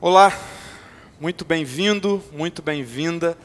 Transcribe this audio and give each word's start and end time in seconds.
Olá, 0.00 0.32
muito 1.18 1.44
bem-vindo, 1.44 2.22
muito 2.30 2.62
bem-vinda 2.62 3.36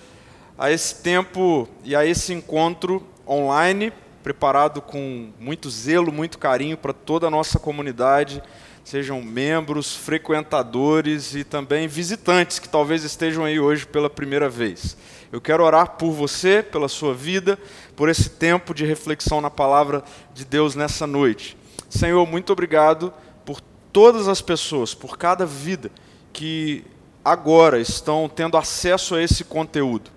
a 0.56 0.70
esse 0.70 1.02
tempo 1.02 1.68
e 1.84 1.96
a 1.96 2.06
esse 2.06 2.32
encontro 2.32 3.04
online, 3.28 3.92
preparado 4.22 4.80
com 4.80 5.32
muito 5.40 5.68
zelo, 5.72 6.12
muito 6.12 6.38
carinho 6.38 6.78
para 6.78 6.94
toda 6.94 7.26
a 7.26 7.32
nossa 7.32 7.58
comunidade, 7.58 8.40
sejam 8.84 9.20
membros, 9.20 9.96
frequentadores 9.96 11.34
e 11.34 11.44
também 11.44 11.88
visitantes 11.88 12.60
que 12.60 12.70
talvez 12.70 13.04
estejam 13.04 13.44
aí 13.44 13.60
hoje 13.60 13.88
pela 13.88 14.08
primeira 14.08 14.48
vez. 14.48 14.96
Eu 15.32 15.42
quero 15.42 15.64
orar 15.64 15.94
por 15.94 16.12
você, 16.12 16.62
pela 16.62 16.88
sua 16.88 17.16
vida, 17.16 17.58
por 17.96 18.10
esse 18.10 18.30
tempo 18.30 18.76
de 18.76 18.86
reflexão 18.86 19.42
na 19.42 19.50
palavra 19.50 20.04
de 20.36 20.46
Deus 20.46 20.76
nessa 20.76 21.08
noite. 21.08 21.58
Senhor, 21.90 22.24
muito 22.28 22.54
obrigado 22.54 23.12
por 23.44 23.60
todas 23.92 24.28
as 24.28 24.40
pessoas, 24.40 24.94
por 24.94 25.18
cada 25.18 25.48
vida 25.48 25.90
que 26.34 26.84
agora 27.24 27.80
estão 27.80 28.28
tendo 28.28 28.58
acesso 28.58 29.16
a 29.16 29.22
esse 29.22 29.44
conteúdo. 29.44 30.12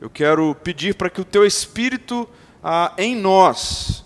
Eu 0.00 0.10
quero 0.10 0.54
pedir 0.54 0.94
para 0.94 1.10
que 1.10 1.20
o 1.20 1.24
teu 1.24 1.44
Espírito 1.44 2.28
ah, 2.62 2.92
em 2.96 3.16
nós 3.16 4.04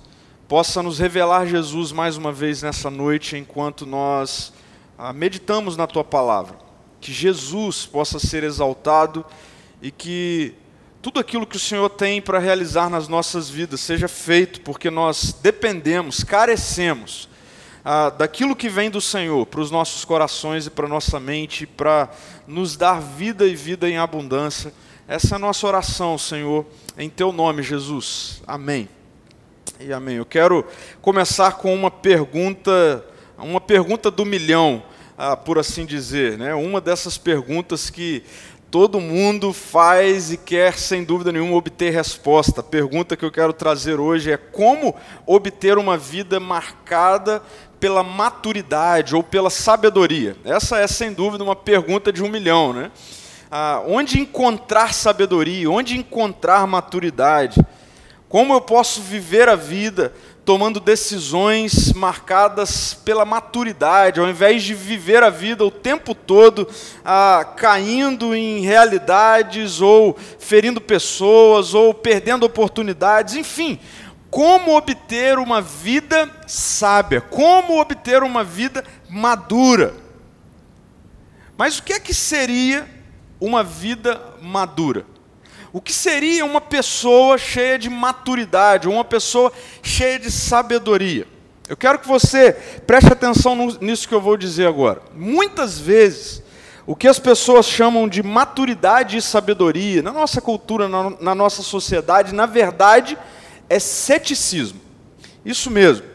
possa 0.49 0.83
nos 0.83 0.99
revelar 0.99 1.47
Jesus 1.47 1.91
mais 1.91 2.17
uma 2.17 2.33
vez 2.33 2.63
nessa 2.63 2.89
noite, 2.89 3.37
enquanto 3.37 3.85
nós 3.85 4.53
ah, 4.97 5.13
meditamos 5.13 5.77
na 5.77 5.87
tua 5.87 6.05
palavra. 6.05 6.57
Que 7.01 7.13
Jesus 7.13 7.85
possa 7.85 8.19
ser 8.19 8.45
exaltado 8.45 9.25
e 9.83 9.91
que 9.91 10.55
tudo 11.03 11.21
aquilo 11.21 11.47
que 11.47 11.57
o 11.57 11.61
Senhor 11.61 11.91
tem 11.91 12.23
para 12.23 12.39
realizar 12.39 12.89
nas 12.89 13.09
nossas 13.09 13.51
vidas 13.51 13.81
seja 13.81 14.09
feito, 14.09 14.63
porque 14.63 14.91
nós 14.91 15.37
dependemos, 15.43 16.25
carecemos 16.25 17.29
ah, 17.85 18.09
daquilo 18.09 18.57
que 18.57 18.69
vem 18.69 18.89
do 18.89 19.01
Senhor 19.01 19.45
para 19.45 19.61
os 19.61 19.71
nossos 19.71 20.05
corações 20.07 20.67
e 20.67 20.71
para 20.71 20.89
nossa 20.89 21.21
mente, 21.21 21.67
para 21.67 22.09
nos 22.47 22.77
dar 22.77 22.99
vida 22.99 23.47
e 23.47 23.55
vida 23.55 23.87
em 23.89 23.99
abundância. 23.99 24.73
Essa 25.07 25.35
é 25.35 25.37
a 25.37 25.39
nossa 25.39 25.67
oração, 25.67 26.17
Senhor, 26.17 26.65
em 26.97 27.11
Teu 27.11 27.31
nome, 27.31 27.63
Jesus. 27.63 28.43
Amém. 28.47 28.89
E 29.79 29.93
amém. 29.93 30.17
Eu 30.17 30.25
quero 30.25 30.67
começar 31.03 31.59
com 31.59 31.75
uma 31.75 31.91
pergunta, 31.91 33.05
uma 33.37 33.61
pergunta 33.61 34.11
do 34.11 34.25
milhão, 34.25 34.83
ah, 35.19 35.37
por 35.37 35.59
assim 35.59 35.85
dizer, 35.85 36.39
né? 36.39 36.55
Uma 36.55 36.81
dessas 36.81 37.19
perguntas 37.19 37.91
que 37.91 38.23
todo 38.71 38.99
mundo 38.99 39.53
faz 39.53 40.33
e 40.33 40.37
quer, 40.37 40.77
sem 40.79 41.05
dúvida 41.05 41.31
nenhuma, 41.31 41.55
obter 41.55 41.93
resposta. 41.93 42.61
A 42.61 42.65
pergunta 42.65 43.17
que 43.17 43.25
eu 43.25 43.31
quero 43.31 43.53
trazer 43.53 44.01
hoje 44.01 44.33
é 44.33 44.37
como 44.37 44.97
obter 45.27 45.79
uma 45.79 45.97
vida 45.97 46.41
marcada 46.41 47.43
pela 47.85 48.03
maturidade 48.03 49.15
ou 49.15 49.23
pela 49.23 49.51
sabedoria? 49.51 50.39
Essa 50.43 50.79
é, 50.79 50.87
sem 50.87 51.13
dúvida, 51.13 51.45
uma 51.45 51.55
pergunta 51.55 52.11
de 52.11 52.25
um 52.25 52.31
milhão. 52.31 52.73
Né? 52.73 52.91
Ah, 53.51 53.83
onde 53.87 54.19
encontrar 54.19 54.95
sabedoria? 54.95 55.71
Onde 55.71 55.99
encontrar 55.99 56.67
maturidade? 56.67 57.61
Como 58.27 58.55
eu 58.55 58.61
posso 58.63 59.03
viver 59.03 59.51
a 59.51 59.55
vida 59.55 60.15
tomando 60.47 60.81
decisões 60.81 61.93
marcadas 61.93 62.95
pela 62.95 63.27
maturidade, 63.27 64.19
ao 64.19 64.29
invés 64.29 64.63
de 64.63 64.73
viver 64.73 65.23
a 65.23 65.29
vida 65.29 65.63
o 65.63 65.71
tempo 65.71 66.15
todo 66.15 66.67
ah, 67.05 67.47
caindo 67.55 68.35
em 68.35 68.61
realidades 68.61 69.83
ou 69.83 70.17
ferindo 70.39 70.81
pessoas 70.81 71.75
ou 71.75 71.93
perdendo 71.93 72.45
oportunidades, 72.45 73.35
enfim, 73.35 73.79
como 74.35 74.77
obter 74.77 75.39
uma 75.39 75.61
vida 75.61 76.29
sábia, 76.45 77.21
como 77.21 77.81
obter 77.81 78.21
uma 78.25 78.43
vida 78.43 78.83
madura. 79.09 79.95
Mas 81.57 81.79
o 81.79 81.85
que 81.85 81.93
é 81.93 82.01
que 82.01 82.13
seria 82.13 82.85
uma 83.41 83.63
vida 83.63 84.21
madura? 84.43 85.07
O 85.73 85.81
que 85.81 85.93
seria 85.93 86.45
uma 86.45 86.61
pessoa 86.61 87.39
cheia 87.39 87.79
de 87.79 87.89
maturidade, 87.89 88.89
uma 88.89 89.05
pessoa 89.05 89.53
cheia 89.81 90.19
de 90.19 90.33
sabedoria? 90.33 91.29
Eu 91.69 91.77
quero 91.77 92.01
que 92.01 92.09
você 92.09 92.55
preste 92.89 93.13
atenção 93.13 93.55
nisso 93.81 94.09
que 94.09 94.15
eu 94.17 94.21
vou 94.21 94.37
dizer 94.37 94.67
agora. 94.67 95.01
Muitas 95.15 95.79
vezes, 95.79 96.43
o 96.85 96.97
que 96.97 97.07
as 97.07 97.21
pessoas 97.21 97.67
chamam 97.67 98.09
de 98.09 98.21
maturidade 98.21 99.17
e 99.17 99.23
sabedoria, 99.23 100.03
na 100.03 100.13
nossa 100.13 100.41
cultura, 100.41 100.89
na, 100.89 101.11
na 101.21 101.35
nossa 101.37 101.63
sociedade, 101.63 102.35
na 102.35 102.47
verdade, 102.47 103.17
é 103.69 103.79
ceticismo. 103.79 104.81
Isso 105.45 105.71
mesmo. 105.71 106.07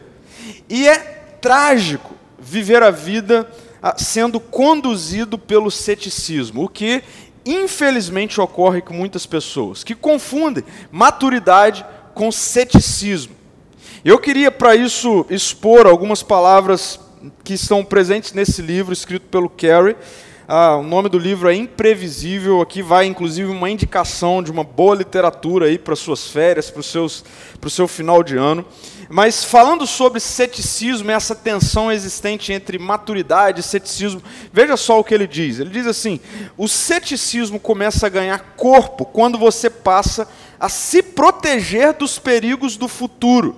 E 0.68 0.88
é 0.88 0.98
trágico 1.40 2.14
viver 2.38 2.82
a 2.82 2.90
vida 2.90 3.50
ah, 3.82 3.94
sendo 3.96 4.40
conduzido 4.40 5.38
pelo 5.38 5.70
ceticismo, 5.70 6.64
o 6.64 6.68
que 6.68 7.02
infelizmente 7.44 8.40
ocorre 8.40 8.80
com 8.80 8.92
muitas 8.92 9.24
pessoas 9.24 9.82
que 9.82 9.94
confundem 9.94 10.64
maturidade 10.90 11.84
com 12.14 12.30
ceticismo. 12.30 13.34
Eu 14.04 14.18
queria 14.18 14.50
para 14.50 14.74
isso 14.74 15.26
expor 15.28 15.86
algumas 15.86 16.22
palavras 16.22 17.00
que 17.44 17.54
estão 17.54 17.84
presentes 17.84 18.32
nesse 18.32 18.62
livro 18.62 18.92
escrito 18.92 19.26
pelo 19.26 19.48
Carey, 19.48 19.96
ah, 20.52 20.78
o 20.78 20.82
nome 20.82 21.08
do 21.08 21.16
livro 21.16 21.48
é 21.48 21.54
Imprevisível. 21.54 22.60
Aqui 22.60 22.82
vai, 22.82 23.06
inclusive, 23.06 23.48
uma 23.48 23.70
indicação 23.70 24.42
de 24.42 24.50
uma 24.50 24.64
boa 24.64 24.96
literatura 24.96 25.66
aí 25.66 25.78
para 25.78 25.94
suas 25.94 26.26
férias, 26.26 26.68
para, 26.68 26.80
o 26.80 27.70
seu 27.70 27.86
final 27.86 28.20
de 28.24 28.36
ano. 28.36 28.66
Mas 29.08 29.44
falando 29.44 29.86
sobre 29.86 30.18
ceticismo, 30.18 31.08
essa 31.08 31.36
tensão 31.36 31.92
existente 31.92 32.52
entre 32.52 32.80
maturidade 32.80 33.60
e 33.60 33.62
ceticismo, 33.62 34.20
veja 34.52 34.76
só 34.76 34.98
o 34.98 35.04
que 35.04 35.14
ele 35.14 35.28
diz. 35.28 35.60
Ele 35.60 35.70
diz 35.70 35.86
assim: 35.86 36.18
o 36.58 36.66
ceticismo 36.66 37.60
começa 37.60 38.08
a 38.08 38.10
ganhar 38.10 38.56
corpo 38.56 39.04
quando 39.04 39.38
você 39.38 39.70
passa 39.70 40.26
a 40.58 40.68
se 40.68 41.00
proteger 41.00 41.92
dos 41.92 42.18
perigos 42.18 42.76
do 42.76 42.88
futuro. 42.88 43.56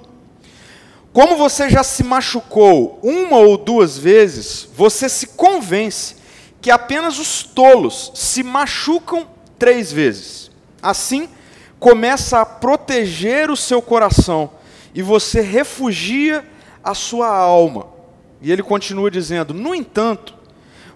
Como 1.10 1.38
você 1.38 1.70
já 1.70 1.82
se 1.82 2.04
machucou 2.04 3.00
uma 3.02 3.38
ou 3.38 3.56
duas 3.56 3.96
vezes, 3.96 4.68
você 4.76 5.08
se 5.08 5.28
convence 5.28 6.20
que 6.62 6.70
apenas 6.70 7.18
os 7.18 7.42
tolos 7.42 8.12
se 8.14 8.44
machucam 8.44 9.26
três 9.58 9.92
vezes. 9.92 10.48
Assim, 10.80 11.28
começa 11.80 12.40
a 12.40 12.46
proteger 12.46 13.50
o 13.50 13.56
seu 13.56 13.82
coração 13.82 14.52
e 14.94 15.02
você 15.02 15.40
refugia 15.40 16.48
a 16.82 16.94
sua 16.94 17.26
alma. 17.26 17.88
E 18.40 18.52
ele 18.52 18.62
continua 18.62 19.10
dizendo: 19.10 19.52
no 19.52 19.74
entanto, 19.74 20.34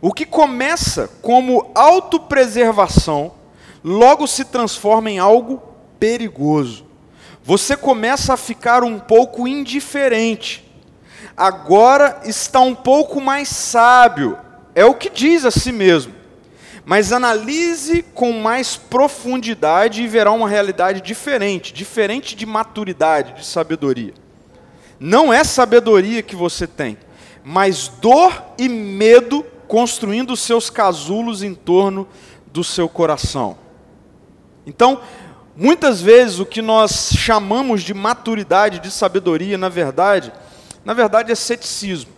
o 0.01 0.13
que 0.13 0.25
começa 0.25 1.11
como 1.21 1.73
autopreservação, 1.75 3.33
logo 3.83 4.25
se 4.29 4.45
transforma 4.45 5.11
em 5.11 5.19
algo 5.19 5.61
perigoso. 5.99 6.87
Você 7.43 7.77
começa 7.77 8.35
a 8.35 8.37
ficar 8.37 8.85
um 8.85 9.01
pouco 9.01 9.49
indiferente. 9.49 10.65
Agora 11.37 12.21
está 12.25 12.61
um 12.61 12.75
pouco 12.75 13.21
mais 13.21 13.49
sábio 13.49 14.46
é 14.77 14.85
o 14.85 14.95
que 14.95 15.09
diz 15.09 15.47
a 15.47 15.51
si 15.51 15.73
mesmo. 15.73 16.15
Mas 16.85 17.11
analise 17.11 18.03
com 18.15 18.31
mais 18.31 18.77
profundidade 18.77 20.03
e 20.03 20.07
verá 20.07 20.31
uma 20.31 20.49
realidade 20.49 21.01
diferente, 21.01 21.73
diferente 21.73 22.37
de 22.37 22.45
maturidade, 22.45 23.33
de 23.33 23.45
sabedoria. 23.45 24.13
Não 25.01 25.33
é 25.33 25.43
sabedoria 25.43 26.23
que 26.23 26.37
você 26.37 26.67
tem, 26.67 26.97
mas 27.43 27.89
dor 27.89 28.41
e 28.59 28.69
medo 28.69 29.45
construindo 29.67 30.37
seus 30.37 30.71
casulos 30.71 31.43
em 31.43 31.55
torno 31.55 32.07
do 32.53 32.63
seu 32.63 32.89
coração. 32.89 33.59
Então, 34.67 35.01
muitas 35.57 36.01
vezes 36.03 36.39
o 36.39 36.47
que 36.47 36.61
nós 36.63 37.11
chamamos 37.17 37.83
de 37.83 37.95
maturidade, 37.95 38.79
de 38.79 38.91
sabedoria, 38.91 39.57
na 39.57 39.71
verdade, 39.71 40.33
na 40.85 40.93
verdade 40.93 41.33
é 41.33 41.35
ceticismo. 41.35 42.16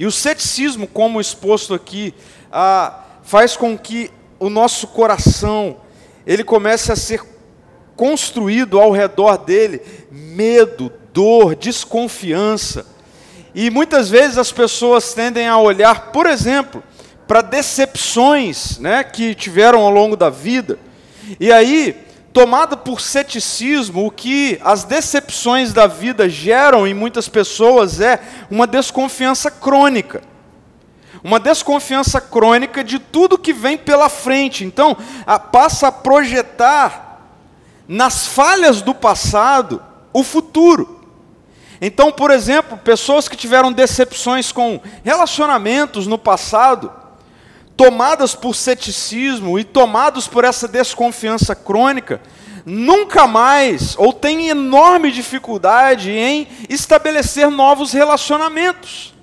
E 0.00 0.06
o 0.06 0.10
ceticismo, 0.10 0.86
como 0.86 1.20
exposto 1.20 1.74
aqui, 1.74 2.14
ah, 2.50 3.00
faz 3.22 3.54
com 3.54 3.76
que 3.76 4.10
o 4.38 4.48
nosso 4.48 4.86
coração 4.86 5.76
ele 6.26 6.42
comece 6.42 6.90
a 6.90 6.96
ser 6.96 7.22
construído 7.94 8.80
ao 8.80 8.92
redor 8.92 9.36
dele 9.36 9.82
medo, 10.10 10.90
dor, 11.12 11.54
desconfiança. 11.54 12.86
E 13.54 13.68
muitas 13.68 14.08
vezes 14.08 14.38
as 14.38 14.50
pessoas 14.50 15.12
tendem 15.12 15.46
a 15.46 15.58
olhar, 15.58 16.12
por 16.12 16.24
exemplo, 16.24 16.82
para 17.28 17.42
decepções 17.42 18.78
né, 18.78 19.04
que 19.04 19.34
tiveram 19.34 19.80
ao 19.80 19.90
longo 19.90 20.16
da 20.16 20.30
vida. 20.30 20.78
E 21.38 21.52
aí 21.52 21.94
tomada 22.32 22.76
por 22.76 23.00
ceticismo, 23.00 24.06
o 24.06 24.10
que 24.10 24.60
as 24.64 24.84
decepções 24.84 25.72
da 25.72 25.86
vida 25.86 26.28
geram 26.28 26.86
em 26.86 26.94
muitas 26.94 27.28
pessoas 27.28 28.00
é 28.00 28.20
uma 28.50 28.66
desconfiança 28.66 29.50
crônica. 29.50 30.22
Uma 31.22 31.38
desconfiança 31.38 32.20
crônica 32.20 32.82
de 32.82 32.98
tudo 32.98 33.38
que 33.38 33.52
vem 33.52 33.76
pela 33.76 34.08
frente. 34.08 34.64
Então, 34.64 34.96
a, 35.26 35.38
passa 35.38 35.88
a 35.88 35.92
projetar 35.92 37.20
nas 37.86 38.26
falhas 38.26 38.80
do 38.80 38.94
passado 38.94 39.82
o 40.12 40.22
futuro. 40.22 41.00
Então, 41.80 42.12
por 42.12 42.30
exemplo, 42.30 42.78
pessoas 42.78 43.28
que 43.28 43.36
tiveram 43.36 43.72
decepções 43.72 44.52
com 44.52 44.80
relacionamentos 45.02 46.06
no 46.06 46.18
passado, 46.18 46.92
tomadas 47.80 48.34
por 48.34 48.54
ceticismo 48.54 49.58
e 49.58 49.64
tomados 49.64 50.28
por 50.28 50.44
essa 50.44 50.68
desconfiança 50.68 51.54
crônica, 51.54 52.20
nunca 52.66 53.26
mais 53.26 53.96
ou 53.96 54.12
têm 54.12 54.50
enorme 54.50 55.10
dificuldade 55.10 56.10
em 56.10 56.46
estabelecer 56.68 57.50
novos 57.50 57.94
relacionamentos. 57.94 59.14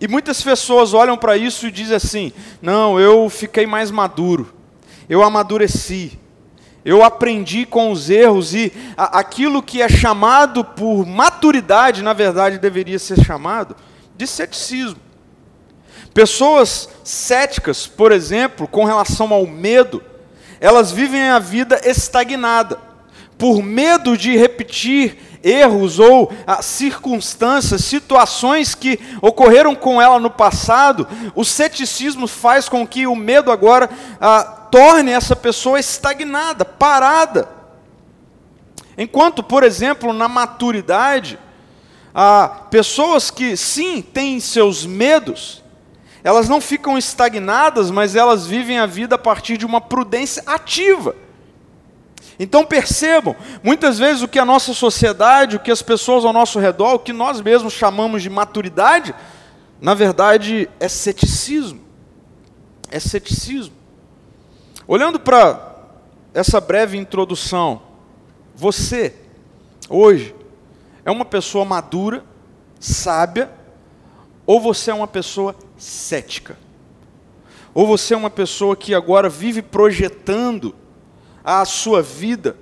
E 0.00 0.08
muitas 0.08 0.42
pessoas 0.42 0.94
olham 0.94 1.16
para 1.16 1.36
isso 1.36 1.68
e 1.68 1.70
dizem 1.70 1.94
assim: 1.94 2.32
não, 2.60 2.98
eu 2.98 3.30
fiquei 3.30 3.68
mais 3.68 3.92
maduro, 3.92 4.52
eu 5.08 5.22
amadureci, 5.22 6.18
eu 6.84 7.04
aprendi 7.04 7.64
com 7.64 7.92
os 7.92 8.10
erros, 8.10 8.52
e 8.52 8.72
aquilo 8.96 9.62
que 9.62 9.80
é 9.80 9.88
chamado 9.88 10.64
por 10.64 11.06
maturidade, 11.06 12.02
na 12.02 12.12
verdade, 12.12 12.58
deveria 12.58 12.98
ser 12.98 13.24
chamado 13.24 13.76
de 14.16 14.26
ceticismo. 14.26 15.05
Pessoas 16.16 16.88
céticas, 17.04 17.86
por 17.86 18.10
exemplo, 18.10 18.66
com 18.66 18.86
relação 18.86 19.34
ao 19.34 19.46
medo, 19.46 20.02
elas 20.58 20.90
vivem 20.90 21.28
a 21.28 21.38
vida 21.38 21.78
estagnada, 21.84 22.78
por 23.36 23.62
medo 23.62 24.16
de 24.16 24.34
repetir 24.34 25.18
erros 25.44 25.98
ou 25.98 26.32
ah, 26.46 26.62
circunstâncias, 26.62 27.84
situações 27.84 28.74
que 28.74 28.98
ocorreram 29.20 29.74
com 29.74 30.00
ela 30.00 30.18
no 30.18 30.30
passado, 30.30 31.06
o 31.34 31.44
ceticismo 31.44 32.26
faz 32.26 32.66
com 32.66 32.86
que 32.86 33.06
o 33.06 33.14
medo 33.14 33.52
agora 33.52 33.90
ah, 34.18 34.42
torne 34.70 35.10
essa 35.10 35.36
pessoa 35.36 35.78
estagnada, 35.78 36.64
parada. 36.64 37.46
Enquanto, 38.96 39.42
por 39.42 39.62
exemplo, 39.62 40.14
na 40.14 40.28
maturidade, 40.28 41.38
ah, 42.14 42.62
pessoas 42.70 43.30
que 43.30 43.54
sim 43.54 44.00
têm 44.00 44.40
seus 44.40 44.86
medos, 44.86 45.65
elas 46.26 46.48
não 46.48 46.60
ficam 46.60 46.98
estagnadas, 46.98 47.88
mas 47.88 48.16
elas 48.16 48.48
vivem 48.48 48.80
a 48.80 48.84
vida 48.84 49.14
a 49.14 49.18
partir 49.18 49.56
de 49.56 49.64
uma 49.64 49.80
prudência 49.80 50.42
ativa. 50.44 51.14
Então 52.36 52.66
percebam, 52.66 53.36
muitas 53.62 53.96
vezes 53.96 54.22
o 54.22 54.28
que 54.28 54.40
a 54.40 54.44
nossa 54.44 54.74
sociedade, 54.74 55.54
o 55.54 55.60
que 55.60 55.70
as 55.70 55.82
pessoas 55.82 56.24
ao 56.24 56.32
nosso 56.32 56.58
redor, 56.58 56.94
o 56.94 56.98
que 56.98 57.12
nós 57.12 57.40
mesmos 57.40 57.74
chamamos 57.74 58.24
de 58.24 58.28
maturidade, 58.28 59.14
na 59.80 59.94
verdade 59.94 60.68
é 60.80 60.88
ceticismo. 60.88 61.80
É 62.90 62.98
ceticismo. 62.98 63.76
Olhando 64.84 65.20
para 65.20 65.76
essa 66.34 66.60
breve 66.60 66.98
introdução, 66.98 67.82
você, 68.52 69.14
hoje, 69.88 70.34
é 71.04 71.10
uma 71.12 71.24
pessoa 71.24 71.64
madura, 71.64 72.24
sábia, 72.80 73.48
ou 74.46 74.60
você 74.60 74.90
é 74.90 74.94
uma 74.94 75.08
pessoa 75.08 75.56
cética? 75.76 76.56
Ou 77.74 77.86
você 77.86 78.14
é 78.14 78.16
uma 78.16 78.30
pessoa 78.30 78.76
que 78.76 78.94
agora 78.94 79.28
vive 79.28 79.60
projetando 79.60 80.74
a 81.44 81.64
sua 81.64 82.00
vida 82.00 82.56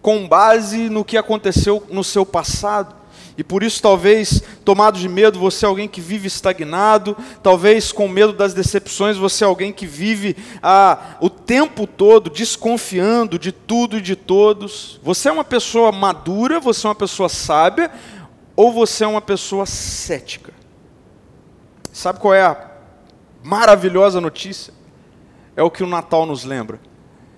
com 0.00 0.26
base 0.26 0.88
no 0.88 1.04
que 1.04 1.16
aconteceu 1.16 1.82
no 1.90 2.04
seu 2.04 2.24
passado. 2.24 2.94
E 3.36 3.42
por 3.42 3.64
isso, 3.64 3.82
talvez, 3.82 4.42
tomado 4.64 4.98
de 4.98 5.08
medo, 5.08 5.38
você 5.38 5.66
é 5.66 5.68
alguém 5.68 5.88
que 5.88 6.00
vive 6.00 6.28
estagnado, 6.28 7.16
talvez 7.42 7.90
com 7.90 8.06
medo 8.06 8.32
das 8.32 8.54
decepções, 8.54 9.16
você 9.16 9.42
é 9.42 9.46
alguém 9.46 9.72
que 9.72 9.86
vive 9.86 10.36
ah, 10.62 11.16
o 11.20 11.28
tempo 11.28 11.86
todo 11.86 12.30
desconfiando 12.30 13.38
de 13.38 13.50
tudo 13.50 13.98
e 13.98 14.00
de 14.00 14.14
todos. 14.14 15.00
Você 15.02 15.28
é 15.28 15.32
uma 15.32 15.44
pessoa 15.44 15.90
madura, 15.90 16.60
você 16.60 16.86
é 16.86 16.88
uma 16.88 16.94
pessoa 16.94 17.28
sábia, 17.28 17.90
ou 18.54 18.72
você 18.72 19.02
é 19.02 19.08
uma 19.08 19.20
pessoa 19.20 19.66
cética? 19.66 20.53
Sabe 21.94 22.18
qual 22.18 22.34
é 22.34 22.42
a 22.42 22.56
maravilhosa 23.40 24.20
notícia? 24.20 24.74
É 25.54 25.62
o 25.62 25.70
que 25.70 25.84
o 25.84 25.86
Natal 25.86 26.26
nos 26.26 26.42
lembra. 26.42 26.80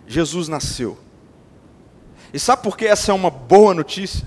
Jesus 0.07 0.49
nasceu. 0.49 0.97
E 2.33 2.41
sabe 2.41 2.63
por 2.63 2.75
que 2.75 2.87
essa 2.87 3.13
é 3.13 3.15
uma 3.15 3.29
boa 3.29 3.75
notícia? 3.75 4.27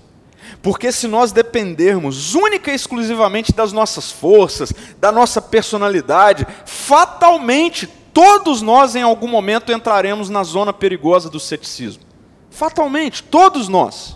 Porque 0.62 0.92
se 0.92 1.08
nós 1.08 1.31
dependermos 1.31 2.36
única 2.36 2.72
e 2.72 2.76
exclusivamente 2.76 3.52
das 3.52 3.74
nossas 3.74 4.12
forças, 4.12 4.72
da 5.00 5.12
nossa 5.12 5.42
personalidade, 5.42 6.46
fatalmente 6.64 7.88
todos 7.88 8.62
nós 8.62 8.96
em 8.96 9.02
algum 9.02 9.28
momento 9.28 9.72
entraremos 9.72 10.30
na 10.30 10.44
zona 10.44 10.72
perigosa 10.72 11.28
do 11.28 11.40
ceticismo. 11.40 12.04
Fatalmente, 12.52 13.24
todos 13.24 13.68
nós. 13.68 14.16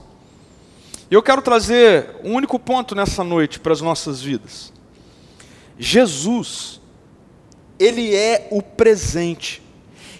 E 1.10 1.16
eu 1.16 1.24
quero 1.24 1.42
trazer 1.42 2.18
um 2.24 2.34
único 2.34 2.60
ponto 2.60 2.94
nessa 2.94 3.24
noite 3.24 3.60
para 3.60 3.74
as 3.74 3.82
nossas 3.82 4.22
vidas. 4.22 4.73
Jesus, 5.78 6.80
ele 7.80 8.16
é 8.16 8.48
o 8.52 8.62
presente 8.62 9.62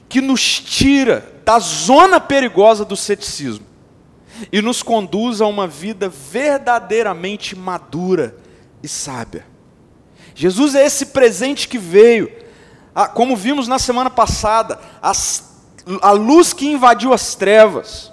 que 0.10 0.22
nos 0.22 0.60
tira 0.60 1.32
da 1.44 1.60
zona 1.60 2.20
perigosa 2.20 2.86
do 2.86 2.96
ceticismo 2.96 3.66
e 4.52 4.62
nos 4.62 4.82
conduz 4.84 5.42
a 5.42 5.48
uma 5.48 5.68
vida 5.68 6.10
verdadeiramente 6.10 7.56
madura 7.56 8.36
e 8.82 8.88
sábia. 8.88 9.46
Jesus 10.36 10.76
é 10.76 10.86
esse 10.86 11.08
presente 11.08 11.68
que 11.68 11.78
veio, 11.78 12.32
como 13.14 13.36
vimos 13.36 13.68
na 13.68 13.78
semana 13.78 14.10
passada, 14.10 14.80
as, 15.02 15.62
a 16.02 16.12
luz 16.12 16.54
que 16.54 16.68
invadiu 16.68 17.14
as 17.14 17.36
trevas. 17.36 18.12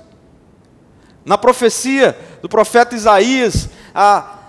Na 1.25 1.37
profecia 1.37 2.19
do 2.43 2.49
profeta 2.49 2.95
Isaías, 2.95 3.69
a, 3.95 4.40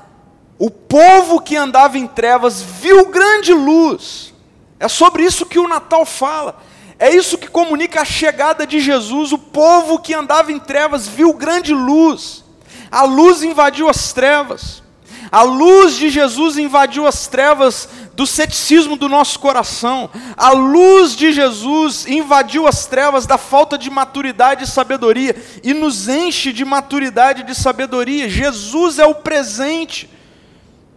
o 0.63 0.69
povo 0.69 1.42
que 1.42 1.58
andava 1.58 1.98
em 1.98 2.06
trevas 2.06 2.62
viu 2.62 3.08
grande 3.08 3.52
luz. 3.52 4.31
É 4.80 4.88
sobre 4.88 5.24
isso 5.24 5.44
que 5.44 5.58
o 5.58 5.68
Natal 5.68 6.06
fala. 6.06 6.62
É 7.00 7.10
isso 7.10 7.36
que 7.36 7.48
comunica 7.48 8.02
a 8.02 8.06
chegada 8.06 8.68
de 8.68 8.80
Jesus. 8.80 9.31
O 9.31 9.40
povo 9.40 9.98
que 9.98 10.13
andava 10.13 10.52
em 10.52 10.60
trevas 10.60 11.08
viu 11.08 11.34
grande 11.34 11.74
luz. 11.74 12.44
A 12.92 13.06
luz 13.06 13.42
invadiu 13.42 13.90
as 13.90 14.13
trevas. 14.13 14.84
A 15.31 15.42
luz 15.42 15.96
de 15.96 16.12
Jesus 16.12 16.60
invadiu 16.60 17.08
as 17.08 17.25
trevas 17.25 17.90
do 18.13 18.28
ceticismo 18.28 18.96
do 18.96 19.10
nosso 19.10 19.40
coração. 19.40 20.12
A 20.38 20.52
luz 20.52 21.16
de 21.16 21.31
Jesus 21.31 22.06
invadiu 22.06 22.68
as 22.68 22.86
trevas 22.86 23.25
da 23.25 23.40
falta 23.40 23.80
de 23.80 23.90
maturidade 23.90 24.66
e 24.66 24.68
sabedoria 24.68 25.36
e 25.63 25.74
nos 25.74 26.08
enche 26.08 26.54
de 26.54 26.63
maturidade 26.63 27.42
e 27.42 27.46
de 27.46 27.56
sabedoria. 27.56 28.30
Jesus 28.30 29.00
é 29.00 29.08
o 29.08 29.16
presente 29.16 30.08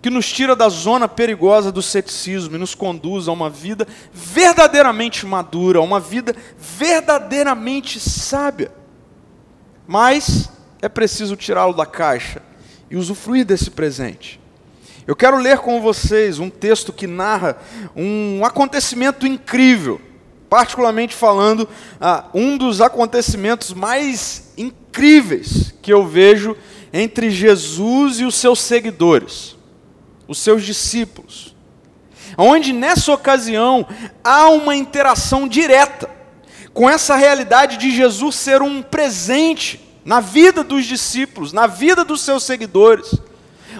que 0.04 0.10
nos 0.10 0.30
tira 0.30 0.54
da 0.54 0.68
zona 0.68 1.08
perigosa 1.08 1.72
do 1.72 1.80
ceticismo 1.80 2.56
e 2.56 2.58
nos 2.58 2.74
conduz 2.74 3.26
a 3.26 3.32
uma 3.32 3.48
vida 3.48 3.88
verdadeiramente 4.12 5.24
madura, 5.24 5.78
a 5.78 5.82
uma 5.82 5.98
vida 5.98 6.36
verdadeiramente 6.58 7.98
sábia. 7.98 8.70
Mas 9.86 10.50
é 10.82 10.90
preciso 10.90 11.36
tirá-lo 11.36 11.72
da 11.72 11.86
caixa 11.86 12.42
e 12.90 12.98
usufruir 12.98 13.46
desse 13.46 13.70
presente. 13.70 14.38
Eu 15.06 15.16
quero 15.16 15.38
ler 15.38 15.60
com 15.60 15.80
vocês 15.80 16.38
um 16.38 16.50
texto 16.50 16.92
que 16.92 17.06
narra 17.06 17.56
um 17.96 18.44
acontecimento 18.44 19.26
incrível, 19.26 19.98
particularmente 20.50 21.14
falando, 21.14 21.66
ah, 21.98 22.26
um 22.34 22.58
dos 22.58 22.82
acontecimentos 22.82 23.72
mais 23.72 24.52
incríveis 24.58 25.72
que 25.80 25.90
eu 25.90 26.06
vejo 26.06 26.54
entre 26.92 27.30
Jesus 27.30 28.20
e 28.20 28.24
os 28.26 28.34
seus 28.34 28.60
seguidores 28.60 29.53
os 30.26 30.38
seus 30.38 30.64
discípulos, 30.64 31.54
onde 32.36 32.72
nessa 32.72 33.12
ocasião 33.12 33.86
há 34.22 34.48
uma 34.48 34.74
interação 34.74 35.46
direta 35.46 36.10
com 36.72 36.90
essa 36.90 37.14
realidade 37.14 37.76
de 37.76 37.90
Jesus 37.90 38.34
ser 38.34 38.60
um 38.60 38.82
presente 38.82 39.80
na 40.04 40.20
vida 40.20 40.64
dos 40.64 40.84
discípulos, 40.84 41.52
na 41.52 41.66
vida 41.66 42.04
dos 42.04 42.20
seus 42.20 42.42
seguidores, 42.42 43.14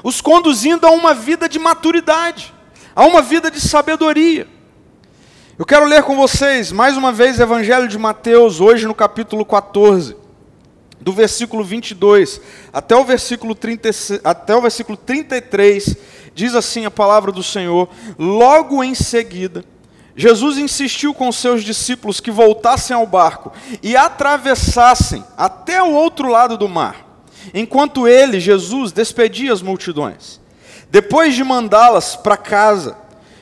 os 0.03 0.21
conduzindo 0.21 0.87
a 0.87 0.91
uma 0.91 1.13
vida 1.13 1.49
de 1.49 1.59
maturidade, 1.59 2.55
a 2.95 3.05
uma 3.05 3.21
vida 3.21 3.51
de 3.51 3.61
sabedoria. 3.61 4.47
Eu 5.59 5.65
quero 5.65 5.85
ler 5.85 6.03
com 6.03 6.17
vocês 6.17 6.73
mais 6.73 6.97
uma 6.97 7.13
vez 7.13 7.39
o 7.39 7.43
Evangelho 7.43 7.89
de 7.89 7.99
Mateus, 7.99 8.61
hoje 8.61 8.87
no 8.87 8.95
capítulo 8.95 9.45
14 9.45 10.17
do 11.01 11.13
versículo 11.13 11.63
22 11.63 12.41
até 12.73 12.97
o 12.97 13.05
versículo, 13.05 13.55
30, 13.55 13.91
até 14.25 14.57
o 14.57 14.63
versículo 14.63 14.97
33, 14.97 15.97
diz 16.35 16.55
assim 16.55 16.85
a 16.85 16.91
palavra 16.91 17.31
do 17.31 17.43
Senhor: 17.43 17.89
Logo 18.19 18.83
em 18.83 18.95
seguida, 18.95 19.65
Jesus 20.17 20.59
insistiu 20.59 21.13
com 21.13 21.31
seus 21.33 21.65
discípulos 21.65 22.21
que 22.21 22.31
voltassem 22.31 22.95
ao 22.95 23.07
barco 23.07 23.53
e 23.83 23.97
atravessassem 23.97 25.25
até 25.37 25.83
o 25.83 25.93
outro 25.93 26.29
lado 26.29 26.57
do 26.57 26.69
mar, 26.69 27.25
enquanto 27.53 28.07
ele, 28.07 28.39
Jesus, 28.39 28.93
despedia 28.93 29.53
as 29.53 29.63
multidões. 29.63 30.41
Depois 30.91 31.35
de 31.35 31.43
mandá-las 31.43 32.15
para 32.15 32.37
casa, 32.37 32.97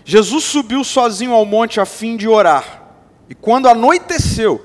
Jesus 0.05 0.45
subiu 0.45 0.83
sozinho 0.83 1.33
ao 1.33 1.45
monte 1.45 1.81
a 1.81 1.85
fim 1.85 2.17
de 2.17 2.27
orar. 2.27 2.83
E 3.29 3.35
quando 3.35 3.69
anoiteceu, 3.69 4.65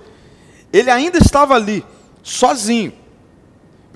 ele 0.71 0.89
ainda 0.89 1.17
estava 1.17 1.55
ali 1.55 1.85
sozinho. 2.23 2.93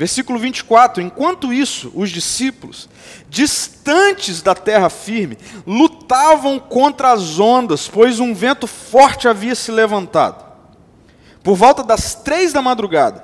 Versículo 0.01 0.39
24: 0.39 0.99
Enquanto 0.99 1.53
isso, 1.53 1.91
os 1.93 2.09
discípulos, 2.09 2.89
distantes 3.29 4.41
da 4.41 4.55
terra 4.55 4.89
firme, 4.89 5.37
lutavam 5.63 6.57
contra 6.57 7.11
as 7.11 7.39
ondas, 7.39 7.87
pois 7.87 8.19
um 8.19 8.33
vento 8.33 8.65
forte 8.65 9.27
havia 9.27 9.53
se 9.53 9.69
levantado. 9.69 10.43
Por 11.43 11.55
volta 11.55 11.83
das 11.83 12.15
três 12.15 12.51
da 12.51 12.63
madrugada, 12.63 13.23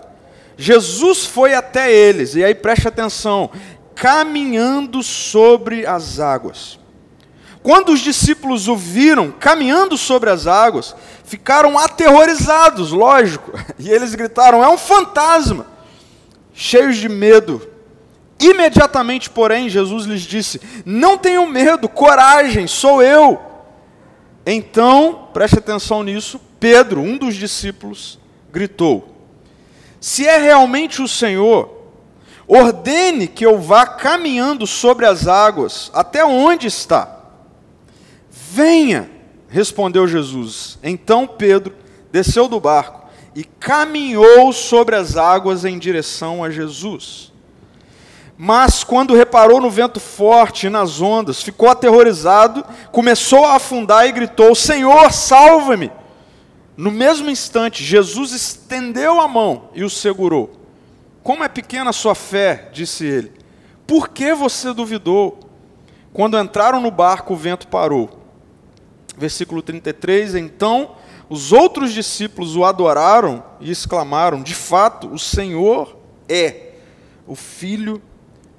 Jesus 0.56 1.26
foi 1.26 1.56
até 1.56 1.92
eles, 1.92 2.36
e 2.36 2.44
aí 2.44 2.54
preste 2.54 2.88
atenção, 2.88 3.50
caminhando 3.96 5.02
sobre 5.02 5.84
as 5.84 6.20
águas. 6.20 6.78
Quando 7.64 7.92
os 7.92 8.02
discípulos 8.02 8.68
o 8.68 8.76
viram 8.76 9.32
caminhando 9.32 9.98
sobre 9.98 10.30
as 10.30 10.46
águas, 10.46 10.96
ficaram 11.24 11.76
aterrorizados, 11.76 12.92
lógico, 12.92 13.52
e 13.80 13.90
eles 13.90 14.14
gritaram: 14.14 14.64
É 14.64 14.70
um 14.70 14.78
fantasma! 14.78 15.76
Cheios 16.58 16.98
de 16.98 17.08
medo. 17.08 17.62
Imediatamente, 18.40 19.30
porém, 19.30 19.70
Jesus 19.70 20.06
lhes 20.06 20.22
disse: 20.22 20.60
Não 20.84 21.18
tenham 21.18 21.46
medo, 21.46 21.88
coragem, 21.88 22.68
sou 22.68 23.02
eu. 23.02 23.40
Então, 24.46 25.30
preste 25.34 25.60
atenção 25.60 26.04
nisso, 26.04 26.42
Pedro, 26.60 27.02
um 27.02 27.18
dos 27.18 27.36
discípulos, 27.36 28.20
gritou: 28.52 29.16
Se 30.02 30.28
é 30.28 30.38
realmente 30.38 31.02
o 31.02 31.08
Senhor, 31.08 31.78
ordene 32.48 33.28
que 33.28 33.46
eu 33.46 33.60
vá 33.60 33.86
caminhando 33.86 34.66
sobre 34.66 35.06
as 35.06 35.28
águas, 35.28 35.92
até 35.94 36.26
onde 36.26 36.68
está? 36.68 37.20
Venha, 38.32 39.10
respondeu 39.48 40.08
Jesus. 40.08 40.80
Então 40.82 41.28
Pedro 41.28 41.76
desceu 42.12 42.48
do 42.48 42.60
barco 42.60 42.97
e 43.38 43.44
caminhou 43.44 44.52
sobre 44.52 44.96
as 44.96 45.16
águas 45.16 45.64
em 45.64 45.78
direção 45.78 46.44
a 46.44 46.50
Jesus. 46.50 47.32
Mas 48.36 48.84
quando 48.84 49.14
reparou 49.14 49.62
no 49.62 49.70
vento 49.70 50.00
forte 50.00 50.66
e 50.66 50.70
nas 50.72 51.02
ondas, 51.02 51.44
ficou 51.44 51.70
aterrorizado, 51.70 52.66
começou 52.92 53.46
a 53.46 53.54
afundar 53.54 54.08
e 54.08 54.12
gritou: 54.12 54.56
Senhor, 54.56 55.12
salva-me! 55.14 55.92
No 56.76 56.90
mesmo 56.90 57.30
instante, 57.30 57.84
Jesus 57.84 58.32
estendeu 58.32 59.22
a 59.22 59.28
mão 59.28 59.70
e 59.76 59.84
o 59.84 59.90
segurou. 59.90 60.60
Como 61.22 61.44
é 61.44 61.48
pequena 61.48 61.92
a 61.92 61.94
sua 61.94 62.16
fé, 62.16 62.70
disse 62.74 63.06
ele. 63.06 63.32
Por 63.86 64.10
que 64.10 64.34
você 64.34 64.74
duvidou? 64.74 65.40
Quando 66.12 66.40
entraram 66.40 66.82
no 66.82 66.90
barco, 66.90 67.36
o 67.36 67.38
vento 67.38 67.68
parou. 67.68 68.20
Versículo 69.16 69.62
33: 69.62 70.34
Então 70.34 70.96
os 71.30 71.52
outros 71.52 71.94
discípulos 71.94 72.56
o 72.56 72.64
adoraram 72.64 73.44
e 73.60 73.70
exclamaram: 73.70 74.42
De 74.42 74.56
fato, 74.56 75.12
o 75.12 75.20
Senhor 75.20 75.98
é 76.28 76.74
o 77.26 77.36
Filho 77.36 78.02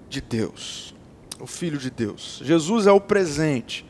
de 0.09 0.21
Deus. 0.21 0.95
O 1.41 1.47
Filho 1.47 1.79
de 1.79 1.91
Deus. 1.91 2.41
Jesus 2.45 2.87
é 2.87 2.93
o 2.93 3.01
presente 3.01 3.87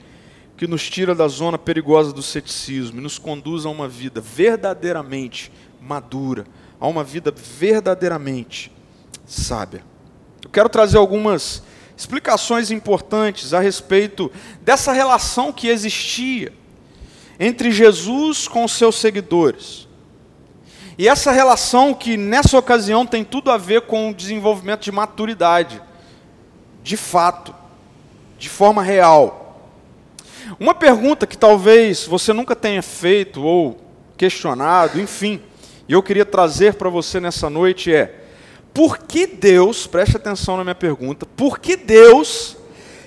que 0.56 0.66
nos 0.66 0.88
tira 0.88 1.14
da 1.14 1.28
zona 1.28 1.56
perigosa 1.56 2.12
do 2.12 2.22
ceticismo 2.22 2.98
e 2.98 3.02
nos 3.02 3.18
conduz 3.18 3.64
a 3.64 3.70
uma 3.70 3.88
vida 3.88 4.20
verdadeiramente 4.20 5.52
madura, 5.80 6.46
a 6.80 6.86
uma 6.86 7.04
vida 7.04 7.32
verdadeiramente 7.32 8.72
sábia. 9.24 9.84
Eu 10.44 10.50
quero 10.50 10.68
trazer 10.68 10.98
algumas 10.98 11.62
explicações 11.96 12.70
importantes 12.70 13.52
a 13.52 13.60
respeito 13.60 14.30
dessa 14.62 14.92
relação 14.92 15.52
que 15.52 15.68
existia 15.68 16.52
entre 17.38 17.70
Jesus 17.70 18.48
com 18.48 18.64
os 18.64 18.72
seus 18.72 18.96
seguidores. 18.96 19.86
E 20.98 21.08
essa 21.08 21.30
relação 21.30 21.94
que 21.94 22.16
nessa 22.16 22.58
ocasião 22.58 23.06
tem 23.06 23.22
tudo 23.22 23.50
a 23.52 23.56
ver 23.56 23.82
com 23.82 24.10
o 24.10 24.14
desenvolvimento 24.14 24.82
de 24.82 24.90
maturidade, 24.90 25.80
de 26.82 26.96
fato, 26.96 27.54
de 28.36 28.48
forma 28.48 28.82
real. 28.82 29.62
Uma 30.58 30.74
pergunta 30.74 31.26
que 31.26 31.38
talvez 31.38 32.04
você 32.04 32.32
nunca 32.32 32.56
tenha 32.56 32.82
feito 32.82 33.42
ou 33.42 33.78
questionado, 34.16 35.00
enfim, 35.00 35.40
e 35.88 35.92
eu 35.92 36.02
queria 36.02 36.24
trazer 36.24 36.74
para 36.74 36.90
você 36.90 37.20
nessa 37.20 37.48
noite 37.48 37.94
é: 37.94 38.24
por 38.74 38.98
que 38.98 39.26
Deus, 39.26 39.86
preste 39.86 40.16
atenção 40.16 40.56
na 40.56 40.64
minha 40.64 40.74
pergunta, 40.74 41.24
por 41.24 41.58
que 41.60 41.76
Deus 41.76 42.57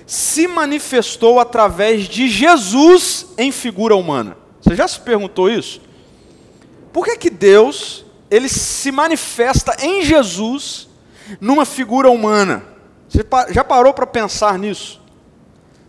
se 0.06 0.46
manifestou 0.46 1.40
através 1.40 2.08
de 2.08 2.28
Jesus 2.28 3.26
em 3.38 3.50
figura 3.52 3.96
humana. 3.96 4.36
Você 4.60 4.74
já 4.74 4.86
se 4.86 5.00
perguntou 5.00 5.50
isso? 5.50 5.80
Por 6.92 7.04
que, 7.04 7.16
que 7.16 7.30
Deus 7.30 8.04
ele 8.30 8.48
se 8.48 8.92
manifesta 8.92 9.76
em 9.84 10.02
Jesus 10.02 10.88
numa 11.40 11.64
figura 11.64 12.10
humana? 12.10 12.64
Você 13.08 13.24
já 13.50 13.64
parou 13.64 13.92
para 13.92 14.06
pensar 14.06 14.58
nisso? 14.58 15.00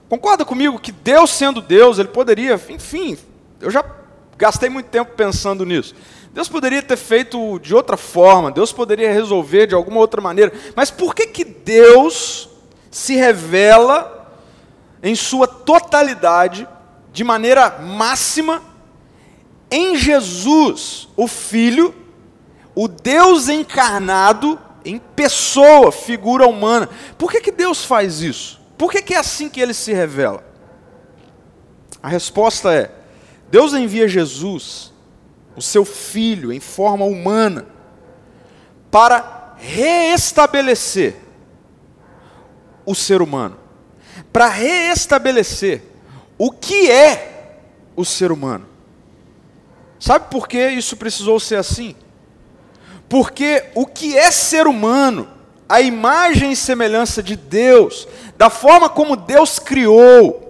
Concorda 0.09 0.45
comigo 0.45 0.79
que 0.79 0.91
Deus 0.91 1.31
sendo 1.31 1.61
Deus, 1.61 1.97
ele 1.97 2.09
poderia, 2.09 2.59
enfim, 2.69 3.17
eu 3.59 3.71
já 3.71 3.83
gastei 4.37 4.69
muito 4.69 4.87
tempo 4.87 5.13
pensando 5.15 5.65
nisso. 5.65 5.95
Deus 6.33 6.49
poderia 6.49 6.81
ter 6.81 6.97
feito 6.97 7.59
de 7.59 7.75
outra 7.75 7.95
forma, 7.95 8.51
Deus 8.51 8.71
poderia 8.71 9.11
resolver 9.11 9.67
de 9.67 9.75
alguma 9.75 9.99
outra 9.99 10.19
maneira, 10.19 10.51
mas 10.75 10.89
por 10.89 11.13
que 11.13 11.27
que 11.27 11.43
Deus 11.43 12.49
se 12.93 13.15
revela 13.15 14.31
em 15.01 15.15
sua 15.15 15.47
totalidade, 15.47 16.67
de 17.11 17.23
maneira 17.23 17.79
máxima, 17.79 18.61
em 19.69 19.97
Jesus, 19.97 21.09
o 21.17 21.27
Filho, 21.27 21.93
o 22.75 22.87
Deus 22.87 23.49
encarnado 23.49 24.59
em 24.85 24.99
pessoa, 24.99 25.91
figura 25.91 26.47
humana. 26.47 26.87
Por 27.17 27.31
que, 27.31 27.41
que 27.41 27.51
Deus 27.51 27.83
faz 27.83 28.21
isso? 28.21 28.61
Por 28.77 28.91
que, 28.91 29.01
que 29.01 29.15
é 29.15 29.17
assim 29.17 29.49
que 29.49 29.59
ele 29.59 29.73
se 29.73 29.91
revela? 29.91 30.43
A 32.01 32.07
resposta 32.07 32.71
é: 32.71 32.91
Deus 33.49 33.73
envia 33.73 34.07
Jesus, 34.07 34.93
o 35.55 35.61
seu 35.63 35.83
Filho, 35.83 36.53
em 36.53 36.59
forma 36.59 37.05
humana, 37.05 37.65
para 38.91 39.55
reestabelecer 39.57 41.22
o 42.85 42.93
ser 42.93 43.21
humano, 43.21 43.57
para 44.31 44.47
reestabelecer 44.47 45.81
o 46.37 46.51
que 46.51 46.89
é 46.89 47.59
o 47.95 48.03
ser 48.03 48.31
humano. 48.31 48.65
Sabe 49.99 50.25
por 50.29 50.47
que 50.47 50.69
isso 50.69 50.97
precisou 50.97 51.39
ser 51.39 51.55
assim? 51.55 51.95
Porque 53.07 53.65
o 53.75 53.85
que 53.85 54.17
é 54.17 54.31
ser 54.31 54.67
humano, 54.67 55.29
a 55.69 55.79
imagem 55.79 56.51
e 56.51 56.55
semelhança 56.55 57.23
de 57.23 57.35
Deus, 57.35 58.07
da 58.37 58.49
forma 58.49 58.89
como 58.89 59.15
Deus 59.15 59.59
criou, 59.59 60.43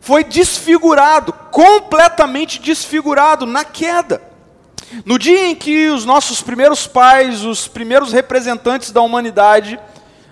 foi 0.00 0.24
desfigurado, 0.24 1.32
completamente 1.32 2.60
desfigurado 2.60 3.44
na 3.44 3.64
queda. 3.64 4.22
No 5.04 5.18
dia 5.18 5.48
em 5.48 5.54
que 5.54 5.88
os 5.88 6.06
nossos 6.06 6.40
primeiros 6.40 6.86
pais, 6.86 7.44
os 7.44 7.68
primeiros 7.68 8.12
representantes 8.12 8.90
da 8.90 9.02
humanidade, 9.02 9.78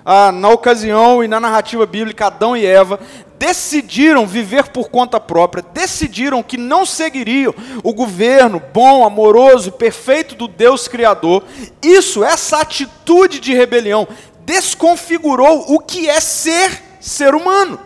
ah, 0.08 0.30
na 0.30 0.48
ocasião 0.50 1.24
e 1.24 1.26
na 1.26 1.40
narrativa 1.40 1.84
bíblica, 1.84 2.28
Adão 2.28 2.56
e 2.56 2.64
Eva 2.64 3.00
decidiram 3.36 4.24
viver 4.24 4.68
por 4.68 4.88
conta 4.88 5.18
própria, 5.18 5.64
decidiram 5.74 6.44
que 6.44 6.56
não 6.56 6.86
seguiriam 6.86 7.52
o 7.82 7.92
governo 7.92 8.62
bom, 8.72 9.04
amoroso 9.04 9.72
perfeito 9.72 10.36
do 10.36 10.46
Deus 10.46 10.86
Criador. 10.86 11.42
Isso, 11.82 12.22
essa 12.22 12.60
atitude 12.60 13.40
de 13.40 13.52
rebelião, 13.52 14.06
desconfigurou 14.44 15.74
o 15.74 15.80
que 15.80 16.08
é 16.08 16.20
ser 16.20 16.82
ser 17.00 17.34
humano 17.34 17.80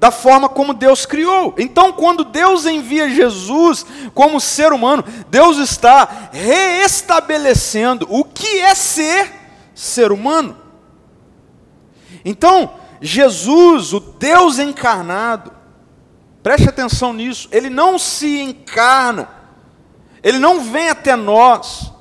da 0.00 0.10
forma 0.10 0.48
como 0.48 0.74
Deus 0.74 1.06
criou. 1.06 1.54
Então, 1.58 1.92
quando 1.92 2.24
Deus 2.24 2.66
envia 2.66 3.08
Jesus 3.08 3.86
como 4.14 4.40
ser 4.40 4.72
humano, 4.72 5.04
Deus 5.28 5.58
está 5.58 6.30
reestabelecendo 6.32 8.06
o 8.10 8.24
que 8.24 8.60
é 8.60 8.74
ser 8.74 9.30
ser 9.74 10.10
humano. 10.10 10.59
Então, 12.24 12.74
Jesus, 13.00 13.92
o 13.92 14.00
Deus 14.00 14.58
encarnado, 14.58 15.52
preste 16.42 16.68
atenção 16.68 17.12
nisso, 17.12 17.48
ele 17.50 17.70
não 17.70 17.98
se 17.98 18.40
encarna, 18.40 19.28
ele 20.22 20.38
não 20.38 20.60
vem 20.60 20.88
até 20.90 21.16
nós 21.16 21.92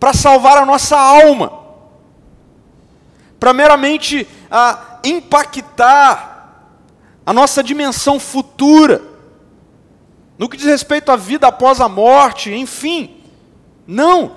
para 0.00 0.12
salvar 0.12 0.58
a 0.58 0.66
nossa 0.66 0.98
alma, 0.98 1.60
para 3.38 3.52
meramente 3.52 4.26
a, 4.50 4.98
impactar 5.04 6.32
a 7.24 7.32
nossa 7.32 7.62
dimensão 7.62 8.18
futura, 8.18 9.00
no 10.36 10.48
que 10.48 10.56
diz 10.56 10.66
respeito 10.66 11.12
à 11.12 11.16
vida 11.16 11.46
após 11.46 11.80
a 11.80 11.88
morte, 11.88 12.52
enfim. 12.52 13.22
Não. 13.86 14.36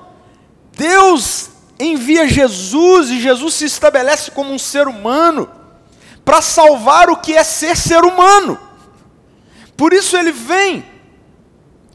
Deus 0.72 1.50
envia 1.80 2.28
Jesus 2.28 3.10
e 3.10 3.20
Jesus 3.20 3.54
se 3.56 3.66
estabelece 3.66 4.32
como 4.32 4.52
um 4.52 4.60
ser 4.60 4.88
humano 4.88 5.50
para 6.24 6.42
salvar 6.42 7.10
o 7.10 7.18
que 7.18 7.34
é 7.34 7.44
ser 7.44 7.76
ser 7.76 8.04
humano. 8.04 8.58
Por 9.78 9.94
isso 9.94 10.18
ele 10.18 10.32
vem. 10.32 10.86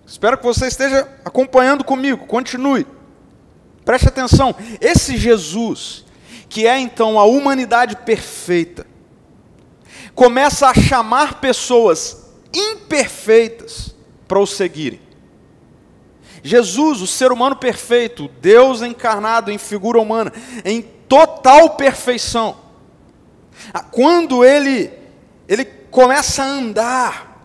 Espero 0.07 0.37
que 0.37 0.45
você 0.45 0.67
esteja 0.67 1.09
acompanhando 1.25 1.85
comigo. 1.85 2.27
Continue. 2.27 2.87
Preste 3.85 4.09
atenção, 4.09 4.55
esse 4.81 5.17
Jesus, 5.17 6.05
que 6.49 6.67
é 6.67 6.79
então 6.79 7.19
a 7.19 7.25
humanidade 7.25 7.97
perfeita, 7.97 8.87
começa 10.15 10.69
a 10.69 10.75
chamar 10.75 11.41
pessoas 11.41 12.27
imperfeitas 12.53 13.95
para 14.29 14.39
o 14.39 14.47
seguirem. 14.47 15.10
Jesus, 16.42 17.00
o 17.00 17.06
ser 17.06 17.32
humano 17.32 17.56
perfeito, 17.56 18.28
Deus 18.40 18.82
encarnado 18.82 19.50
em 19.50 19.59
figura 19.59 20.00
humana, 20.00 20.32
em 20.64 20.82
total 20.82 21.70
perfeição. 21.70 22.56
Quando 23.90 24.44
ele 24.44 25.00
ele 25.50 25.64
começa 25.64 26.44
a 26.44 26.47
andar, 26.47 27.44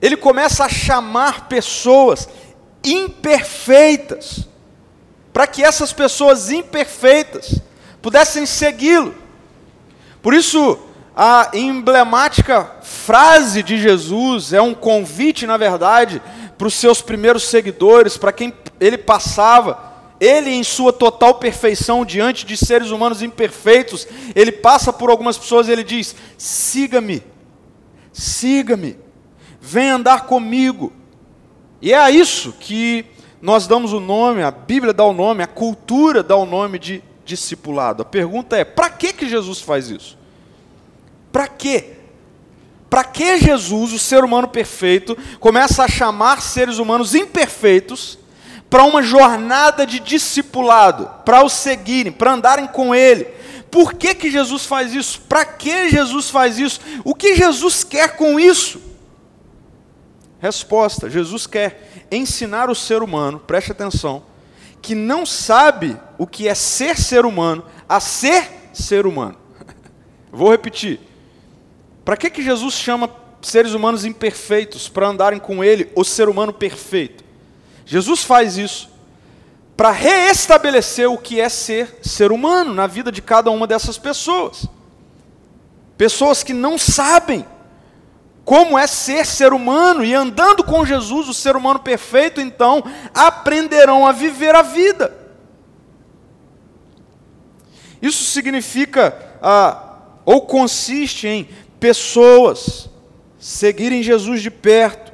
ele 0.00 0.16
começa 0.16 0.64
a 0.64 0.68
chamar 0.68 1.48
pessoas 1.48 2.28
imperfeitas, 2.84 4.48
para 5.32 5.44
que 5.48 5.64
essas 5.64 5.92
pessoas 5.92 6.48
imperfeitas 6.48 7.60
pudessem 8.00 8.46
segui-lo. 8.46 9.14
Por 10.22 10.32
isso, 10.32 10.78
a 11.16 11.50
emblemática 11.54 12.76
frase 12.82 13.64
de 13.64 13.76
Jesus 13.76 14.52
é 14.52 14.62
um 14.62 14.72
convite, 14.72 15.44
na 15.44 15.56
verdade, 15.56 16.22
para 16.58 16.66
os 16.66 16.74
seus 16.74 17.00
primeiros 17.00 17.44
seguidores, 17.44 18.16
para 18.16 18.32
quem 18.32 18.52
ele 18.80 18.98
passava. 18.98 19.86
Ele, 20.20 20.50
em 20.50 20.64
sua 20.64 20.92
total 20.92 21.36
perfeição, 21.36 22.04
diante 22.04 22.44
de 22.44 22.56
seres 22.56 22.90
humanos 22.90 23.22
imperfeitos, 23.22 24.06
ele 24.34 24.50
passa 24.50 24.92
por 24.92 25.08
algumas 25.08 25.38
pessoas 25.38 25.68
e 25.68 25.72
ele 25.72 25.84
diz: 25.84 26.16
siga-me, 26.36 27.22
siga-me, 28.12 28.98
vem 29.60 29.90
andar 29.90 30.26
comigo. 30.26 30.92
E 31.80 31.92
é 31.92 31.98
a 31.98 32.10
isso 32.10 32.52
que 32.58 33.06
nós 33.40 33.68
damos 33.68 33.92
o 33.92 34.00
nome, 34.00 34.42
a 34.42 34.50
Bíblia 34.50 34.92
dá 34.92 35.04
o 35.04 35.12
nome, 35.12 35.44
a 35.44 35.46
cultura 35.46 36.24
dá 36.24 36.34
o 36.34 36.44
nome 36.44 36.80
de 36.80 37.02
discipulado. 37.24 38.02
A 38.02 38.04
pergunta 38.04 38.56
é: 38.56 38.64
para 38.64 38.90
que, 38.90 39.12
que 39.12 39.28
Jesus 39.28 39.60
faz 39.60 39.88
isso? 39.88 40.18
Para 41.30 41.46
quê? 41.46 41.97
Para 42.88 43.04
que 43.04 43.38
Jesus, 43.38 43.92
o 43.92 43.98
ser 43.98 44.24
humano 44.24 44.48
perfeito, 44.48 45.16
começa 45.38 45.84
a 45.84 45.88
chamar 45.88 46.40
seres 46.40 46.78
humanos 46.78 47.14
imperfeitos 47.14 48.18
para 48.70 48.84
uma 48.84 49.02
jornada 49.02 49.86
de 49.86 49.98
discipulado, 49.98 51.08
para 51.24 51.42
o 51.42 51.48
seguirem, 51.48 52.12
para 52.12 52.32
andarem 52.32 52.66
com 52.66 52.94
Ele? 52.94 53.26
Por 53.70 53.94
que, 53.94 54.14
que 54.14 54.30
Jesus 54.30 54.64
faz 54.64 54.94
isso? 54.94 55.20
Para 55.22 55.44
que 55.44 55.90
Jesus 55.90 56.30
faz 56.30 56.58
isso? 56.58 56.80
O 57.04 57.14
que 57.14 57.34
Jesus 57.34 57.84
quer 57.84 58.16
com 58.16 58.40
isso? 58.40 58.80
Resposta: 60.38 61.10
Jesus 61.10 61.46
quer 61.46 62.06
ensinar 62.10 62.70
o 62.70 62.74
ser 62.74 63.02
humano, 63.02 63.38
preste 63.38 63.72
atenção, 63.72 64.22
que 64.80 64.94
não 64.94 65.26
sabe 65.26 65.98
o 66.16 66.26
que 66.26 66.48
é 66.48 66.54
ser 66.54 66.96
ser 66.96 67.26
humano, 67.26 67.64
a 67.88 68.00
ser 68.00 68.48
ser 68.72 69.06
humano. 69.06 69.36
Vou 70.32 70.50
repetir. 70.50 71.00
Para 72.08 72.16
que, 72.16 72.30
que 72.30 72.42
Jesus 72.42 72.72
chama 72.72 73.10
seres 73.42 73.74
humanos 73.74 74.06
imperfeitos 74.06 74.88
para 74.88 75.08
andarem 75.08 75.38
com 75.38 75.62
Ele, 75.62 75.92
o 75.94 76.02
ser 76.02 76.26
humano 76.26 76.54
perfeito? 76.54 77.22
Jesus 77.84 78.24
faz 78.24 78.56
isso 78.56 78.88
para 79.76 79.90
reestabelecer 79.90 81.06
o 81.06 81.18
que 81.18 81.38
é 81.38 81.50
ser 81.50 81.98
ser 82.00 82.32
humano 82.32 82.72
na 82.72 82.86
vida 82.86 83.12
de 83.12 83.20
cada 83.20 83.50
uma 83.50 83.66
dessas 83.66 83.98
pessoas. 83.98 84.64
Pessoas 85.98 86.42
que 86.42 86.54
não 86.54 86.78
sabem 86.78 87.44
como 88.42 88.78
é 88.78 88.86
ser 88.86 89.26
ser 89.26 89.52
humano 89.52 90.02
e 90.02 90.14
andando 90.14 90.64
com 90.64 90.86
Jesus, 90.86 91.28
o 91.28 91.34
ser 91.34 91.56
humano 91.56 91.80
perfeito, 91.80 92.40
então 92.40 92.82
aprenderão 93.12 94.06
a 94.06 94.12
viver 94.12 94.54
a 94.54 94.62
vida. 94.62 95.14
Isso 98.00 98.24
significa, 98.24 99.36
ah, 99.42 99.98
ou 100.24 100.46
consiste 100.46 101.28
em 101.28 101.67
pessoas 101.78 102.88
seguirem 103.38 104.02
Jesus 104.02 104.42
de 104.42 104.50
perto, 104.50 105.12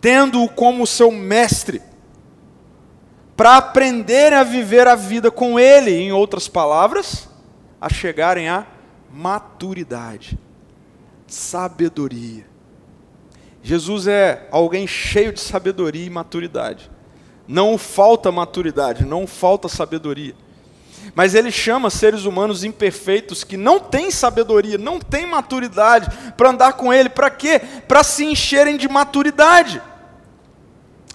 tendo-o 0.00 0.48
como 0.48 0.86
seu 0.86 1.10
mestre, 1.10 1.80
para 3.36 3.56
aprenderem 3.56 4.38
a 4.38 4.44
viver 4.44 4.86
a 4.86 4.94
vida 4.94 5.30
com 5.30 5.58
Ele, 5.58 5.92
em 5.92 6.12
outras 6.12 6.48
palavras, 6.48 7.28
a 7.80 7.88
chegarem 7.88 8.48
à 8.48 8.66
maturidade, 9.10 10.38
sabedoria. 11.26 12.46
Jesus 13.62 14.06
é 14.06 14.48
alguém 14.50 14.86
cheio 14.86 15.32
de 15.32 15.40
sabedoria 15.40 16.04
e 16.04 16.10
maturidade. 16.10 16.90
Não 17.46 17.78
falta 17.78 18.32
maturidade, 18.32 19.04
não 19.04 19.26
falta 19.26 19.68
sabedoria. 19.68 20.34
Mas 21.14 21.34
ele 21.34 21.50
chama 21.50 21.90
seres 21.90 22.24
humanos 22.24 22.64
imperfeitos 22.64 23.44
que 23.44 23.56
não 23.56 23.78
têm 23.78 24.10
sabedoria, 24.10 24.78
não 24.78 24.98
têm 24.98 25.26
maturidade 25.26 26.08
para 26.36 26.50
andar 26.50 26.74
com 26.74 26.92
ele. 26.92 27.08
Para 27.08 27.30
quê? 27.30 27.60
Para 27.86 28.02
se 28.02 28.24
encherem 28.24 28.76
de 28.76 28.88
maturidade. 28.88 29.82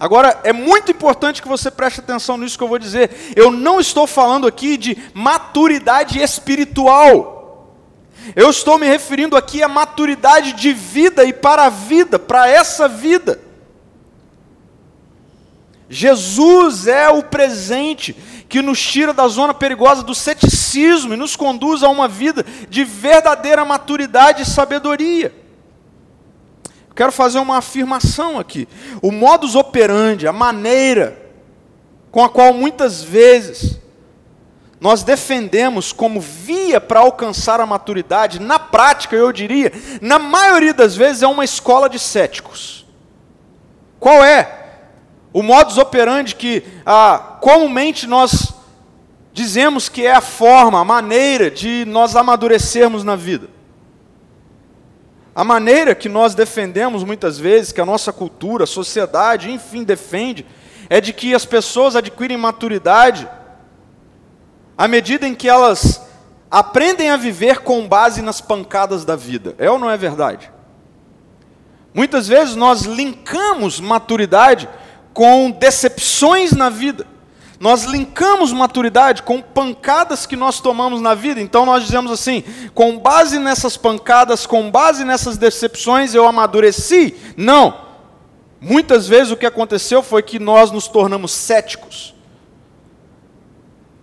Agora, 0.00 0.38
é 0.44 0.52
muito 0.52 0.92
importante 0.92 1.42
que 1.42 1.48
você 1.48 1.70
preste 1.70 1.98
atenção 1.98 2.38
nisso 2.38 2.56
que 2.56 2.62
eu 2.62 2.68
vou 2.68 2.78
dizer. 2.78 3.32
Eu 3.34 3.50
não 3.50 3.80
estou 3.80 4.06
falando 4.06 4.46
aqui 4.46 4.76
de 4.76 4.96
maturidade 5.12 6.20
espiritual. 6.20 7.74
Eu 8.36 8.50
estou 8.50 8.78
me 8.78 8.86
referindo 8.86 9.36
aqui 9.36 9.62
à 9.62 9.68
maturidade 9.68 10.52
de 10.52 10.72
vida 10.72 11.24
e 11.24 11.32
para 11.32 11.64
a 11.64 11.70
vida, 11.70 12.18
para 12.18 12.48
essa 12.48 12.86
vida. 12.86 13.40
Jesus 15.88 16.86
é 16.86 17.08
o 17.08 17.22
presente 17.22 18.14
que 18.48 18.62
nos 18.62 18.80
tira 18.80 19.12
da 19.12 19.28
zona 19.28 19.52
perigosa 19.52 20.02
do 20.02 20.14
ceticismo 20.14 21.12
e 21.12 21.16
nos 21.16 21.36
conduz 21.36 21.82
a 21.82 21.88
uma 21.88 22.08
vida 22.08 22.44
de 22.68 22.82
verdadeira 22.82 23.64
maturidade 23.64 24.42
e 24.42 24.46
sabedoria. 24.46 25.34
Quero 26.96 27.12
fazer 27.12 27.38
uma 27.38 27.58
afirmação 27.58 28.38
aqui. 28.38 28.66
O 29.02 29.12
modus 29.12 29.54
operandi, 29.54 30.26
a 30.26 30.32
maneira 30.32 31.28
com 32.10 32.24
a 32.24 32.28
qual 32.28 32.52
muitas 32.52 33.02
vezes 33.02 33.78
nós 34.80 35.02
defendemos 35.02 35.92
como 35.92 36.20
via 36.20 36.80
para 36.80 37.00
alcançar 37.00 37.60
a 37.60 37.66
maturidade, 37.66 38.40
na 38.40 38.58
prática, 38.58 39.14
eu 39.14 39.32
diria, 39.32 39.72
na 40.00 40.18
maioria 40.18 40.72
das 40.72 40.96
vezes 40.96 41.22
é 41.22 41.26
uma 41.26 41.44
escola 41.44 41.88
de 41.88 41.98
céticos. 41.98 42.86
Qual 43.98 44.24
é? 44.24 44.67
O 45.32 45.42
modus 45.42 45.78
operandi 45.78 46.34
que 46.34 46.62
ah, 46.86 47.36
comumente 47.40 48.06
nós 48.06 48.54
dizemos 49.32 49.88
que 49.88 50.04
é 50.06 50.12
a 50.12 50.20
forma, 50.20 50.80
a 50.80 50.84
maneira 50.84 51.50
de 51.50 51.84
nós 51.86 52.16
amadurecermos 52.16 53.04
na 53.04 53.14
vida. 53.14 53.48
A 55.34 55.44
maneira 55.44 55.94
que 55.94 56.08
nós 56.08 56.34
defendemos 56.34 57.04
muitas 57.04 57.38
vezes, 57.38 57.70
que 57.70 57.80
a 57.80 57.86
nossa 57.86 58.12
cultura, 58.12 58.64
a 58.64 58.66
sociedade, 58.66 59.50
enfim, 59.50 59.84
defende, 59.84 60.44
é 60.90 61.00
de 61.00 61.12
que 61.12 61.34
as 61.34 61.44
pessoas 61.44 61.94
adquirem 61.94 62.36
maturidade 62.36 63.28
à 64.76 64.88
medida 64.88 65.28
em 65.28 65.34
que 65.34 65.48
elas 65.48 66.02
aprendem 66.50 67.10
a 67.10 67.16
viver 67.16 67.60
com 67.60 67.86
base 67.86 68.22
nas 68.22 68.40
pancadas 68.40 69.04
da 69.04 69.14
vida. 69.14 69.54
É 69.58 69.70
ou 69.70 69.78
não 69.78 69.90
é 69.90 69.96
verdade? 69.96 70.50
Muitas 71.92 72.26
vezes 72.26 72.56
nós 72.56 72.82
linkamos 72.82 73.80
maturidade 73.80 74.68
com 75.18 75.50
decepções 75.50 76.52
na 76.52 76.70
vida. 76.70 77.04
Nós 77.58 77.82
linkamos 77.82 78.52
maturidade 78.52 79.24
com 79.24 79.42
pancadas 79.42 80.26
que 80.26 80.36
nós 80.36 80.60
tomamos 80.60 81.00
na 81.00 81.12
vida. 81.12 81.40
Então 81.40 81.66
nós 81.66 81.82
dizemos 81.82 82.12
assim: 82.12 82.44
com 82.72 82.96
base 82.96 83.40
nessas 83.40 83.76
pancadas, 83.76 84.46
com 84.46 84.70
base 84.70 85.04
nessas 85.04 85.36
decepções, 85.36 86.14
eu 86.14 86.24
amadureci. 86.24 87.16
Não. 87.36 87.88
Muitas 88.60 89.08
vezes 89.08 89.32
o 89.32 89.36
que 89.36 89.44
aconteceu 89.44 90.04
foi 90.04 90.22
que 90.22 90.38
nós 90.38 90.70
nos 90.70 90.86
tornamos 90.86 91.32
céticos. 91.32 92.14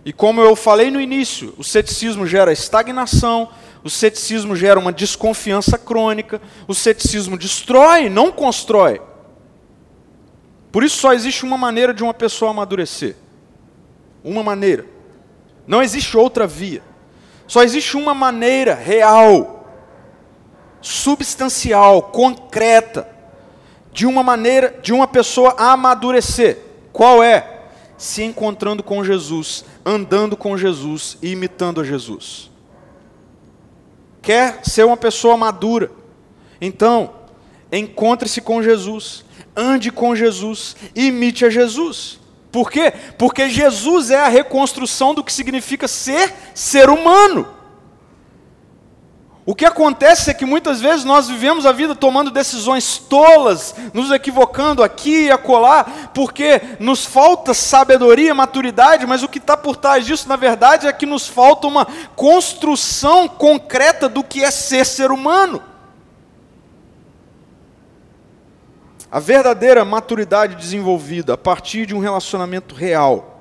E 0.04 0.12
como 0.12 0.42
eu 0.42 0.54
falei 0.54 0.90
no 0.90 1.00
início, 1.00 1.54
o 1.56 1.64
ceticismo 1.64 2.26
gera 2.26 2.52
estagnação, 2.52 3.48
o 3.82 3.88
ceticismo 3.88 4.54
gera 4.54 4.78
uma 4.78 4.92
desconfiança 4.92 5.78
crônica, 5.78 6.42
o 6.68 6.74
ceticismo 6.74 7.38
destrói, 7.38 8.10
não 8.10 8.30
constrói. 8.30 9.00
Por 10.76 10.84
isso 10.84 10.98
só 10.98 11.14
existe 11.14 11.42
uma 11.42 11.56
maneira 11.56 11.94
de 11.94 12.02
uma 12.02 12.12
pessoa 12.12 12.50
amadurecer. 12.50 13.16
Uma 14.22 14.42
maneira. 14.42 14.84
Não 15.66 15.82
existe 15.82 16.14
outra 16.18 16.46
via. 16.46 16.82
Só 17.46 17.62
existe 17.62 17.96
uma 17.96 18.12
maneira 18.12 18.74
real, 18.74 19.66
substancial, 20.82 22.02
concreta, 22.02 23.08
de 23.90 24.04
uma 24.04 24.22
maneira 24.22 24.78
de 24.82 24.92
uma 24.92 25.06
pessoa 25.06 25.54
amadurecer. 25.56 26.58
Qual 26.92 27.24
é? 27.24 27.68
Se 27.96 28.22
encontrando 28.22 28.82
com 28.82 29.02
Jesus, 29.02 29.64
andando 29.82 30.36
com 30.36 30.58
Jesus 30.58 31.16
e 31.22 31.30
imitando 31.30 31.80
a 31.80 31.84
Jesus. 31.84 32.50
Quer 34.20 34.60
ser 34.62 34.84
uma 34.84 34.98
pessoa 34.98 35.38
madura? 35.38 35.90
Então, 36.60 37.14
encontre-se 37.72 38.42
com 38.42 38.62
Jesus 38.62 39.24
ande 39.56 39.90
com 39.90 40.14
Jesus, 40.14 40.76
imite 40.94 41.44
a 41.44 41.50
Jesus. 41.50 42.20
Por 42.52 42.70
quê? 42.70 42.92
Porque 43.18 43.48
Jesus 43.48 44.10
é 44.10 44.18
a 44.18 44.28
reconstrução 44.28 45.14
do 45.14 45.24
que 45.24 45.32
significa 45.32 45.88
ser 45.88 46.32
ser 46.54 46.88
humano. 46.88 47.56
O 49.48 49.54
que 49.54 49.64
acontece 49.64 50.28
é 50.28 50.34
que 50.34 50.44
muitas 50.44 50.80
vezes 50.80 51.04
nós 51.04 51.28
vivemos 51.28 51.64
a 51.66 51.70
vida 51.70 51.94
tomando 51.94 52.32
decisões 52.32 52.98
tolas, 52.98 53.76
nos 53.94 54.10
equivocando 54.10 54.82
aqui 54.82 55.26
e 55.26 55.30
acolá, 55.30 55.84
porque 56.12 56.60
nos 56.80 57.04
falta 57.04 57.54
sabedoria, 57.54 58.34
maturidade, 58.34 59.06
mas 59.06 59.22
o 59.22 59.28
que 59.28 59.38
está 59.38 59.56
por 59.56 59.76
trás 59.76 60.04
disso, 60.04 60.28
na 60.28 60.34
verdade, 60.34 60.88
é 60.88 60.92
que 60.92 61.06
nos 61.06 61.28
falta 61.28 61.68
uma 61.68 61.86
construção 62.16 63.28
concreta 63.28 64.08
do 64.08 64.24
que 64.24 64.42
é 64.42 64.50
ser 64.50 64.84
ser 64.84 65.12
humano. 65.12 65.62
A 69.10 69.20
verdadeira 69.20 69.84
maturidade 69.84 70.56
desenvolvida 70.56 71.34
a 71.34 71.38
partir 71.38 71.86
de 71.86 71.94
um 71.94 72.00
relacionamento 72.00 72.74
real, 72.74 73.40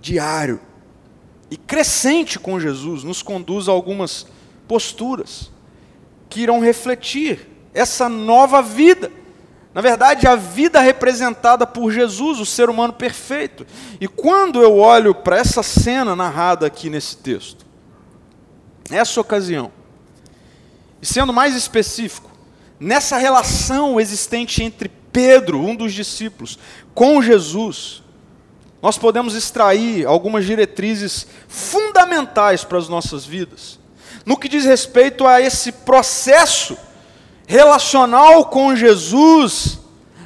diário 0.00 0.60
e 1.50 1.56
crescente 1.56 2.38
com 2.38 2.58
Jesus 2.58 3.04
nos 3.04 3.22
conduz 3.22 3.68
a 3.68 3.72
algumas 3.72 4.26
posturas 4.66 5.50
que 6.28 6.40
irão 6.40 6.60
refletir 6.60 7.48
essa 7.72 8.08
nova 8.08 8.62
vida. 8.62 9.10
Na 9.72 9.80
verdade, 9.80 10.26
a 10.26 10.36
vida 10.36 10.80
representada 10.80 11.66
por 11.66 11.90
Jesus, 11.90 12.38
o 12.38 12.46
ser 12.46 12.70
humano 12.70 12.92
perfeito. 12.92 13.66
E 14.00 14.06
quando 14.06 14.62
eu 14.62 14.78
olho 14.78 15.14
para 15.14 15.36
essa 15.36 15.62
cena 15.62 16.14
narrada 16.14 16.66
aqui 16.66 16.88
nesse 16.88 17.16
texto, 17.16 17.66
essa 18.90 19.20
ocasião, 19.20 19.72
e 21.02 21.06
sendo 21.06 21.32
mais 21.32 21.56
específico, 21.56 22.30
nessa 22.84 23.16
relação 23.16 24.00
existente 24.00 24.62
entre 24.62 24.90
Pedro, 25.12 25.60
um 25.60 25.74
dos 25.74 25.92
discípulos, 25.92 26.58
com 26.94 27.22
Jesus, 27.22 28.02
nós 28.82 28.98
podemos 28.98 29.34
extrair 29.34 30.06
algumas 30.06 30.44
diretrizes 30.44 31.26
fundamentais 31.48 32.64
para 32.64 32.78
as 32.78 32.88
nossas 32.88 33.24
vidas 33.24 33.82
no 34.24 34.36
que 34.36 34.48
diz 34.48 34.64
respeito 34.64 35.26
a 35.26 35.40
esse 35.40 35.70
processo 35.70 36.76
relacional 37.46 38.46
com 38.46 38.74
Jesus, 38.74 39.78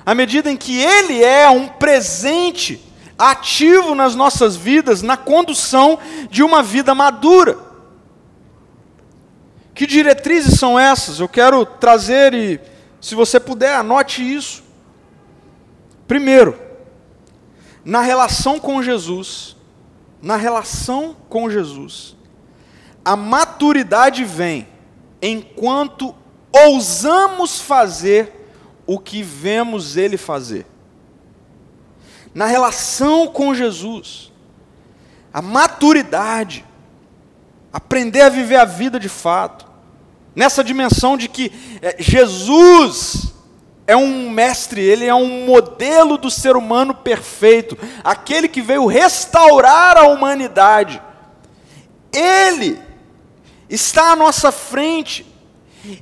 à 0.06 0.14
medida 0.14 0.50
em 0.50 0.56
que 0.56 0.78
Ele 0.78 1.22
é 1.22 1.48
um 1.50 1.66
presente 1.66 2.80
ativo 3.18 3.94
nas 3.94 4.14
nossas 4.14 4.54
vidas, 4.54 5.02
na 5.02 5.16
condução 5.16 5.98
de 6.30 6.42
uma 6.42 6.62
vida 6.62 6.94
madura. 6.94 7.67
Que 9.78 9.86
diretrizes 9.86 10.58
são 10.58 10.76
essas? 10.76 11.20
Eu 11.20 11.28
quero 11.28 11.64
trazer 11.64 12.34
e, 12.34 12.60
se 13.00 13.14
você 13.14 13.38
puder, 13.38 13.76
anote 13.76 14.20
isso. 14.28 14.64
Primeiro, 16.04 16.58
na 17.84 18.00
relação 18.00 18.58
com 18.58 18.82
Jesus, 18.82 19.56
na 20.20 20.34
relação 20.34 21.14
com 21.28 21.48
Jesus, 21.48 22.16
a 23.04 23.14
maturidade 23.14 24.24
vem 24.24 24.66
enquanto 25.22 26.12
ousamos 26.50 27.60
fazer 27.60 28.50
o 28.84 28.98
que 28.98 29.22
vemos 29.22 29.96
Ele 29.96 30.16
fazer. 30.16 30.66
Na 32.34 32.46
relação 32.46 33.28
com 33.28 33.54
Jesus, 33.54 34.32
a 35.32 35.40
maturidade, 35.40 36.64
aprender 37.72 38.22
a 38.22 38.28
viver 38.28 38.56
a 38.56 38.64
vida 38.64 38.98
de 38.98 39.08
fato, 39.08 39.67
nessa 40.34 40.62
dimensão 40.62 41.16
de 41.16 41.28
que 41.28 41.52
é, 41.82 41.96
Jesus 41.98 43.34
é 43.86 43.96
um 43.96 44.28
mestre, 44.30 44.82
ele 44.82 45.06
é 45.06 45.14
um 45.14 45.46
modelo 45.46 46.18
do 46.18 46.30
ser 46.30 46.56
humano 46.56 46.94
perfeito, 46.94 47.76
aquele 48.04 48.46
que 48.46 48.60
veio 48.60 48.86
restaurar 48.86 49.96
a 49.96 50.02
humanidade. 50.08 51.00
Ele 52.12 52.78
está 53.68 54.12
à 54.12 54.16
nossa 54.16 54.52
frente. 54.52 55.26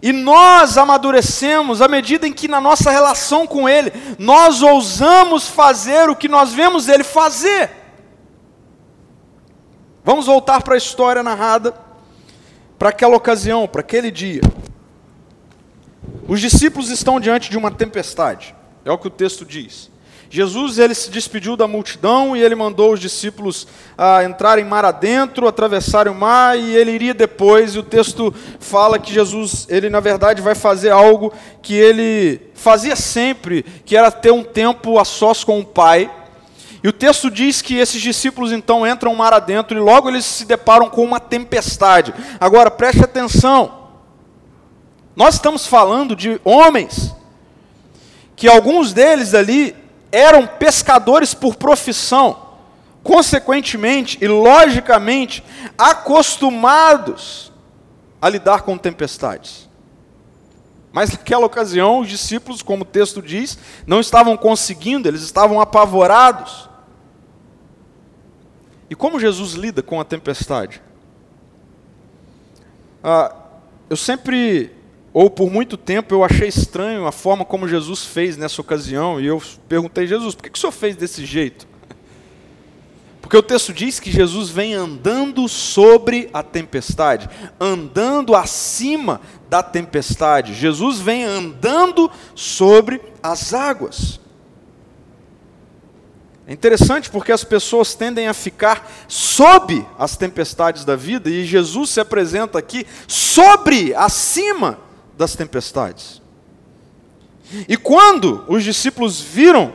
E 0.03 0.13
nós 0.13 0.77
amadurecemos 0.77 1.81
à 1.81 1.87
medida 1.87 2.27
em 2.27 2.33
que, 2.33 2.49
na 2.49 2.61
nossa 2.61 2.91
relação 2.91 3.47
com 3.47 3.69
Ele, 3.69 3.93
nós 4.19 4.63
ousamos 4.63 5.47
fazer 5.47 6.09
o 6.09 6.17
que 6.17 6.29
nós 6.29 6.53
vemos 6.53 6.89
Ele 6.89 7.05
fazer. 7.05 7.71
Vamos 10.03 10.27
voltar 10.27 10.63
para 10.63 10.75
a 10.75 10.79
história 10.79 11.23
narrada, 11.23 11.73
para 12.79 12.91
aquela 12.91 13.17
ocasião, 13.17 13.67
para 13.67 13.81
aquele 13.81 14.11
dia. 14.11 14.43
Os 16.29 16.41
discípulos 16.41 16.91
estão 16.91 17.21
diante 17.21 17.51
de 17.51 17.57
uma 17.57 17.71
tempestade, 17.71 18.55
é 18.85 18.91
o 18.91 18.99
que 18.99 19.07
o 19.07 19.11
texto 19.11 19.45
diz. 19.45 19.91
Jesus 20.29 20.79
ele 20.79 20.95
se 20.95 21.11
despediu 21.11 21.57
da 21.57 21.69
multidão 21.69 22.37
e 22.37 22.43
ele 22.43 22.55
mandou 22.55 22.93
os 22.93 23.01
discípulos 23.01 23.67
ah, 23.97 24.25
entrarem 24.25 24.65
mar 24.65 24.85
adentro, 24.85 25.47
atravessarem 25.47 26.13
o 26.13 26.17
mar 26.17 26.59
e 26.59 26.75
ele 26.75 26.91
iria 26.91 27.15
depois. 27.15 27.75
E 27.75 27.79
o 27.79 27.83
texto 27.83 28.35
fala 28.59 28.99
que 28.99 29.13
Jesus, 29.13 29.67
ele 29.69 29.89
na 29.89 30.01
verdade 30.01 30.43
vai 30.43 30.55
fazer 30.55 30.91
algo 30.91 31.33
que 31.63 31.75
ele 31.75 32.41
fazia 32.55 32.97
sempre, 32.97 33.65
que 33.85 33.97
era 33.97 34.11
ter 34.11 34.33
um 34.33 34.43
tempo 34.43 34.99
a 34.99 35.05
sós 35.05 35.45
com 35.45 35.61
o 35.61 35.65
Pai. 35.65 36.11
E 36.87 36.89
o 36.89 36.93
texto 36.93 37.29
diz 37.29 37.61
que 37.61 37.75
esses 37.75 38.01
discípulos 38.01 38.53
então 38.53 38.87
entram 38.87 39.13
mar 39.13 39.35
adentro 39.35 39.77
e 39.77 39.81
logo 39.81 40.09
eles 40.09 40.25
se 40.25 40.45
deparam 40.45 40.89
com 40.89 41.03
uma 41.03 41.19
tempestade. 41.19 42.15
Agora 42.39 42.71
preste 42.71 43.03
atenção. 43.03 43.89
Nós 45.17 45.35
estamos 45.35 45.67
falando 45.67 46.15
de 46.15 46.41
homens 46.45 47.13
que 48.37 48.47
alguns 48.47 48.93
deles 48.93 49.35
ali 49.35 49.75
eram 50.13 50.47
pescadores 50.47 51.35
por 51.35 51.57
profissão, 51.57 52.55
consequentemente 53.03 54.17
e 54.21 54.29
logicamente 54.29 55.43
acostumados 55.77 57.51
a 58.23 58.29
lidar 58.29 58.63
com 58.63 58.79
tempestades. 58.79 59.69
Mas 60.93 61.11
naquela 61.11 61.47
ocasião, 61.47 61.99
os 61.99 62.09
discípulos, 62.09 62.63
como 62.63 62.83
o 62.83 62.87
texto 62.87 63.21
diz, 63.21 63.59
não 63.89 63.99
estavam 63.99 64.37
conseguindo, 64.37 65.09
eles 65.09 65.23
estavam 65.23 65.61
apavorados. 65.61 66.76
E 68.89 68.95
como 68.95 69.21
Jesus 69.21 69.53
lida 69.53 69.83
com 69.83 70.01
a 70.01 70.05
tempestade? 70.05 70.83
Ah, 73.03 73.35
eu 73.89 73.97
sempre 73.97 74.71
ou 75.19 75.31
por 75.31 75.51
muito 75.51 75.79
tempo 75.79 76.15
eu 76.15 76.23
achei 76.23 76.47
estranho 76.47 77.07
a 77.07 77.11
forma 77.11 77.43
como 77.43 77.67
Jesus 77.67 78.05
fez 78.05 78.37
nessa 78.37 78.61
ocasião, 78.61 79.19
e 79.19 79.25
eu 79.25 79.43
perguntei, 79.67 80.07
Jesus, 80.07 80.35
por 80.35 80.43
que, 80.43 80.51
que 80.51 80.59
o 80.59 80.61
senhor 80.61 80.73
fez 80.73 80.95
desse 80.95 81.25
jeito? 81.25 81.67
Porque 83.23 83.35
o 83.35 83.43
texto 83.43 83.73
diz 83.73 83.99
que 83.99 84.11
Jesus 84.11 84.51
vem 84.51 84.75
andando 84.75 85.49
sobre 85.49 86.29
a 86.35 86.43
tempestade, 86.43 87.31
andando 87.59 88.37
acima 88.37 89.23
da 89.49 89.63
tempestade. 89.63 90.53
Jesus 90.53 91.01
vem 91.01 91.25
andando 91.25 92.11
sobre 92.35 93.01
as 93.23 93.55
águas. 93.55 94.21
É 96.49 96.53
interessante 96.53 97.11
porque 97.11 97.33
as 97.33 97.43
pessoas 97.43 97.95
tendem 97.95 98.29
a 98.29 98.35
ficar 98.35 98.89
sob 99.09 99.85
as 99.99 100.17
tempestades 100.17 100.85
da 100.85 100.95
vida 100.95 101.29
e 101.29 101.45
Jesus 101.45 101.91
se 101.91 101.99
apresenta 101.99 102.57
aqui 102.59 102.87
sobre, 103.09 103.93
acima 103.95 104.79
das 105.19 105.35
tempestades. 105.35 106.23
E 107.69 107.77
quando 107.77 108.45
os 108.47 108.63
discípulos 108.63 109.21
viram 109.21 109.73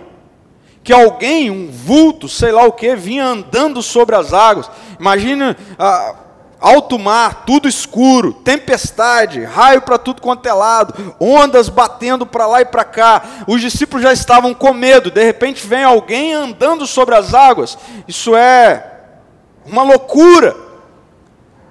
que 0.83 0.93
alguém, 0.93 1.51
um 1.51 1.69
vulto, 1.69 2.29
sei 2.29 2.51
lá 2.51 2.63
o 2.63 2.71
que, 2.71 2.95
vinha 2.95 3.25
andando 3.25 3.83
sobre 3.83 4.15
as 4.15 4.33
águas, 4.33 4.69
imagina 4.97 5.57
ah, 5.77 6.15
alto 6.61 6.99
mar, 6.99 7.43
tudo 7.43 7.67
escuro, 7.67 8.31
tempestade, 8.31 9.43
raio 9.43 9.81
para 9.81 9.97
tudo 9.97 10.21
quanto 10.21 10.45
é 10.45 10.53
lado, 10.53 11.15
ondas 11.19 11.67
batendo 11.67 12.23
para 12.23 12.45
lá 12.45 12.61
e 12.61 12.65
para 12.65 12.83
cá, 12.83 13.23
os 13.47 13.59
discípulos 13.59 14.03
já 14.03 14.13
estavam 14.13 14.53
com 14.53 14.71
medo, 14.71 15.09
de 15.09 15.23
repente 15.23 15.65
vem 15.65 15.83
alguém 15.83 16.33
andando 16.33 16.85
sobre 16.85 17.15
as 17.15 17.33
águas, 17.33 17.77
isso 18.07 18.35
é 18.35 18.85
uma 19.65 19.81
loucura. 19.81 20.55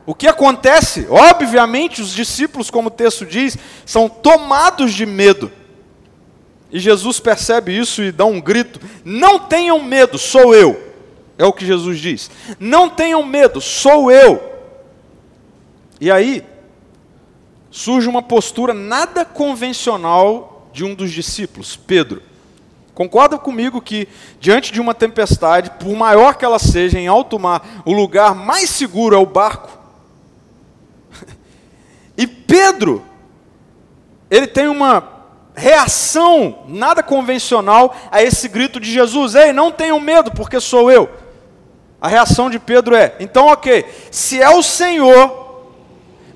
O 0.04 0.14
que 0.14 0.26
acontece? 0.26 1.06
Obviamente, 1.08 2.02
os 2.02 2.12
discípulos, 2.12 2.68
como 2.68 2.88
o 2.88 2.90
texto 2.90 3.24
diz, 3.24 3.56
são 3.86 4.08
tomados 4.08 4.92
de 4.92 5.06
medo. 5.06 5.52
E 6.72 6.80
Jesus 6.80 7.20
percebe 7.20 7.76
isso 7.76 8.02
e 8.02 8.10
dá 8.10 8.24
um 8.24 8.40
grito: 8.40 8.80
Não 9.04 9.38
tenham 9.38 9.80
medo, 9.80 10.18
sou 10.18 10.52
eu. 10.52 10.90
É 11.38 11.44
o 11.44 11.52
que 11.52 11.64
Jesus 11.64 12.00
diz. 12.00 12.30
Não 12.58 12.88
tenham 12.88 13.24
medo, 13.24 13.60
sou 13.60 14.10
eu. 14.10 14.50
E 16.00 16.10
aí, 16.10 16.44
surge 17.70 18.08
uma 18.08 18.22
postura 18.22 18.72
nada 18.72 19.24
convencional 19.24 20.68
de 20.72 20.84
um 20.84 20.94
dos 20.94 21.12
discípulos, 21.12 21.76
Pedro. 21.76 22.22
Concorda 22.94 23.38
comigo 23.38 23.80
que, 23.80 24.08
diante 24.38 24.72
de 24.72 24.80
uma 24.80 24.94
tempestade, 24.94 25.70
por 25.78 25.94
maior 25.94 26.34
que 26.34 26.44
ela 26.44 26.58
seja, 26.58 26.98
em 26.98 27.06
alto 27.06 27.38
mar, 27.38 27.82
o 27.84 27.92
lugar 27.92 28.34
mais 28.34 28.70
seguro 28.70 29.14
é 29.14 29.18
o 29.18 29.26
barco? 29.26 29.78
E 32.16 32.26
Pedro, 32.26 33.02
ele 34.30 34.46
tem 34.46 34.68
uma 34.68 35.08
reação 35.54 36.64
nada 36.68 37.02
convencional 37.02 37.94
a 38.10 38.22
esse 38.22 38.46
grito 38.46 38.78
de 38.78 38.92
Jesus: 38.92 39.34
Ei, 39.34 39.54
não 39.54 39.72
tenham 39.72 39.98
medo, 39.98 40.30
porque 40.30 40.60
sou 40.60 40.90
eu. 40.90 41.08
A 41.98 42.08
reação 42.08 42.50
de 42.50 42.58
Pedro 42.58 42.94
é: 42.94 43.14
então, 43.20 43.46
ok, 43.46 43.86
se 44.10 44.42
é 44.42 44.50
o 44.50 44.62
Senhor, 44.62 45.49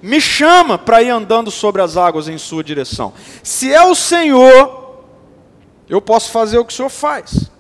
me 0.05 0.21
chama 0.21 0.77
para 0.77 1.03
ir 1.03 1.09
andando 1.09 1.51
sobre 1.51 1.81
as 1.81 1.97
águas 1.97 2.29
em 2.29 2.37
sua 2.37 2.63
direção. 2.63 3.15
Se 3.43 3.73
é 3.73 3.83
o 3.83 3.95
Senhor, 3.95 5.03
eu 5.89 5.99
posso 6.03 6.31
fazer 6.31 6.59
o 6.59 6.65
que 6.65 6.75
o 6.75 6.77
Senhor 6.77 6.91
faz. 6.91 7.51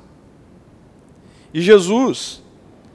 E 1.54 1.62
Jesus, 1.62 2.42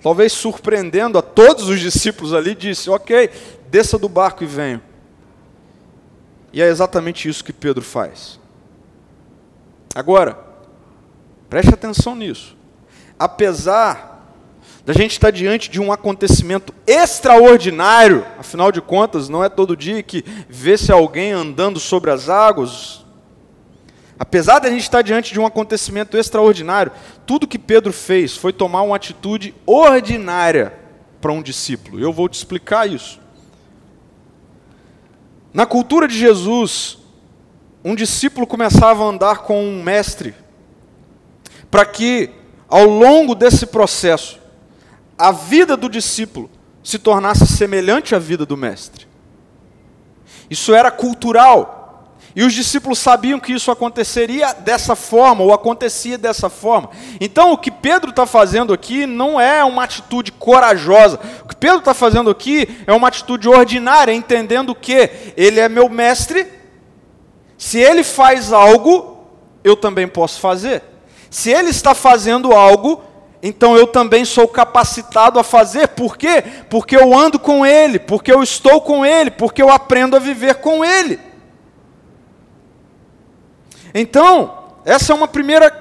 talvez 0.04 0.34
surpreendendo 0.34 1.18
a 1.18 1.24
todos 1.24 1.68
os 1.68 1.80
discípulos 1.80 2.32
ali, 2.32 2.54
disse: 2.54 2.92
Ok, 2.92 3.32
desça 3.72 3.98
do 3.98 4.08
barco 4.08 4.44
e 4.44 4.48
venha. 4.48 4.84
E 6.54 6.62
é 6.62 6.68
exatamente 6.68 7.28
isso 7.28 7.44
que 7.44 7.52
Pedro 7.52 7.84
faz. 7.84 8.40
Agora, 9.96 10.38
preste 11.50 11.74
atenção 11.74 12.16
nisso. 12.16 12.56
Apesar 13.18 14.19
da 14.90 14.94
gente 14.94 15.12
estar 15.12 15.30
diante 15.30 15.70
de 15.70 15.80
um 15.80 15.92
acontecimento 15.92 16.74
extraordinário, 16.88 18.26
afinal 18.40 18.72
de 18.72 18.82
contas, 18.82 19.30
não 19.30 19.44
é 19.44 19.48
todo 19.48 19.78
dia 19.78 20.02
que 20.02 20.26
vê-se 20.50 20.92
alguém 20.92 21.32
andando 21.32 21.80
sobre 21.80 22.10
as 22.10 22.28
águas. 22.28 23.06
Apesar 24.18 24.58
de 24.58 24.66
a 24.66 24.72
gente 24.72 24.82
estar 24.82 25.04
diante 25.04 25.32
de 25.32 25.40
um 25.40 25.46
acontecimento 25.46 26.18
extraordinário, 26.18 26.92
tudo 27.24 27.46
que 27.46 27.60
Pedro 27.60 27.94
fez 27.94 28.36
foi 28.36 28.52
tomar 28.52 28.82
uma 28.82 28.96
atitude 28.96 29.54
ordinária 29.64 30.74
para 31.22 31.32
um 31.32 31.44
discípulo. 31.44 32.00
Eu 32.00 32.12
vou 32.12 32.28
te 32.28 32.34
explicar 32.34 32.90
isso. 32.90 33.20
Na 35.54 35.68
cultura 35.68 36.08
de 36.08 36.18
Jesus, 36.18 36.98
um 37.86 37.94
discípulo 37.94 38.48
começava 38.48 39.04
a 39.04 39.08
andar 39.08 39.44
com 39.44 39.64
um 39.64 39.84
mestre, 39.84 40.34
para 41.70 41.86
que, 41.86 42.32
ao 42.68 42.86
longo 42.86 43.36
desse 43.36 43.68
processo, 43.68 44.40
a 45.20 45.34
vida 45.34 45.76
do 45.76 45.90
discípulo 45.90 46.50
se 46.82 46.98
tornasse 46.98 47.46
semelhante 47.46 48.16
à 48.16 48.20
vida 48.20 48.46
do 48.46 48.56
mestre. 48.56 49.06
Isso 50.50 50.74
era 50.74 50.90
cultural. 50.90 52.16
E 52.34 52.44
os 52.44 52.54
discípulos 52.54 53.00
sabiam 53.00 53.40
que 53.40 53.52
isso 53.52 53.70
aconteceria 53.70 54.54
dessa 54.54 54.96
forma, 54.96 55.44
ou 55.44 55.54
acontecia 55.54 56.18
dessa 56.18 56.50
forma. 56.50 56.90
Então, 57.20 57.52
o 57.52 57.58
que 57.58 57.70
Pedro 57.70 58.12
está 58.12 58.26
fazendo 58.26 58.72
aqui 58.72 59.06
não 59.06 59.40
é 59.40 59.62
uma 59.64 59.84
atitude 59.84 60.32
corajosa. 60.32 61.20
O 61.44 61.50
que 61.50 61.56
Pedro 61.56 61.80
está 61.80 61.94
fazendo 61.94 62.30
aqui 62.30 62.82
é 62.88 62.94
uma 62.94 63.10
atitude 63.10 63.50
ordinária, 63.50 64.14
entendendo 64.14 64.74
que 64.74 65.10
ele 65.36 65.60
é 65.60 65.68
meu 65.68 65.90
mestre. 65.90 66.48
Se 67.58 67.78
ele 67.78 68.04
faz 68.04 68.54
algo, 68.54 69.26
eu 69.64 69.76
também 69.76 70.08
posso 70.08 70.40
fazer. 70.40 70.82
Se 71.30 71.52
ele 71.52 71.70
está 71.70 71.94
fazendo 71.94 72.54
algo, 72.54 73.04
então 73.42 73.78
eu 73.78 73.88
também 73.88 74.26
sou 74.26 74.48
capacitado 74.48 75.40
a 75.40 75.44
fazer, 75.44 75.90
por 75.90 76.18
quê? 76.18 76.44
Porque 76.70 76.96
eu 76.96 77.18
ando 77.18 77.40
com 77.40 77.66
Ele, 77.66 77.98
porque 77.98 78.32
eu 78.32 78.44
estou 78.44 78.82
com 78.82 79.06
Ele, 79.06 79.32
porque 79.32 79.62
eu 79.62 79.70
aprendo 79.70 80.16
a 80.16 80.20
viver 80.20 80.56
com 80.56 80.84
Ele. 80.84 81.20
Então, 83.94 84.66
essa 84.86 85.14
é 85.14 85.16
uma 85.16 85.28
primeira 85.28 85.72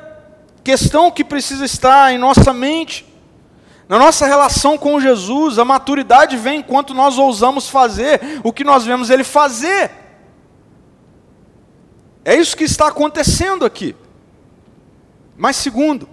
questão 0.62 1.10
que 1.10 1.24
precisa 1.24 1.64
estar 1.64 2.12
em 2.12 2.18
nossa 2.18 2.52
mente. 2.52 3.06
Na 3.88 3.98
nossa 3.98 4.26
relação 4.26 4.76
com 4.76 5.00
Jesus, 5.00 5.58
a 5.58 5.64
maturidade 5.64 6.36
vem 6.36 6.60
enquanto 6.60 6.94
nós 6.94 7.18
ousamos 7.18 7.68
fazer 7.68 8.20
o 8.44 8.52
que 8.52 8.62
nós 8.62 8.84
vemos 8.84 9.10
Ele 9.10 9.24
fazer. 9.24 9.90
É 12.24 12.36
isso 12.36 12.56
que 12.56 12.64
está 12.64 12.88
acontecendo 12.88 13.64
aqui. 13.64 13.96
Mas, 15.36 15.56
segundo, 15.56 16.08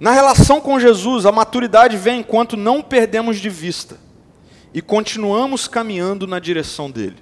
na 0.00 0.12
relação 0.12 0.60
com 0.60 0.78
Jesus, 0.78 1.26
a 1.26 1.32
maturidade 1.32 1.96
vem 1.96 2.20
enquanto 2.20 2.56
não 2.56 2.80
perdemos 2.80 3.38
de 3.38 3.50
vista 3.50 3.98
e 4.72 4.80
continuamos 4.80 5.66
caminhando 5.66 6.26
na 6.26 6.38
direção 6.38 6.90
dele. 6.90 7.16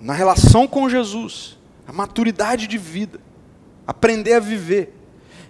Na 0.00 0.12
relação 0.12 0.66
com 0.66 0.88
Jesus, 0.88 1.58
a 1.86 1.92
maturidade 1.92 2.66
de 2.66 2.78
vida, 2.78 3.20
aprender 3.86 4.34
a 4.34 4.40
viver, 4.40 4.94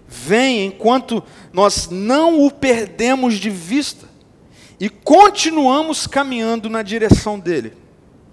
vem 0.07 0.65
enquanto 0.65 1.23
nós 1.51 1.87
não 1.89 2.45
o 2.45 2.51
perdemos 2.51 3.35
de 3.35 3.49
vista 3.49 4.07
e 4.79 4.89
continuamos 4.89 6.07
caminhando 6.07 6.67
na 6.67 6.81
direção 6.81 7.39
dele. 7.39 7.73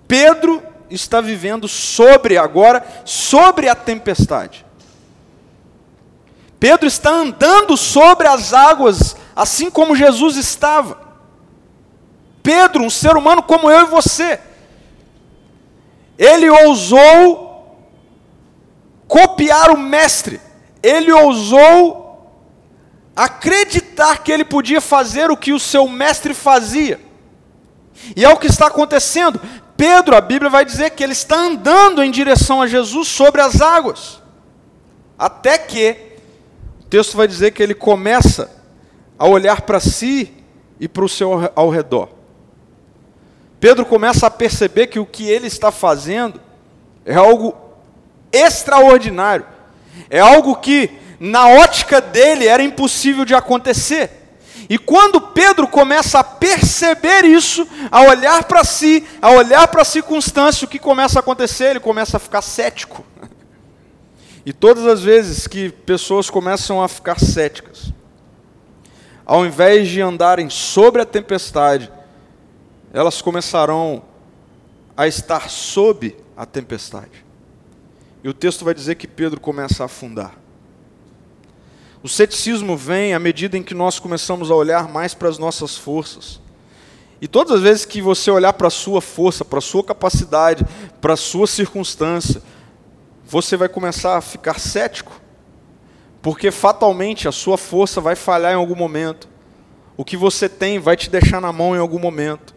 Pedro 0.08 0.62
está 0.88 1.20
vivendo 1.20 1.68
sobre 1.68 2.38
agora, 2.38 2.84
sobre 3.04 3.68
a 3.68 3.74
tempestade. 3.74 4.64
Pedro 6.60 6.86
está 6.86 7.10
andando 7.10 7.74
sobre 7.74 8.28
as 8.28 8.52
águas, 8.52 9.16
assim 9.34 9.70
como 9.70 9.96
Jesus 9.96 10.36
estava. 10.36 11.00
Pedro, 12.42 12.84
um 12.84 12.90
ser 12.90 13.16
humano 13.16 13.42
como 13.42 13.70
eu 13.70 13.80
e 13.80 13.90
você, 13.90 14.38
ele 16.18 16.50
ousou 16.50 17.50
copiar 19.08 19.70
o 19.70 19.78
Mestre, 19.78 20.38
ele 20.82 21.10
ousou 21.10 22.00
acreditar 23.16 24.18
que 24.18 24.30
ele 24.30 24.44
podia 24.44 24.82
fazer 24.82 25.30
o 25.30 25.36
que 25.36 25.54
o 25.54 25.58
seu 25.58 25.88
Mestre 25.88 26.34
fazia. 26.34 27.00
E 28.14 28.22
é 28.22 28.28
o 28.28 28.36
que 28.36 28.46
está 28.46 28.66
acontecendo. 28.66 29.40
Pedro, 29.78 30.14
a 30.14 30.20
Bíblia 30.20 30.50
vai 30.50 30.64
dizer 30.64 30.90
que 30.90 31.02
ele 31.02 31.14
está 31.14 31.36
andando 31.36 32.02
em 32.02 32.10
direção 32.10 32.60
a 32.60 32.66
Jesus 32.66 33.08
sobre 33.08 33.40
as 33.40 33.62
águas, 33.62 34.22
até 35.18 35.56
que 35.56 36.09
texto 36.90 37.16
vai 37.16 37.28
dizer 37.28 37.52
que 37.52 37.62
ele 37.62 37.74
começa 37.74 38.50
a 39.16 39.26
olhar 39.26 39.62
para 39.62 39.78
si 39.78 40.34
e 40.80 40.88
para 40.88 41.04
o 41.04 41.08
seu 41.08 41.50
ao 41.54 41.70
redor. 41.70 42.08
Pedro 43.60 43.86
começa 43.86 44.26
a 44.26 44.30
perceber 44.30 44.88
que 44.88 44.98
o 44.98 45.06
que 45.06 45.28
ele 45.28 45.46
está 45.46 45.70
fazendo 45.70 46.40
é 47.04 47.14
algo 47.14 47.54
extraordinário, 48.32 49.46
é 50.08 50.18
algo 50.18 50.56
que, 50.56 50.90
na 51.20 51.46
ótica 51.48 52.00
dele, 52.00 52.46
era 52.46 52.62
impossível 52.62 53.24
de 53.24 53.34
acontecer. 53.34 54.10
E 54.68 54.78
quando 54.78 55.20
Pedro 55.20 55.68
começa 55.68 56.20
a 56.20 56.24
perceber 56.24 57.24
isso, 57.24 57.66
a 57.90 58.02
olhar 58.02 58.44
para 58.44 58.64
si, 58.64 59.06
a 59.20 59.30
olhar 59.30 59.68
para 59.68 59.82
a 59.82 59.84
circunstância, 59.84 60.64
o 60.64 60.68
que 60.68 60.78
começa 60.78 61.18
a 61.18 61.20
acontecer? 61.20 61.70
Ele 61.70 61.80
começa 61.80 62.16
a 62.16 62.20
ficar 62.20 62.40
cético. 62.40 63.04
E 64.50 64.52
todas 64.52 64.84
as 64.84 65.00
vezes 65.00 65.46
que 65.46 65.70
pessoas 65.70 66.28
começam 66.28 66.82
a 66.82 66.88
ficar 66.88 67.20
céticas, 67.20 67.92
ao 69.24 69.46
invés 69.46 69.86
de 69.86 70.00
andarem 70.00 70.50
sobre 70.50 71.00
a 71.00 71.06
tempestade, 71.06 71.88
elas 72.92 73.22
começarão 73.22 74.02
a 74.96 75.06
estar 75.06 75.48
sob 75.48 76.16
a 76.36 76.44
tempestade. 76.44 77.24
E 78.24 78.28
o 78.28 78.34
texto 78.34 78.64
vai 78.64 78.74
dizer 78.74 78.96
que 78.96 79.06
Pedro 79.06 79.38
começa 79.38 79.84
a 79.84 79.86
afundar. 79.86 80.34
O 82.02 82.08
ceticismo 82.08 82.76
vem 82.76 83.14
à 83.14 83.20
medida 83.20 83.56
em 83.56 83.62
que 83.62 83.72
nós 83.72 84.00
começamos 84.00 84.50
a 84.50 84.54
olhar 84.56 84.88
mais 84.88 85.14
para 85.14 85.28
as 85.28 85.38
nossas 85.38 85.76
forças. 85.76 86.40
E 87.20 87.28
todas 87.28 87.52
as 87.52 87.62
vezes 87.62 87.84
que 87.84 88.02
você 88.02 88.32
olhar 88.32 88.54
para 88.54 88.66
a 88.66 88.70
sua 88.70 89.00
força, 89.00 89.44
para 89.44 89.60
a 89.60 89.62
sua 89.62 89.84
capacidade, 89.84 90.66
para 91.00 91.12
a 91.12 91.16
sua 91.16 91.46
circunstância, 91.46 92.42
você 93.30 93.56
vai 93.56 93.68
começar 93.68 94.16
a 94.16 94.20
ficar 94.20 94.58
cético, 94.58 95.12
porque 96.20 96.50
fatalmente 96.50 97.28
a 97.28 97.32
sua 97.32 97.56
força 97.56 98.00
vai 98.00 98.16
falhar 98.16 98.52
em 98.52 98.56
algum 98.56 98.74
momento. 98.74 99.28
O 99.96 100.04
que 100.04 100.16
você 100.16 100.48
tem 100.48 100.80
vai 100.80 100.96
te 100.96 101.08
deixar 101.08 101.40
na 101.40 101.52
mão 101.52 101.76
em 101.76 101.78
algum 101.78 102.00
momento. 102.00 102.52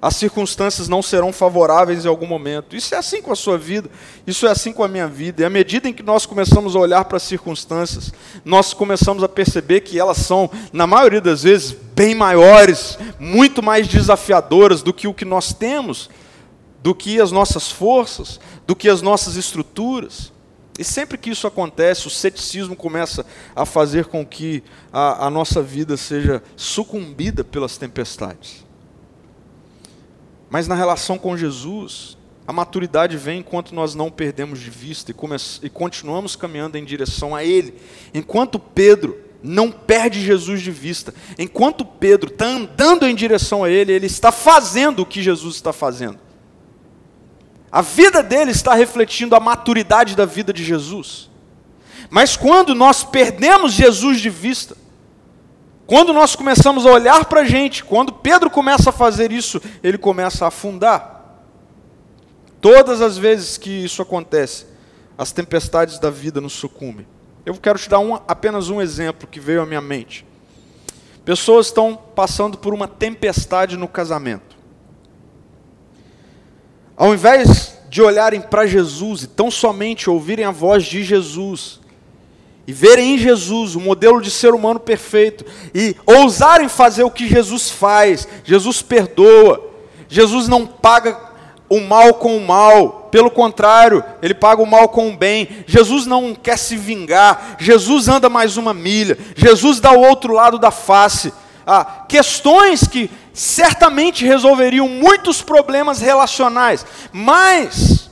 As 0.00 0.14
circunstâncias 0.14 0.88
não 0.88 1.02
serão 1.02 1.32
favoráveis 1.32 2.04
em 2.04 2.08
algum 2.08 2.24
momento. 2.24 2.76
Isso 2.76 2.94
é 2.94 2.98
assim 2.98 3.20
com 3.20 3.32
a 3.32 3.36
sua 3.36 3.58
vida, 3.58 3.90
isso 4.24 4.46
é 4.46 4.50
assim 4.52 4.72
com 4.72 4.84
a 4.84 4.88
minha 4.88 5.08
vida. 5.08 5.42
E 5.42 5.44
à 5.44 5.50
medida 5.50 5.88
em 5.88 5.92
que 5.92 6.04
nós 6.04 6.24
começamos 6.24 6.76
a 6.76 6.78
olhar 6.78 7.04
para 7.06 7.16
as 7.16 7.24
circunstâncias, 7.24 8.12
nós 8.44 8.72
começamos 8.72 9.24
a 9.24 9.28
perceber 9.28 9.80
que 9.80 9.98
elas 9.98 10.18
são, 10.18 10.48
na 10.72 10.86
maioria 10.86 11.20
das 11.20 11.42
vezes, 11.42 11.72
bem 11.72 12.14
maiores, 12.14 12.96
muito 13.18 13.60
mais 13.60 13.88
desafiadoras 13.88 14.82
do 14.82 14.94
que 14.94 15.08
o 15.08 15.14
que 15.14 15.24
nós 15.24 15.52
temos 15.52 16.08
do 16.82 16.94
que 16.94 17.20
as 17.20 17.32
nossas 17.32 17.70
forças, 17.70 18.40
do 18.66 18.74
que 18.76 18.88
as 18.88 19.02
nossas 19.02 19.36
estruturas. 19.36 20.32
E 20.78 20.84
sempre 20.84 21.18
que 21.18 21.30
isso 21.30 21.46
acontece, 21.46 22.06
o 22.06 22.10
ceticismo 22.10 22.76
começa 22.76 23.26
a 23.54 23.66
fazer 23.66 24.06
com 24.06 24.24
que 24.24 24.62
a, 24.92 25.26
a 25.26 25.30
nossa 25.30 25.60
vida 25.60 25.96
seja 25.96 26.42
sucumbida 26.56 27.42
pelas 27.42 27.76
tempestades. 27.76 28.64
Mas 30.48 30.68
na 30.68 30.76
relação 30.76 31.18
com 31.18 31.36
Jesus, 31.36 32.16
a 32.46 32.52
maturidade 32.52 33.16
vem 33.16 33.40
enquanto 33.40 33.74
nós 33.74 33.94
não 33.94 34.10
perdemos 34.10 34.60
de 34.60 34.70
vista 34.70 35.10
e, 35.10 35.66
e 35.66 35.68
continuamos 35.68 36.36
caminhando 36.36 36.78
em 36.78 36.84
direção 36.84 37.34
a 37.34 37.44
Ele. 37.44 37.74
Enquanto 38.14 38.58
Pedro 38.58 39.18
não 39.42 39.70
perde 39.70 40.24
Jesus 40.24 40.62
de 40.62 40.70
vista, 40.70 41.12
enquanto 41.38 41.84
Pedro 41.84 42.30
está 42.30 42.46
andando 42.46 43.06
em 43.06 43.14
direção 43.14 43.64
a 43.64 43.70
Ele, 43.70 43.92
ele 43.92 44.06
está 44.06 44.32
fazendo 44.32 45.02
o 45.02 45.06
que 45.06 45.22
Jesus 45.22 45.56
está 45.56 45.72
fazendo. 45.72 46.27
A 47.70 47.82
vida 47.82 48.22
dele 48.22 48.50
está 48.50 48.74
refletindo 48.74 49.36
a 49.36 49.40
maturidade 49.40 50.16
da 50.16 50.24
vida 50.24 50.52
de 50.52 50.64
Jesus. 50.64 51.30
Mas 52.10 52.36
quando 52.36 52.74
nós 52.74 53.04
perdemos 53.04 53.72
Jesus 53.72 54.20
de 54.20 54.30
vista, 54.30 54.76
quando 55.86 56.12
nós 56.12 56.36
começamos 56.36 56.84
a 56.84 56.92
olhar 56.92 57.24
para 57.24 57.40
a 57.40 57.44
gente, 57.44 57.82
quando 57.84 58.12
Pedro 58.12 58.50
começa 58.50 58.90
a 58.90 58.92
fazer 58.92 59.32
isso, 59.32 59.60
ele 59.82 59.96
começa 59.96 60.44
a 60.44 60.48
afundar. 60.48 61.18
Todas 62.60 63.00
as 63.00 63.16
vezes 63.16 63.56
que 63.56 63.70
isso 63.70 64.02
acontece, 64.02 64.66
as 65.16 65.32
tempestades 65.32 65.98
da 65.98 66.10
vida 66.10 66.40
nos 66.40 66.52
sucumbem. 66.52 67.06
Eu 67.46 67.54
quero 67.54 67.78
te 67.78 67.88
dar 67.88 68.00
um, 68.00 68.14
apenas 68.14 68.68
um 68.68 68.82
exemplo 68.82 69.26
que 69.26 69.40
veio 69.40 69.62
à 69.62 69.66
minha 69.66 69.80
mente. 69.80 70.26
Pessoas 71.24 71.66
estão 71.66 71.96
passando 72.14 72.58
por 72.58 72.74
uma 72.74 72.86
tempestade 72.86 73.76
no 73.76 73.88
casamento. 73.88 74.57
Ao 76.98 77.14
invés 77.14 77.78
de 77.88 78.02
olharem 78.02 78.40
para 78.40 78.66
Jesus 78.66 79.22
e 79.22 79.28
tão 79.28 79.52
somente 79.52 80.10
ouvirem 80.10 80.44
a 80.44 80.50
voz 80.50 80.84
de 80.84 81.04
Jesus, 81.04 81.78
e 82.66 82.72
verem 82.72 83.14
em 83.14 83.18
Jesus 83.18 83.76
o 83.76 83.80
modelo 83.80 84.20
de 84.20 84.32
ser 84.32 84.52
humano 84.52 84.80
perfeito, 84.80 85.44
e 85.72 85.94
ousarem 86.04 86.68
fazer 86.68 87.04
o 87.04 87.10
que 87.10 87.28
Jesus 87.28 87.70
faz, 87.70 88.26
Jesus 88.42 88.82
perdoa, 88.82 89.64
Jesus 90.08 90.48
não 90.48 90.66
paga 90.66 91.16
o 91.68 91.80
mal 91.80 92.14
com 92.14 92.36
o 92.36 92.44
mal, 92.44 93.08
pelo 93.12 93.30
contrário, 93.30 94.02
ele 94.20 94.34
paga 94.34 94.60
o 94.60 94.66
mal 94.66 94.88
com 94.88 95.08
o 95.08 95.16
bem. 95.16 95.48
Jesus 95.66 96.04
não 96.04 96.34
quer 96.34 96.58
se 96.58 96.76
vingar, 96.76 97.56
Jesus 97.58 98.08
anda 98.08 98.28
mais 98.28 98.56
uma 98.56 98.74
milha, 98.74 99.16
Jesus 99.36 99.78
dá 99.78 99.92
o 99.92 100.00
outro 100.00 100.32
lado 100.32 100.58
da 100.58 100.70
face. 100.70 101.32
Ah, 101.66 102.04
questões 102.08 102.86
que 102.86 103.10
certamente 103.38 104.24
resolveriam 104.24 104.88
muitos 104.88 105.40
problemas 105.40 106.00
relacionais, 106.00 106.84
mas 107.12 108.08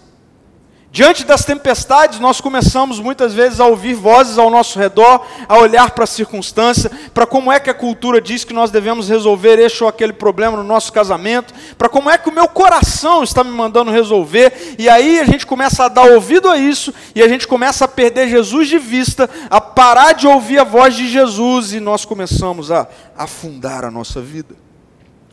Diante 0.97 1.27
das 1.27 1.45
tempestades, 1.45 2.19
nós 2.19 2.41
começamos 2.41 2.99
muitas 2.99 3.35
vezes 3.35 3.61
a 3.61 3.67
ouvir 3.67 3.93
vozes 3.93 4.39
ao 4.39 4.49
nosso 4.49 4.79
redor, 4.79 5.27
a 5.47 5.59
olhar 5.59 5.91
para 5.91 6.05
a 6.05 6.07
circunstância, 6.07 6.91
para 7.13 7.27
como 7.27 7.53
é 7.53 7.61
que 7.61 7.69
a 7.69 7.75
cultura 7.75 8.19
diz 8.19 8.45
que 8.45 8.55
nós 8.55 8.71
devemos 8.71 9.07
resolver 9.07 9.59
este 9.59 9.83
ou 9.85 9.91
aquele 9.91 10.15
problema 10.15 10.57
no 10.57 10.65
nosso 10.65 10.91
casamento, 10.91 11.53
para 11.77 11.91
como 11.91 12.09
é 12.09 12.17
que 12.17 12.31
o 12.31 12.33
meu 12.33 12.49
coração 12.49 13.23
está 13.23 13.45
me 13.45 13.51
mandando 13.51 13.91
resolver, 13.91 14.75
e 14.79 14.89
aí 14.89 15.21
a 15.21 15.27
gente 15.27 15.45
começa 15.45 15.85
a 15.85 15.89
dar 15.89 16.11
ouvido 16.11 16.49
a 16.49 16.57
isso, 16.57 16.95
e 17.15 17.23
a 17.23 17.29
gente 17.29 17.47
começa 17.47 17.85
a 17.85 17.89
perder 17.89 18.31
Jesus 18.31 18.67
de 18.67 18.79
vista, 18.79 19.29
a 19.51 19.61
parar 19.61 20.15
de 20.15 20.27
ouvir 20.27 20.61
a 20.61 20.65
voz 20.65 20.95
de 20.95 21.11
Jesus, 21.11 21.75
e 21.75 21.79
nós 21.79 22.07
começamos 22.07 22.73
a 22.73 22.89
afundar 23.15 23.85
a 23.85 23.91
nossa 23.91 24.23
vida. 24.23 24.66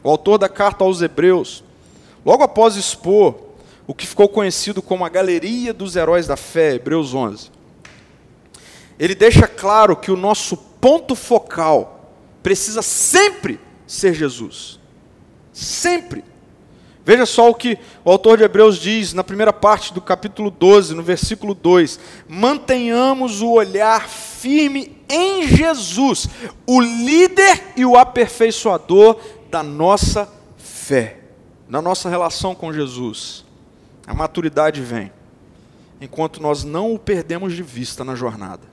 O 0.04 0.10
autor 0.10 0.38
da 0.38 0.50
carta 0.50 0.84
aos 0.84 1.02
Hebreus, 1.02 1.63
logo 2.26 2.44
após 2.44 2.76
expor 2.76 3.36
o 3.88 3.94
que 3.94 4.08
ficou 4.08 4.28
conhecido 4.28 4.82
como 4.82 5.06
a 5.06 5.10
Galeria 5.10 5.74
dos 5.74 5.96
Heróis 5.96 6.28
da 6.28 6.36
Fé, 6.36 6.76
Hebreus 6.76 7.13
11. 7.13 7.52
Ele 9.00 9.16
deixa 9.16 9.48
claro 9.48 9.96
que 9.96 10.12
o 10.12 10.18
nosso 10.18 10.56
ponto 10.58 11.16
focal 11.16 12.12
precisa 12.42 12.82
sempre 12.82 13.60
ser 13.88 14.13
Jesus. 14.13 14.80
Sempre. 15.52 16.24
Veja 17.06 17.26
só 17.26 17.50
o 17.50 17.56
que 17.56 17.78
o 18.06 18.12
autor 18.12 18.38
de 18.38 18.44
Hebreus 18.44 18.78
diz 18.78 19.13
na 19.13 19.26
primeira 19.26 19.52
parte 19.52 19.94
do 19.94 20.00
capítulo 20.00 20.50
12, 20.50 20.96
no 20.96 21.04
versículo 21.04 21.54
2: 21.54 22.00
Mantenhamos 22.30 23.42
o 23.42 23.52
olhar 23.52 24.08
firme 24.08 24.98
em 25.10 25.46
Jesus, 25.46 26.30
o 26.66 26.80
líder 26.80 27.74
e 27.76 27.86
o 27.86 27.98
aperfeiçoador 27.98 29.18
da 29.54 29.62
nossa 29.62 30.28
fé, 30.58 31.20
na 31.70 31.80
nossa 31.80 32.10
relação 32.10 32.56
com 32.56 32.74
Jesus. 32.74 33.46
A 34.08 34.12
maturidade 34.12 34.82
vem 34.82 35.12
enquanto 36.02 36.42
nós 36.42 36.63
não 36.63 36.96
o 36.96 36.98
perdemos 36.98 37.54
de 37.54 37.62
vista 37.62 38.04
na 38.04 38.16
jornada. 38.16 38.63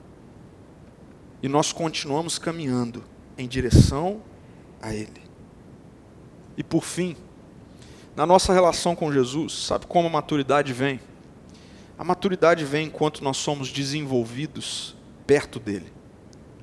E 1.39 1.47
nós 1.47 1.71
continuamos 1.71 2.39
caminhando 2.39 3.03
em 3.37 3.47
direção 3.47 4.23
a 4.81 4.91
Ele. 4.91 5.21
E 6.57 6.63
por 6.63 6.83
fim, 6.83 7.15
na 8.15 8.25
nossa 8.25 8.51
relação 8.51 8.95
com 8.95 9.13
Jesus, 9.13 9.53
sabe 9.53 9.85
como 9.85 10.07
a 10.07 10.11
maturidade 10.11 10.73
vem? 10.73 10.99
A 11.95 12.03
maturidade 12.03 12.65
vem 12.65 12.87
enquanto 12.87 13.23
nós 13.23 13.37
somos 13.37 13.71
desenvolvidos 13.71 14.95
perto 15.27 15.59
dele. 15.59 15.93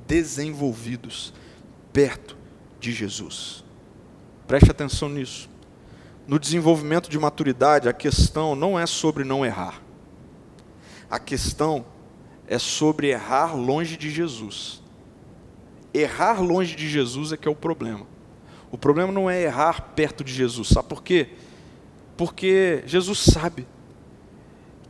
Desenvolvidos 0.08 1.32
perto 1.92 2.36
de 2.80 2.90
Jesus. 2.90 3.67
Preste 4.48 4.70
atenção 4.72 5.08
nisso 5.08 5.48
no 6.28 6.38
desenvolvimento 6.38 7.08
de 7.08 7.18
maturidade, 7.18 7.88
a 7.88 7.92
questão 7.94 8.54
não 8.54 8.78
é 8.78 8.84
sobre 8.84 9.24
não 9.24 9.46
errar. 9.46 9.80
A 11.10 11.18
questão 11.18 11.86
é 12.46 12.58
sobre 12.58 13.08
errar 13.08 13.56
longe 13.56 13.96
de 13.96 14.10
Jesus. 14.10 14.82
Errar 15.94 16.42
longe 16.42 16.76
de 16.76 16.86
Jesus 16.86 17.32
é 17.32 17.36
que 17.38 17.48
é 17.48 17.50
o 17.50 17.56
problema. 17.56 18.06
O 18.70 18.76
problema 18.76 19.10
não 19.10 19.30
é 19.30 19.42
errar 19.42 19.80
perto 19.96 20.22
de 20.22 20.30
Jesus. 20.30 20.68
Sabe 20.68 20.86
por 20.86 21.02
quê? 21.02 21.30
Porque 22.14 22.82
Jesus 22.84 23.20
sabe 23.20 23.66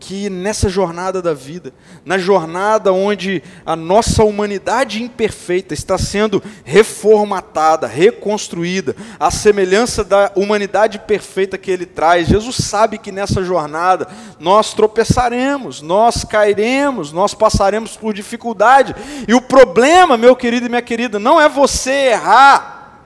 que 0.01 0.31
nessa 0.31 0.69
jornada 0.69 1.21
da 1.21 1.35
vida, 1.35 1.73
na 2.05 2.19
jornada 2.19 2.93
onde 2.93 3.43
a 3.67 3.75
nossa 3.75 4.23
humanidade 4.23 5.03
imperfeita 5.03 5.75
está 5.75 5.99
sendo 5.99 6.43
reformatada, 6.65 7.87
reconstruída, 7.87 8.95
à 9.19 9.31
semelhança 9.31 10.05
da 10.05 10.31
humanidade 10.37 11.01
perfeita 11.01 11.59
que 11.59 11.71
ele 11.71 11.85
traz, 11.85 12.29
Jesus 12.29 12.57
sabe 12.57 12.99
que 12.99 13.11
nessa 13.11 13.43
jornada 13.43 14.09
nós 14.39 14.73
tropeçaremos, 14.73 15.83
nós 15.83 16.25
cairemos, 16.25 17.13
nós 17.13 17.35
passaremos 17.35 17.97
por 17.97 18.15
dificuldade. 18.15 18.95
E 19.27 19.35
o 19.35 19.41
problema, 19.41 20.17
meu 20.17 20.37
querido 20.37 20.67
e 20.67 20.69
minha 20.69 20.83
querida, 20.83 21.19
não 21.19 21.41
é 21.41 21.49
você 21.49 21.91
errar. 21.91 23.01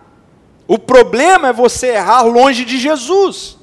O 0.69 0.79
problema 0.79 1.49
é 1.49 1.53
você 1.53 1.89
errar 1.89 2.23
longe 2.23 2.65
de 2.65 2.79
Jesus. 2.79 3.62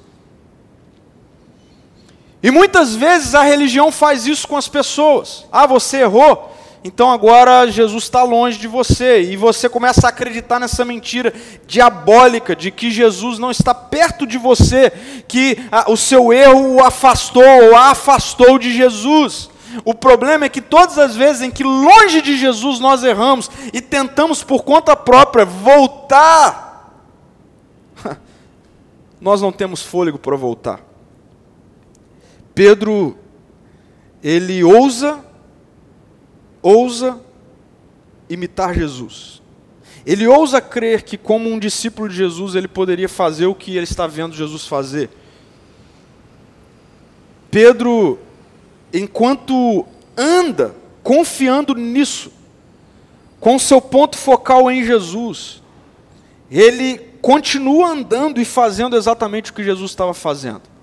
E 2.42 2.52
muitas 2.52 2.96
vezes 2.96 3.36
a 3.36 3.44
religião 3.44 3.92
faz 3.92 4.26
isso 4.26 4.48
com 4.48 4.56
as 4.56 4.68
pessoas. 4.68 5.46
Ah, 5.52 5.68
você 5.68 5.98
errou, 5.98 6.56
então 6.84 7.12
agora 7.12 7.70
Jesus 7.70 8.04
está 8.04 8.24
longe 8.24 8.58
de 8.58 8.68
você. 8.68 9.22
E 9.24 9.36
você 9.36 9.68
começa 9.68 10.08
a 10.08 10.10
acreditar 10.10 10.60
nessa 10.60 10.86
mentira 10.86 11.34
diabólica 11.68 12.56
de 12.56 12.72
que 12.72 12.90
Jesus 12.90 13.38
não 13.38 13.52
está 13.52 13.74
perto 13.74 14.26
de 14.26 14.38
você, 14.38 14.92
que 15.28 15.58
o 15.88 15.98
seu 15.98 16.32
erro 16.32 16.76
o 16.76 16.84
afastou 16.84 17.44
ou 17.44 17.76
a 17.76 17.92
afastou 17.92 18.58
de 18.58 18.74
Jesus. 18.74 19.50
O 19.84 19.94
problema 19.94 20.46
é 20.46 20.50
que 20.50 20.62
todas 20.62 20.98
as 20.98 21.16
vezes 21.16 21.42
em 21.42 21.52
que 21.52 21.64
longe 21.64 22.22
de 22.22 22.38
Jesus 22.38 22.80
nós 22.80 23.04
erramos 23.04 23.52
e 23.72 23.82
tentamos 23.82 24.44
por 24.44 24.64
conta 24.64 24.96
própria 24.96 25.46
voltar, 25.46 27.04
nós 29.22 29.42
não 29.42 29.52
temos 29.52 29.84
fôlego 29.84 30.18
para 30.18 30.36
voltar. 30.36 30.89
Pedro, 32.60 33.18
ele 34.22 34.66
ousa, 34.66 35.24
ousa 36.62 37.22
imitar 38.30 38.76
Jesus. 38.76 39.42
Ele 40.06 40.28
ousa 40.28 40.60
crer 40.60 41.04
que, 41.04 41.18
como 41.18 41.50
um 41.50 41.58
discípulo 41.58 42.10
de 42.10 42.18
Jesus, 42.18 42.56
ele 42.56 42.68
poderia 42.68 43.08
fazer 43.08 43.46
o 43.46 43.56
que 43.56 43.78
ele 43.78 43.86
está 43.86 44.08
vendo 44.08 44.36
Jesus 44.36 44.68
fazer. 44.68 45.10
Pedro, 47.50 48.20
enquanto 48.94 49.86
anda 50.18 50.76
confiando 51.02 51.74
nisso, 51.74 52.30
com 53.40 53.58
seu 53.58 53.80
ponto 53.80 54.18
focal 54.18 54.70
em 54.70 54.84
Jesus, 54.84 55.64
ele 56.52 56.98
continua 57.22 57.92
andando 57.92 58.42
e 58.42 58.44
fazendo 58.44 58.98
exatamente 58.98 59.50
o 59.50 59.54
que 59.54 59.64
Jesus 59.64 59.92
estava 59.92 60.14
fazendo. 60.14 60.79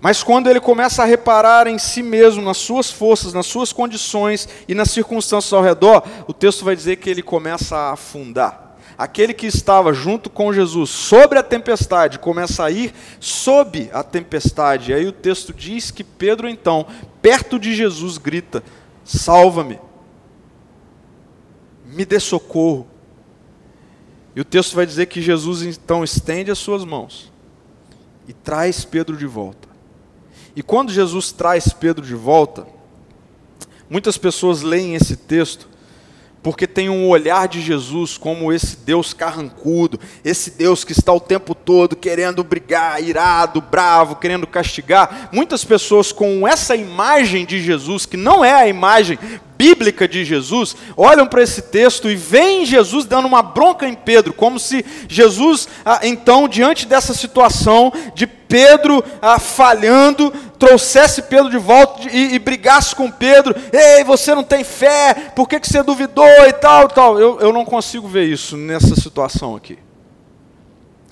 Mas 0.00 0.22
quando 0.22 0.48
ele 0.48 0.60
começa 0.60 1.02
a 1.02 1.06
reparar 1.06 1.66
em 1.66 1.78
si 1.78 2.02
mesmo, 2.02 2.42
nas 2.42 2.56
suas 2.56 2.90
forças, 2.90 3.34
nas 3.34 3.46
suas 3.46 3.72
condições 3.72 4.48
e 4.66 4.74
nas 4.74 4.90
circunstâncias 4.90 5.52
ao 5.52 5.62
redor, 5.62 6.02
o 6.26 6.32
texto 6.32 6.64
vai 6.64 6.74
dizer 6.74 6.96
que 6.96 7.10
ele 7.10 7.22
começa 7.22 7.76
a 7.76 7.92
afundar. 7.92 8.76
Aquele 8.96 9.32
que 9.32 9.46
estava 9.46 9.92
junto 9.92 10.28
com 10.28 10.52
Jesus 10.52 10.90
sobre 10.90 11.38
a 11.38 11.42
tempestade 11.42 12.18
começa 12.18 12.64
a 12.64 12.70
ir 12.70 12.92
sob 13.18 13.90
a 13.92 14.02
tempestade. 14.02 14.90
E 14.90 14.94
aí 14.94 15.06
o 15.06 15.12
texto 15.12 15.54
diz 15.54 15.90
que 15.90 16.04
Pedro, 16.04 16.48
então, 16.48 16.86
perto 17.22 17.58
de 17.58 17.74
Jesus, 17.74 18.18
grita: 18.18 18.62
Salva-me, 19.02 19.78
me 21.86 22.04
dê 22.04 22.20
socorro. 22.20 22.86
E 24.36 24.40
o 24.40 24.44
texto 24.44 24.76
vai 24.76 24.84
dizer 24.84 25.06
que 25.06 25.22
Jesus 25.22 25.62
então 25.62 26.04
estende 26.04 26.50
as 26.50 26.58
suas 26.58 26.84
mãos 26.84 27.32
e 28.28 28.34
traz 28.34 28.84
Pedro 28.84 29.16
de 29.16 29.26
volta. 29.26 29.69
E 30.54 30.62
quando 30.62 30.92
Jesus 30.92 31.32
traz 31.32 31.72
Pedro 31.72 32.04
de 32.04 32.14
volta, 32.14 32.66
muitas 33.88 34.18
pessoas 34.18 34.62
leem 34.62 34.94
esse 34.94 35.16
texto 35.16 35.70
porque 36.42 36.66
tem 36.66 36.88
um 36.88 37.08
olhar 37.08 37.46
de 37.48 37.60
Jesus 37.60 38.16
como 38.16 38.52
esse 38.52 38.78
Deus 38.78 39.12
carrancudo, 39.12 40.00
esse 40.24 40.50
Deus 40.52 40.84
que 40.84 40.92
está 40.92 41.12
o 41.12 41.20
tempo 41.20 41.54
todo 41.54 41.94
querendo 41.94 42.42
brigar, 42.42 43.02
irado, 43.02 43.60
bravo, 43.60 44.16
querendo 44.16 44.46
castigar. 44.46 45.28
Muitas 45.32 45.64
pessoas 45.64 46.12
com 46.12 46.48
essa 46.48 46.74
imagem 46.74 47.44
de 47.44 47.62
Jesus, 47.62 48.06
que 48.06 48.16
não 48.16 48.44
é 48.44 48.52
a 48.52 48.68
imagem 48.68 49.18
bíblica 49.60 50.08
de 50.08 50.24
Jesus, 50.24 50.74
olham 50.96 51.26
para 51.26 51.42
esse 51.42 51.60
texto 51.60 52.08
e 52.08 52.16
veem 52.16 52.64
Jesus 52.64 53.04
dando 53.04 53.28
uma 53.28 53.42
bronca 53.42 53.86
em 53.86 53.94
Pedro, 53.94 54.32
como 54.32 54.58
se 54.58 54.82
Jesus, 55.06 55.68
ah, 55.84 56.00
então, 56.02 56.48
diante 56.48 56.86
dessa 56.86 57.12
situação 57.12 57.92
de 58.14 58.26
Pedro 58.26 59.04
ah, 59.20 59.38
falhando, 59.38 60.30
trouxesse 60.58 61.20
Pedro 61.24 61.50
de 61.50 61.58
volta 61.58 62.08
e, 62.10 62.36
e, 62.36 62.38
brigasse 62.38 62.96
com 62.96 63.10
Pedro, 63.10 63.54
ei, 63.70 64.02
você 64.02 64.34
não 64.34 64.42
tem 64.42 64.64
fé, 64.64 65.30
por 65.36 65.46
que, 65.46 65.60
que 65.60 65.68
você 65.68 65.82
duvidou 65.82 66.24
e 66.48 66.52
tal, 66.54 66.88
tal. 66.88 67.20
Eu, 67.20 67.38
eu 67.40 67.52
não 67.52 67.66
consigo 67.66 68.08
ver 68.08 68.24
isso 68.24 68.56
nessa 68.56 68.96
situação 68.96 69.54
aqui. 69.54 69.78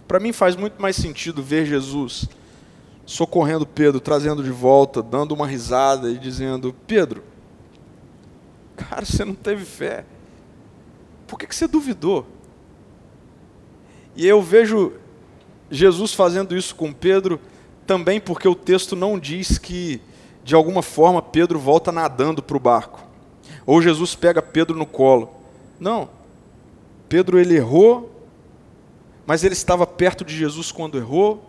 Para 0.07 0.18
mim 0.18 0.32
faz 0.32 0.57
muito 0.57 0.80
mais 0.80 0.96
sentido 0.96 1.42
ver 1.42 1.66
Jesus 1.66 2.26
socorrendo 3.05 3.66
Pedro, 3.66 4.01
trazendo 4.01 4.42
de 4.42 4.51
volta, 4.51 5.03
dando 5.03 5.32
uma 5.32 5.46
risada 5.46 6.11
e 6.11 6.16
dizendo: 6.16 6.74
Pedro, 6.86 7.22
Cara, 8.79 9.05
você 9.05 9.24
não 9.24 9.35
teve 9.35 9.64
fé. 9.64 10.05
Por 11.26 11.39
que, 11.39 11.47
que 11.47 11.55
você 11.55 11.66
duvidou? 11.66 12.24
E 14.14 14.26
eu 14.26 14.41
vejo 14.41 14.93
Jesus 15.70 16.14
fazendo 16.14 16.57
isso 16.57 16.74
com 16.74 16.93
Pedro 16.93 17.41
também 17.87 18.20
porque 18.20 18.47
o 18.47 18.55
texto 18.55 18.95
não 18.95 19.18
diz 19.18 19.59
que, 19.59 20.01
de 20.45 20.55
alguma 20.55 20.83
forma, 20.83 21.20
Pedro 21.20 21.59
volta 21.59 21.91
nadando 21.91 22.43
para 22.43 22.57
o 22.57 22.61
barco. 22.61 23.03
Ou 23.66 23.83
Jesus 23.83 24.14
pega 24.14 24.41
Pedro 24.41 24.76
no 24.76 24.87
colo. 24.87 25.31
Não. 25.79 26.09
Pedro 27.09 27.39
ele 27.39 27.57
errou, 27.57 28.26
mas 29.26 29.43
ele 29.43 29.55
estava 29.55 29.87
perto 29.87 30.24
de 30.24 30.37
Jesus 30.37 30.70
quando 30.70 30.99
errou. 30.99 31.45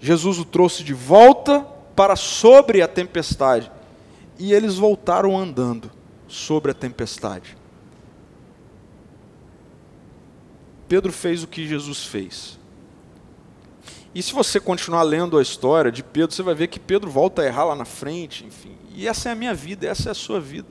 Jesus 0.00 0.38
o 0.38 0.44
trouxe 0.44 0.82
de 0.82 0.94
volta 0.94 1.60
para 1.94 2.16
sobre 2.16 2.80
a 2.80 2.88
tempestade. 2.88 3.70
E 4.38 4.52
eles 4.52 4.76
voltaram 4.76 5.38
andando 5.38 5.90
sobre 6.32 6.70
a 6.70 6.74
tempestade. 6.74 7.56
Pedro 10.88 11.12
fez 11.12 11.42
o 11.42 11.46
que 11.46 11.66
Jesus 11.66 12.04
fez. 12.04 12.58
E 14.14 14.22
se 14.22 14.32
você 14.32 14.58
continuar 14.58 15.02
lendo 15.02 15.38
a 15.38 15.42
história 15.42 15.92
de 15.92 16.02
Pedro, 16.02 16.34
você 16.34 16.42
vai 16.42 16.54
ver 16.54 16.68
que 16.68 16.80
Pedro 16.80 17.10
volta 17.10 17.42
a 17.42 17.46
errar 17.46 17.64
lá 17.64 17.76
na 17.76 17.84
frente, 17.84 18.44
enfim. 18.44 18.76
E 18.94 19.06
essa 19.06 19.28
é 19.28 19.32
a 19.32 19.34
minha 19.34 19.54
vida, 19.54 19.86
essa 19.86 20.08
é 20.08 20.12
a 20.12 20.14
sua 20.14 20.40
vida. 20.40 20.68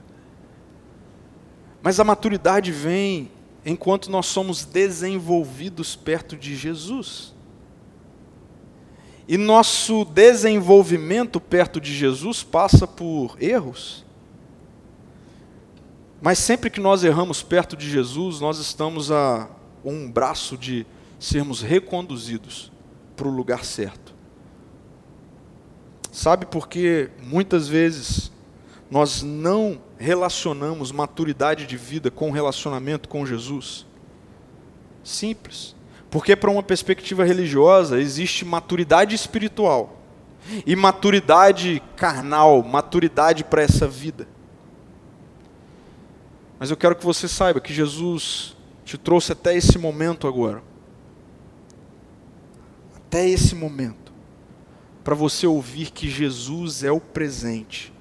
Mas 1.82 1.99
a 1.99 2.03
maturidade 2.03 2.72
vem 2.72 3.32
enquanto 3.64 4.09
nós 4.09 4.26
somos 4.26 4.66
desenvolvidos 4.66 5.95
perto 5.95 6.36
de 6.36 6.55
Jesus. 6.55 7.34
E 9.28 9.38
nosso 9.38 10.05
desenvolvimento 10.05 11.39
perto 11.39 11.80
de 11.80 11.93
Jesus 11.93 12.43
passa 12.43 12.88
por 12.88 13.38
erros. 13.39 14.05
Mas 16.22 16.38
sempre 16.38 16.69
que 16.69 16.80
nós 16.80 17.03
erramos 17.03 17.41
perto 17.41 17.76
de 17.76 17.89
Jesus, 17.89 18.39
nós 18.39 18.59
estamos 18.59 19.11
a 19.11 19.49
um 19.84 20.09
braço 20.09 20.55
de 20.55 20.86
sermos 21.19 21.61
reconduzidos 21.61 22.72
para 23.15 23.28
o 23.28 23.32
lugar 23.32 23.65
certo. 23.65 24.13
Sabe 26.11 26.45
por 26.45 26.67
que 26.67 27.09
muitas 27.24 27.67
vezes 27.67 28.32
nós 28.89 29.24
não 29.24 29.82
relacionamos 29.97 30.91
maturidade 30.91 31.65
de 31.65 31.78
vida 31.78 32.11
com 32.11 32.30
relacionamento 32.30 33.09
com 33.09 33.26
Jesus? 33.26 33.88
Simples. 35.03 35.76
Porque, 36.11 36.36
para 36.36 36.51
uma 36.51 36.61
perspectiva 36.61 37.24
religiosa, 37.24 37.99
existe 37.99 38.43
maturidade 38.43 39.15
espiritual 39.15 39.97
e 40.65 40.76
maturidade 40.76 41.82
carnal, 41.95 42.61
maturidade 42.61 43.43
para 43.43 43.61
essa 43.63 43.88
vida. 43.88 44.28
Mas 46.62 46.70
eu 46.70 46.78
quero 46.78 46.95
que 46.95 47.03
você 47.03 47.28
saiba 47.28 47.59
que 47.59 47.74
Jesus 47.74 48.55
te 48.86 48.95
trouxe 48.95 49.32
até 49.32 49.57
esse 49.57 49.80
momento 49.80 50.28
agora. 50.28 50.62
Até 52.95 53.28
esse 53.28 53.55
momento. 53.55 54.14
Para 55.03 55.16
você 55.16 55.47
ouvir 55.47 55.89
que 55.89 56.07
Jesus 56.07 56.84
é 56.84 56.91
o 56.91 56.99
presente 56.99 57.91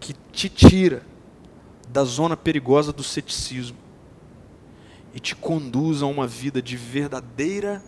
que 0.00 0.14
te 0.32 0.48
tira 0.48 1.02
da 1.86 2.02
zona 2.02 2.34
perigosa 2.34 2.94
do 2.94 3.02
ceticismo 3.02 3.76
e 5.12 5.20
te 5.20 5.36
conduz 5.36 6.02
a 6.02 6.06
uma 6.06 6.26
vida 6.26 6.62
de 6.62 6.78
verdadeira 6.78 7.84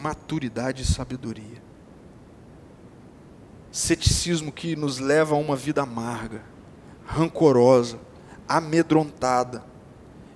maturidade 0.00 0.84
e 0.84 0.86
sabedoria. 0.86 1.60
Ceticismo 3.72 4.52
que 4.52 4.76
nos 4.76 5.00
leva 5.00 5.34
a 5.34 5.38
uma 5.38 5.56
vida 5.56 5.82
amarga, 5.82 6.40
rancorosa, 7.04 8.06
amedrontada. 8.48 9.64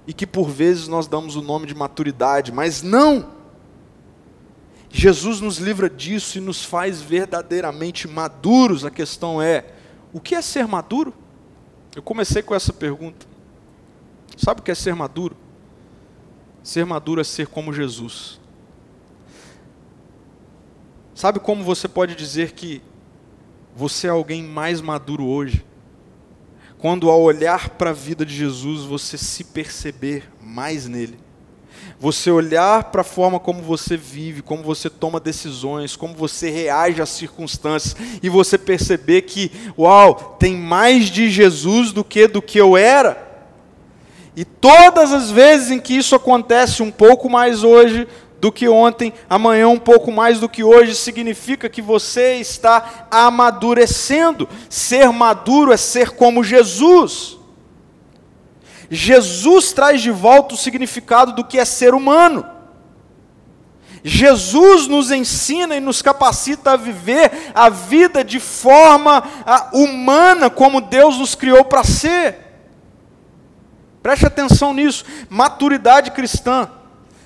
E 0.06 0.12
que 0.12 0.26
por 0.26 0.48
vezes 0.48 0.88
nós 0.88 1.06
damos 1.06 1.36
o 1.36 1.42
nome 1.42 1.66
de 1.66 1.74
maturidade, 1.74 2.52
mas 2.52 2.82
não! 2.82 3.30
Jesus 4.90 5.40
nos 5.40 5.56
livra 5.56 5.88
disso 5.88 6.36
e 6.36 6.40
nos 6.40 6.64
faz 6.64 7.00
verdadeiramente 7.00 8.06
maduros. 8.06 8.84
A 8.84 8.90
questão 8.90 9.40
é: 9.40 9.72
o 10.12 10.20
que 10.20 10.34
é 10.34 10.42
ser 10.42 10.66
maduro? 10.66 11.14
Eu 11.96 12.02
comecei 12.02 12.42
com 12.42 12.54
essa 12.54 12.72
pergunta. 12.72 13.26
Sabe 14.36 14.60
o 14.60 14.62
que 14.62 14.70
é 14.70 14.74
ser 14.74 14.94
maduro? 14.94 15.36
Ser 16.62 16.84
maduro 16.84 17.20
é 17.20 17.24
ser 17.24 17.46
como 17.46 17.72
Jesus. 17.72 18.40
Sabe 21.14 21.40
como 21.40 21.64
você 21.64 21.88
pode 21.88 22.14
dizer 22.14 22.52
que 22.52 22.82
você 23.74 24.06
é 24.06 24.10
alguém 24.10 24.42
mais 24.42 24.80
maduro 24.80 25.24
hoje? 25.24 25.64
Quando 26.82 27.08
ao 27.08 27.22
olhar 27.22 27.68
para 27.70 27.90
a 27.90 27.92
vida 27.92 28.26
de 28.26 28.34
Jesus 28.34 28.82
você 28.82 29.16
se 29.16 29.44
perceber 29.44 30.28
mais 30.42 30.88
nele. 30.88 31.16
Você 32.00 32.28
olhar 32.28 32.90
para 32.90 33.02
a 33.02 33.04
forma 33.04 33.38
como 33.38 33.62
você 33.62 33.96
vive, 33.96 34.42
como 34.42 34.64
você 34.64 34.90
toma 34.90 35.20
decisões, 35.20 35.94
como 35.94 36.12
você 36.12 36.50
reage 36.50 37.00
às 37.00 37.10
circunstâncias 37.10 37.94
e 38.20 38.28
você 38.28 38.58
perceber 38.58 39.22
que, 39.22 39.52
uau, 39.78 40.36
tem 40.40 40.56
mais 40.56 41.06
de 41.06 41.30
Jesus 41.30 41.92
do 41.92 42.02
que 42.02 42.26
do 42.26 42.42
que 42.42 42.58
eu 42.58 42.76
era. 42.76 43.30
E 44.34 44.44
todas 44.44 45.12
as 45.12 45.30
vezes 45.30 45.70
em 45.70 45.78
que 45.78 45.94
isso 45.94 46.16
acontece 46.16 46.82
um 46.82 46.90
pouco 46.90 47.30
mais 47.30 47.62
hoje, 47.62 48.08
do 48.42 48.50
que 48.50 48.68
ontem, 48.68 49.12
amanhã 49.30 49.68
um 49.68 49.78
pouco 49.78 50.10
mais 50.10 50.40
do 50.40 50.48
que 50.48 50.64
hoje, 50.64 50.96
significa 50.96 51.68
que 51.68 51.80
você 51.80 52.34
está 52.34 53.06
amadurecendo. 53.08 54.48
Ser 54.68 55.12
maduro 55.12 55.72
é 55.72 55.76
ser 55.76 56.10
como 56.10 56.42
Jesus. 56.42 57.38
Jesus 58.90 59.72
traz 59.72 60.02
de 60.02 60.10
volta 60.10 60.56
o 60.56 60.58
significado 60.58 61.32
do 61.34 61.44
que 61.44 61.56
é 61.56 61.64
ser 61.64 61.94
humano. 61.94 62.44
Jesus 64.02 64.88
nos 64.88 65.12
ensina 65.12 65.76
e 65.76 65.80
nos 65.80 66.02
capacita 66.02 66.72
a 66.72 66.76
viver 66.76 67.52
a 67.54 67.70
vida 67.70 68.24
de 68.24 68.40
forma 68.40 69.22
humana, 69.72 70.50
como 70.50 70.80
Deus 70.80 71.16
nos 71.16 71.36
criou 71.36 71.64
para 71.64 71.84
ser. 71.84 72.38
Preste 74.02 74.26
atenção 74.26 74.74
nisso. 74.74 75.04
Maturidade 75.30 76.10
cristã 76.10 76.68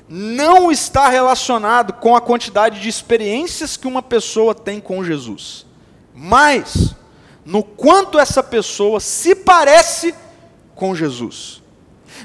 não 0.09 0.71
está 0.71 1.09
relacionado 1.09 1.95
com 1.95 2.15
a 2.15 2.21
quantidade 2.21 2.81
de 2.81 2.89
experiências 2.89 3.77
que 3.77 3.87
uma 3.87 4.03
pessoa 4.03 4.55
tem 4.55 4.81
com 4.81 5.03
Jesus, 5.03 5.67
mas 6.15 6.95
no 7.45 7.63
quanto 7.63 8.19
essa 8.19 8.43
pessoa 8.43 9.01
se 9.01 9.35
parece 9.35 10.15
com 10.75 10.95
Jesus. 10.95 11.63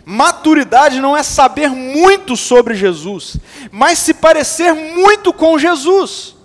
Maturidade 0.06 1.00
não 1.00 1.16
é 1.16 1.24
saber 1.24 1.70
muito 1.70 2.36
sobre 2.36 2.76
Jesus, 2.76 3.38
mas 3.72 4.00
se 4.00 4.14
parecer 4.14 4.74
muito 4.74 5.34
com 5.34 5.58
Jesus. 5.60 6.36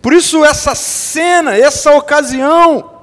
Por 0.00 0.12
isso, 0.12 0.44
essa 0.44 0.74
cena, 0.74 1.56
essa 1.56 1.94
ocasião, 1.94 2.97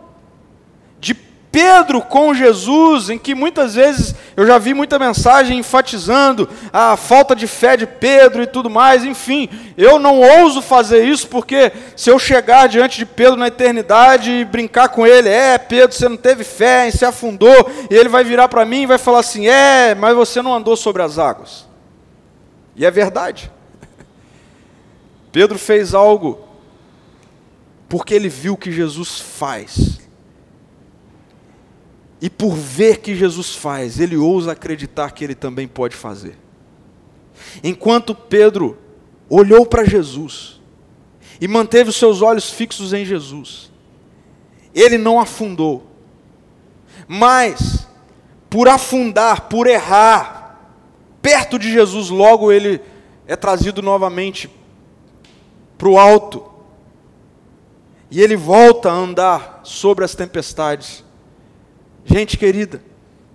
Pedro 1.55 2.01
com 2.01 2.33
Jesus, 2.33 3.09
em 3.09 3.17
que 3.17 3.33
muitas 3.33 3.75
vezes 3.75 4.13
eu 4.35 4.45
já 4.45 4.57
vi 4.57 4.73
muita 4.73 4.99
mensagem 4.99 5.57
enfatizando 5.57 6.49
a 6.73 6.97
falta 6.97 7.33
de 7.33 7.47
fé 7.47 7.77
de 7.77 7.87
Pedro 7.87 8.43
e 8.43 8.45
tudo 8.45 8.69
mais, 8.69 9.05
enfim, 9.05 9.47
eu 9.77 9.97
não 9.97 10.19
ouso 10.19 10.61
fazer 10.61 11.05
isso 11.05 11.29
porque 11.29 11.71
se 11.95 12.09
eu 12.09 12.19
chegar 12.19 12.67
diante 12.67 12.97
de 12.97 13.05
Pedro 13.05 13.37
na 13.37 13.47
eternidade 13.47 14.31
e 14.31 14.43
brincar 14.43 14.89
com 14.89 15.07
ele, 15.07 15.29
é, 15.29 15.57
Pedro, 15.57 15.95
você 15.95 16.09
não 16.09 16.17
teve 16.17 16.43
fé, 16.43 16.91
se 16.91 17.05
afundou, 17.05 17.71
e 17.89 17.95
ele 17.95 18.09
vai 18.09 18.25
virar 18.25 18.49
para 18.49 18.65
mim 18.65 18.81
e 18.81 18.87
vai 18.87 18.97
falar 18.97 19.19
assim: 19.19 19.47
é, 19.47 19.95
mas 19.95 20.13
você 20.13 20.41
não 20.41 20.53
andou 20.53 20.75
sobre 20.75 21.03
as 21.03 21.17
águas. 21.17 21.65
E 22.75 22.85
é 22.85 22.91
verdade. 22.91 23.49
Pedro 25.31 25.57
fez 25.57 25.93
algo 25.93 26.37
porque 27.87 28.13
ele 28.13 28.27
viu 28.27 28.55
o 28.55 28.57
que 28.57 28.73
Jesus 28.73 29.21
faz 29.21 30.03
E 32.21 32.29
por 32.29 32.55
ver 32.55 32.99
que 32.99 33.15
Jesus 33.15 33.55
faz, 33.55 33.99
ele 33.99 34.17
ousa 34.17 34.53
acreditar 34.53 35.11
que 35.11 35.23
ele 35.23 35.35
também 35.35 35.67
pode 35.67 35.95
fazer. 35.95 36.37
Enquanto 37.63 38.15
Pedro 38.15 38.77
olhou 39.29 39.65
para 39.65 39.83
Jesus 39.83 40.61
e 41.39 41.47
manteve 41.47 41.89
os 41.89 41.95
seus 41.95 42.21
olhos 42.21 42.49
fixos 42.49 42.93
em 42.93 43.05
Jesus, 43.05 43.71
ele 44.73 44.97
não 44.97 45.19
afundou. 45.19 45.85
Mas, 47.07 47.87
por 48.49 48.67
afundar, 48.67 49.49
por 49.49 49.67
errar, 49.67 50.59
perto 51.21 51.59
de 51.59 51.71
Jesus, 51.71 52.09
logo 52.09 52.51
ele 52.51 52.81
é 53.27 53.35
trazido 53.35 53.81
novamente 53.81 54.49
para 55.77 55.89
o 55.89 55.97
alto. 55.97 56.51
E 58.09 58.21
ele 58.21 58.35
volta 58.35 58.89
a 58.89 58.93
andar 58.93 59.61
sobre 59.63 60.05
as 60.05 60.15
tempestades. 60.15 61.04
Gente 62.05 62.37
querida, 62.37 62.81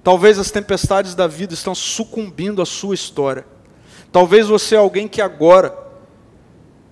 talvez 0.03 0.39
as 0.39 0.51
tempestades 0.51 1.15
da 1.15 1.27
vida 1.27 1.53
estão 1.53 1.75
sucumbindo 1.75 2.63
à 2.63 2.67
sua 2.67 2.95
história. 2.95 3.45
Talvez 4.13 4.47
você 4.47 4.77
é 4.77 4.79
alguém 4.79 5.09
que 5.09 5.21
agora 5.21 5.77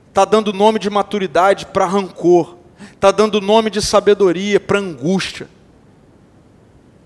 está 0.09 0.25
dando 0.25 0.53
nome 0.53 0.81
de 0.81 0.91
maturidade 0.91 1.67
para 1.67 1.87
rancor, 1.87 2.57
está 2.93 3.13
dando 3.13 3.41
nome 3.41 3.71
de 3.71 3.81
sabedoria 3.81 4.59
para 4.59 4.81
angústia, 4.81 5.49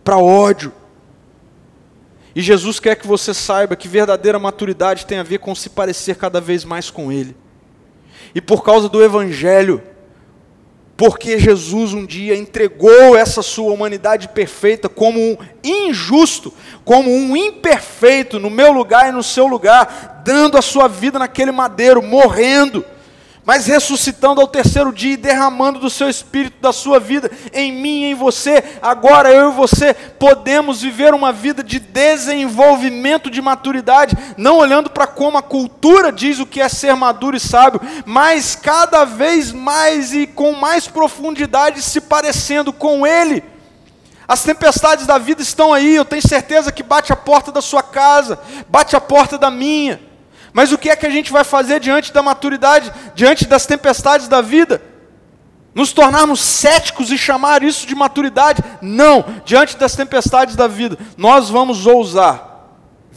para 0.02 0.16
ódio. 0.16 0.72
E 2.34 2.40
Jesus 2.40 2.80
quer 2.80 2.96
que 2.96 3.06
você 3.06 3.34
saiba 3.34 3.76
que 3.76 3.86
verdadeira 3.86 4.38
maturidade 4.38 5.04
tem 5.04 5.18
a 5.18 5.22
ver 5.22 5.38
com 5.38 5.54
se 5.54 5.68
parecer 5.68 6.16
cada 6.16 6.40
vez 6.40 6.64
mais 6.64 6.90
com 6.90 7.12
Ele. 7.12 7.36
E 8.34 8.40
por 8.40 8.64
causa 8.64 8.88
do 8.88 9.02
Evangelho, 9.02 9.82
porque 10.96 11.38
Jesus 11.38 11.94
um 11.94 12.04
dia 12.04 12.36
entregou 12.36 13.16
essa 13.16 13.42
sua 13.42 13.72
humanidade 13.72 14.28
perfeita 14.28 14.88
como 14.88 15.18
um 15.18 15.36
injusto, 15.64 16.52
como 16.84 17.10
um 17.10 17.36
imperfeito 17.36 18.38
no 18.38 18.50
meu 18.50 18.72
lugar 18.72 19.08
e 19.08 19.12
no 19.12 19.22
seu 19.22 19.46
lugar, 19.46 20.22
dando 20.24 20.56
a 20.56 20.62
sua 20.62 20.88
vida 20.88 21.18
naquele 21.18 21.50
madeiro, 21.50 22.02
morrendo 22.02 22.84
mas 23.44 23.66
ressuscitando 23.66 24.40
ao 24.40 24.46
terceiro 24.46 24.92
dia 24.92 25.14
e 25.14 25.16
derramando 25.16 25.80
do 25.80 25.90
seu 25.90 26.08
espírito, 26.08 26.60
da 26.60 26.72
sua 26.72 27.00
vida, 27.00 27.30
em 27.52 27.72
mim 27.72 28.02
e 28.02 28.10
em 28.12 28.14
você. 28.14 28.62
Agora 28.80 29.32
eu 29.32 29.50
e 29.50 29.54
você 29.54 29.94
podemos 29.94 30.82
viver 30.82 31.12
uma 31.12 31.32
vida 31.32 31.62
de 31.62 31.80
desenvolvimento 31.80 33.28
de 33.28 33.42
maturidade, 33.42 34.16
não 34.36 34.58
olhando 34.58 34.90
para 34.90 35.06
como 35.06 35.38
a 35.38 35.42
cultura 35.42 36.12
diz 36.12 36.38
o 36.38 36.46
que 36.46 36.60
é 36.60 36.68
ser 36.68 36.94
maduro 36.94 37.36
e 37.36 37.40
sábio, 37.40 37.80
mas 38.06 38.54
cada 38.54 39.04
vez 39.04 39.52
mais 39.52 40.12
e 40.12 40.26
com 40.26 40.52
mais 40.52 40.86
profundidade 40.86 41.82
se 41.82 42.00
parecendo 42.00 42.72
com 42.72 43.06
Ele. 43.06 43.42
As 44.26 44.44
tempestades 44.44 45.04
da 45.04 45.18
vida 45.18 45.42
estão 45.42 45.72
aí, 45.74 45.94
eu 45.94 46.04
tenho 46.04 46.26
certeza 46.26 46.70
que 46.70 46.82
bate 46.82 47.12
a 47.12 47.16
porta 47.16 47.50
da 47.50 47.60
sua 47.60 47.82
casa, 47.82 48.38
bate 48.68 48.94
a 48.94 49.00
porta 49.00 49.36
da 49.36 49.50
minha. 49.50 50.11
Mas 50.52 50.72
o 50.72 50.78
que 50.78 50.90
é 50.90 50.96
que 50.96 51.06
a 51.06 51.10
gente 51.10 51.32
vai 51.32 51.44
fazer 51.44 51.80
diante 51.80 52.12
da 52.12 52.22
maturidade, 52.22 52.92
diante 53.14 53.46
das 53.46 53.66
tempestades 53.66 54.28
da 54.28 54.40
vida? 54.40 54.82
Nos 55.74 55.92
tornarmos 55.92 56.40
céticos 56.40 57.10
e 57.10 57.16
chamar 57.16 57.62
isso 57.62 57.86
de 57.86 57.94
maturidade? 57.94 58.62
Não, 58.82 59.24
diante 59.44 59.76
das 59.76 59.96
tempestades 59.96 60.54
da 60.54 60.68
vida, 60.68 60.98
nós 61.16 61.48
vamos 61.48 61.86
ousar 61.86 62.52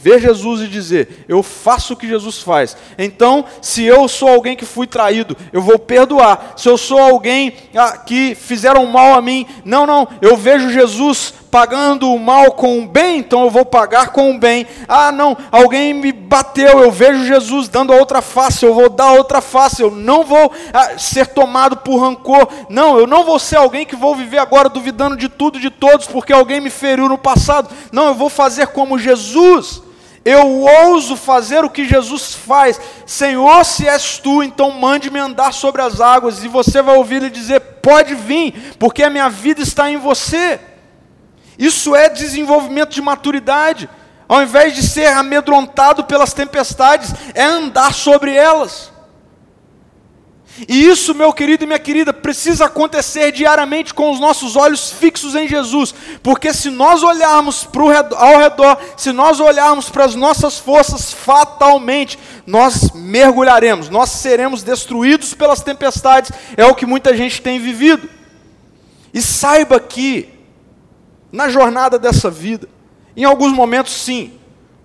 ver 0.05 0.19
Jesus 0.19 0.61
e 0.61 0.67
dizer: 0.67 1.25
Eu 1.27 1.41
faço 1.41 1.93
o 1.93 1.97
que 1.97 2.07
Jesus 2.07 2.39
faz. 2.39 2.77
Então, 2.95 3.45
se 3.59 3.83
eu 3.83 4.07
sou 4.07 4.29
alguém 4.29 4.55
que 4.55 4.65
fui 4.65 4.85
traído, 4.85 5.35
eu 5.51 5.61
vou 5.61 5.79
perdoar. 5.79 6.53
Se 6.55 6.69
eu 6.69 6.77
sou 6.77 6.99
alguém 6.99 7.53
ah, 7.73 7.97
que 7.97 8.35
fizeram 8.35 8.85
mal 8.85 9.15
a 9.15 9.21
mim, 9.21 9.47
não, 9.63 9.87
não, 9.87 10.07
eu 10.21 10.37
vejo 10.37 10.69
Jesus 10.69 11.33
pagando 11.51 12.11
o 12.11 12.19
mal 12.19 12.51
com 12.51 12.79
o 12.79 12.87
bem, 12.87 13.19
então 13.19 13.43
eu 13.43 13.49
vou 13.49 13.65
pagar 13.65 14.09
com 14.09 14.31
o 14.31 14.37
bem. 14.37 14.67
Ah, 14.87 15.11
não, 15.11 15.37
alguém 15.51 15.93
me 15.93 16.11
bateu, 16.11 16.79
eu 16.79 16.91
vejo 16.91 17.25
Jesus 17.25 17.67
dando 17.67 17.93
a 17.93 17.95
outra 17.95 18.21
face, 18.21 18.65
eu 18.65 18.73
vou 18.73 18.89
dar 18.89 19.05
a 19.05 19.13
outra 19.13 19.41
face, 19.41 19.81
eu 19.81 19.89
não 19.89 20.23
vou 20.23 20.51
ah, 20.73 20.97
ser 20.97 21.27
tomado 21.27 21.77
por 21.77 21.97
rancor. 21.97 22.47
Não, 22.69 22.99
eu 22.99 23.07
não 23.07 23.23
vou 23.23 23.39
ser 23.39 23.55
alguém 23.55 23.85
que 23.85 23.95
vou 23.95 24.15
viver 24.15 24.37
agora 24.37 24.67
duvidando 24.67 25.15
de 25.15 25.29
tudo, 25.29 25.59
de 25.59 25.69
todos, 25.69 26.07
porque 26.07 26.33
alguém 26.33 26.59
me 26.59 26.69
feriu 26.69 27.07
no 27.07 27.17
passado. 27.17 27.69
Não, 27.91 28.07
eu 28.07 28.13
vou 28.13 28.29
fazer 28.29 28.67
como 28.67 28.99
Jesus. 28.99 29.81
Eu 30.25 30.63
ouso 30.87 31.15
fazer 31.15 31.63
o 31.63 31.69
que 31.69 31.87
Jesus 31.87 32.33
faz. 32.33 32.81
Senhor, 33.05 33.63
se 33.63 33.87
és 33.87 34.17
tu, 34.17 34.41
então 34.41 34.71
mande-me 34.71 35.19
andar 35.19 35.53
sobre 35.53 35.83
as 35.83 36.01
águas. 36.01 36.43
E 36.43 36.47
você 36.47 36.81
vai 36.81 36.97
ouvir 36.97 37.17
ele 37.17 37.29
dizer: 37.29 37.59
Pode 37.59 38.15
vir, 38.15 38.75
porque 38.79 39.03
a 39.03 39.09
minha 39.09 39.29
vida 39.29 39.61
está 39.61 39.89
em 39.89 39.97
você. 39.97 40.59
Isso 41.57 41.95
é 41.95 42.09
desenvolvimento 42.09 42.89
de 42.89 43.01
maturidade. 43.01 43.89
Ao 44.27 44.41
invés 44.41 44.73
de 44.75 44.81
ser 44.81 45.07
amedrontado 45.07 46.03
pelas 46.03 46.33
tempestades, 46.33 47.13
é 47.33 47.43
andar 47.43 47.93
sobre 47.93 48.33
elas. 48.33 48.91
E 50.69 50.85
isso, 50.85 51.13
meu 51.13 51.33
querido 51.33 51.65
e 51.65 51.67
minha 51.67 51.79
querida, 51.79 52.13
precisa 52.13 52.65
acontecer 52.65 53.31
diariamente 53.33 53.93
com 53.93 54.09
os 54.09 54.21
nossos 54.21 54.55
olhos 54.55 54.89
fixos 54.89 55.35
em 55.35 55.49
Jesus, 55.49 55.93
porque 56.23 56.53
se 56.53 56.69
nós 56.69 57.03
olharmos 57.03 57.67
redor, 57.73 58.15
ao 58.17 58.37
redor, 58.37 58.77
se 58.95 59.11
nós 59.11 59.41
olharmos 59.41 59.89
para 59.89 60.05
as 60.05 60.15
nossas 60.15 60.57
forças, 60.57 61.11
fatalmente 61.11 62.17
nós 62.47 62.91
mergulharemos, 62.91 63.89
nós 63.89 64.11
seremos 64.11 64.63
destruídos 64.63 65.33
pelas 65.33 65.61
tempestades, 65.61 66.31
é 66.55 66.65
o 66.65 66.75
que 66.75 66.85
muita 66.85 67.15
gente 67.17 67.41
tem 67.41 67.59
vivido. 67.59 68.09
E 69.13 69.21
saiba 69.21 69.77
que 69.77 70.34
na 71.35 71.49
jornada 71.49 71.99
dessa 71.99 72.31
vida. 72.31 72.67
Em 73.15 73.23
alguns 73.23 73.51
momentos, 73.51 73.93
sim, 73.93 74.39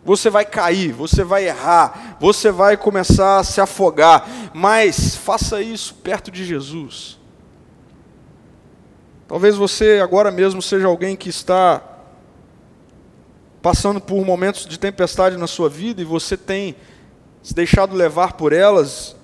você 0.05 0.29
vai 0.29 0.45
cair, 0.45 0.93
você 0.93 1.23
vai 1.23 1.47
errar, 1.47 2.17
você 2.21 2.51
vai 2.51 2.77
começar 2.77 3.39
a 3.39 3.45
se 3.45 3.61
afogar, 3.61 4.29
mas 4.53 5.15
faça 5.15 5.63
isso 5.63 5.95
perto 5.95 6.31
de 6.31 6.45
Jesus. 6.45 7.19
Talvez 9.29 9.57
você 9.57 10.01
agora 10.03 10.31
mesmo 10.31 10.61
seja 10.61 10.89
alguém 10.89 11.17
que 11.17 11.29
está 11.29 11.83
passando 13.63 14.01
por 14.01 14.25
momentos 14.25 14.67
de 14.67 14.79
tempestade 14.79 15.37
na 15.37 15.47
sua 15.47 15.69
vida 15.69 16.03
e 16.03 16.05
você 16.05 16.37
tem 16.37 16.75
se 17.43 17.55
deixado 17.55 17.95
levar 17.95 18.33
por 18.33 18.53
elas, 18.53 19.17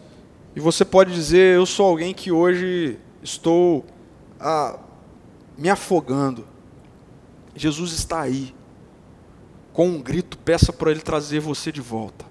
e 0.54 0.60
você 0.60 0.84
pode 0.84 1.12
dizer: 1.12 1.56
Eu 1.56 1.66
sou 1.66 1.86
alguém 1.86 2.14
que 2.14 2.32
hoje 2.32 2.98
estou 3.22 3.84
ah, 4.40 4.78
me 5.58 5.68
afogando. 5.68 6.55
Jesus 7.57 7.92
está 7.92 8.20
aí. 8.20 8.54
Com 9.72 9.88
um 9.88 10.00
grito, 10.00 10.38
peça 10.38 10.72
para 10.72 10.90
Ele 10.90 11.00
trazer 11.00 11.40
você 11.40 11.72
de 11.72 11.80
volta. 11.80 12.24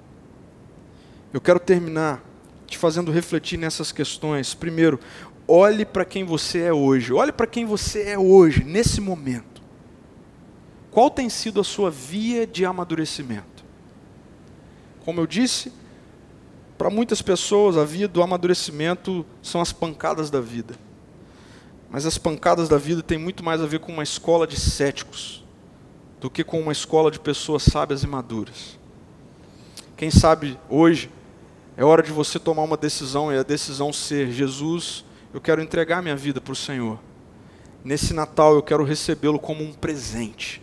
Eu 1.34 1.42
quero 1.42 1.60
terminar 1.60 2.24
te 2.66 2.78
fazendo 2.78 3.12
refletir 3.12 3.58
nessas 3.58 3.92
questões. 3.92 4.54
Primeiro, 4.54 5.00
olhe 5.48 5.86
para 5.86 6.06
quem 6.06 6.24
você 6.24 6.60
é 6.60 6.74
hoje. 6.74 7.14
Olhe 7.14 7.32
para 7.32 7.48
quem 7.48 7.66
você 7.66 8.04
é 8.04 8.18
hoje, 8.18 8.64
nesse 8.64 9.02
momento. 9.02 9.62
Qual 10.92 11.10
tem 11.10 11.30
sido 11.30 11.60
a 11.60 11.64
sua 11.64 11.92
via 11.92 12.48
de 12.48 12.66
amadurecimento? 12.66 13.66
Como 15.04 15.20
eu 15.20 15.28
disse, 15.28 15.72
para 16.78 16.90
muitas 16.90 17.22
pessoas 17.22 17.78
a 17.78 17.86
via 17.86 18.08
do 18.08 18.24
amadurecimento 18.24 19.26
são 19.42 19.62
as 19.62 19.72
pancadas 19.72 20.30
da 20.30 20.42
vida. 20.42 20.76
Mas 21.96 22.06
as 22.06 22.18
pancadas 22.18 22.68
da 22.68 22.78
vida 22.78 23.02
têm 23.02 23.18
muito 23.18 23.42
mais 23.42 23.62
a 23.62 23.66
ver 23.66 23.80
com 23.80 23.90
uma 23.90 24.04
escola 24.04 24.46
de 24.46 24.60
céticos 24.60 25.42
do 26.20 26.30
que 26.30 26.44
com 26.44 26.60
uma 26.60 26.74
escola 26.74 27.10
de 27.10 27.18
pessoas 27.18 27.64
sábias 27.64 28.04
e 28.04 28.08
maduras. 28.08 28.78
Quem 29.96 30.12
sabe 30.12 30.60
hoje 30.70 31.10
é 31.78 31.86
hora 31.86 32.04
de 32.04 32.12
você 32.12 32.38
tomar 32.38 32.64
uma 32.64 32.76
decisão 32.76 33.32
e 33.32 33.38
a 33.38 33.44
decisão 33.44 33.94
ser: 33.94 34.30
Jesus, 34.30 35.06
eu 35.34 35.40
quero 35.40 35.62
entregar 35.62 36.04
minha 36.04 36.18
vida 36.18 36.42
para 36.42 36.52
o 36.52 36.56
Senhor. 36.56 37.00
Nesse 37.82 38.14
Natal 38.14 38.56
eu 38.56 38.62
quero 38.62 38.84
recebê-lo 38.84 39.40
como 39.40 39.64
um 39.64 39.72
presente. 39.72 40.62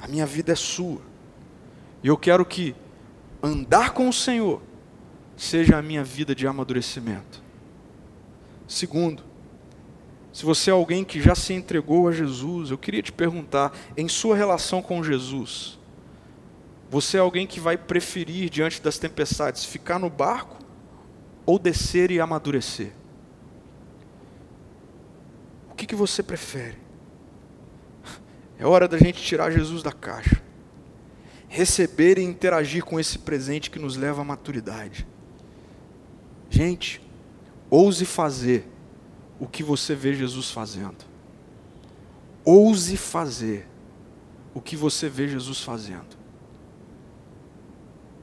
A 0.00 0.08
minha 0.08 0.26
vida 0.26 0.50
é 0.50 0.56
sua. 0.56 1.00
E 2.02 2.08
eu 2.08 2.16
quero 2.16 2.44
que 2.44 2.74
andar 3.40 3.90
com 3.90 4.08
o 4.08 4.12
Senhor 4.12 4.60
seja 5.36 5.78
a 5.78 5.82
minha 5.82 6.02
vida 6.02 6.34
de 6.34 6.44
amadurecimento. 6.44 7.40
Segundo, 8.66 9.22
se 10.36 10.44
você 10.44 10.68
é 10.68 10.72
alguém 10.74 11.02
que 11.02 11.18
já 11.18 11.34
se 11.34 11.54
entregou 11.54 12.06
a 12.06 12.12
Jesus, 12.12 12.70
eu 12.70 12.76
queria 12.76 13.02
te 13.02 13.10
perguntar, 13.10 13.74
em 13.96 14.06
sua 14.06 14.36
relação 14.36 14.82
com 14.82 15.02
Jesus, 15.02 15.78
você 16.90 17.16
é 17.16 17.20
alguém 17.20 17.46
que 17.46 17.58
vai 17.58 17.78
preferir, 17.78 18.50
diante 18.50 18.82
das 18.82 18.98
tempestades, 18.98 19.64
ficar 19.64 19.98
no 19.98 20.10
barco 20.10 20.58
ou 21.46 21.58
descer 21.58 22.10
e 22.10 22.20
amadurecer? 22.20 22.92
O 25.70 25.74
que, 25.74 25.86
que 25.86 25.94
você 25.94 26.22
prefere? 26.22 26.76
É 28.58 28.66
hora 28.66 28.86
da 28.86 28.98
gente 28.98 29.22
tirar 29.22 29.50
Jesus 29.50 29.82
da 29.82 29.90
caixa, 29.90 30.42
receber 31.48 32.18
e 32.18 32.22
interagir 32.22 32.84
com 32.84 33.00
esse 33.00 33.20
presente 33.20 33.70
que 33.70 33.78
nos 33.78 33.96
leva 33.96 34.20
à 34.20 34.24
maturidade. 34.24 35.06
Gente, 36.50 37.00
ouse 37.70 38.04
fazer 38.04 38.75
o 39.38 39.46
que 39.46 39.62
você 39.62 39.94
vê 39.94 40.14
Jesus 40.14 40.50
fazendo. 40.50 41.04
ouse 42.44 42.96
fazer 42.96 43.66
o 44.54 44.60
que 44.60 44.76
você 44.76 45.08
vê 45.08 45.28
Jesus 45.28 45.60
fazendo. 45.60 46.16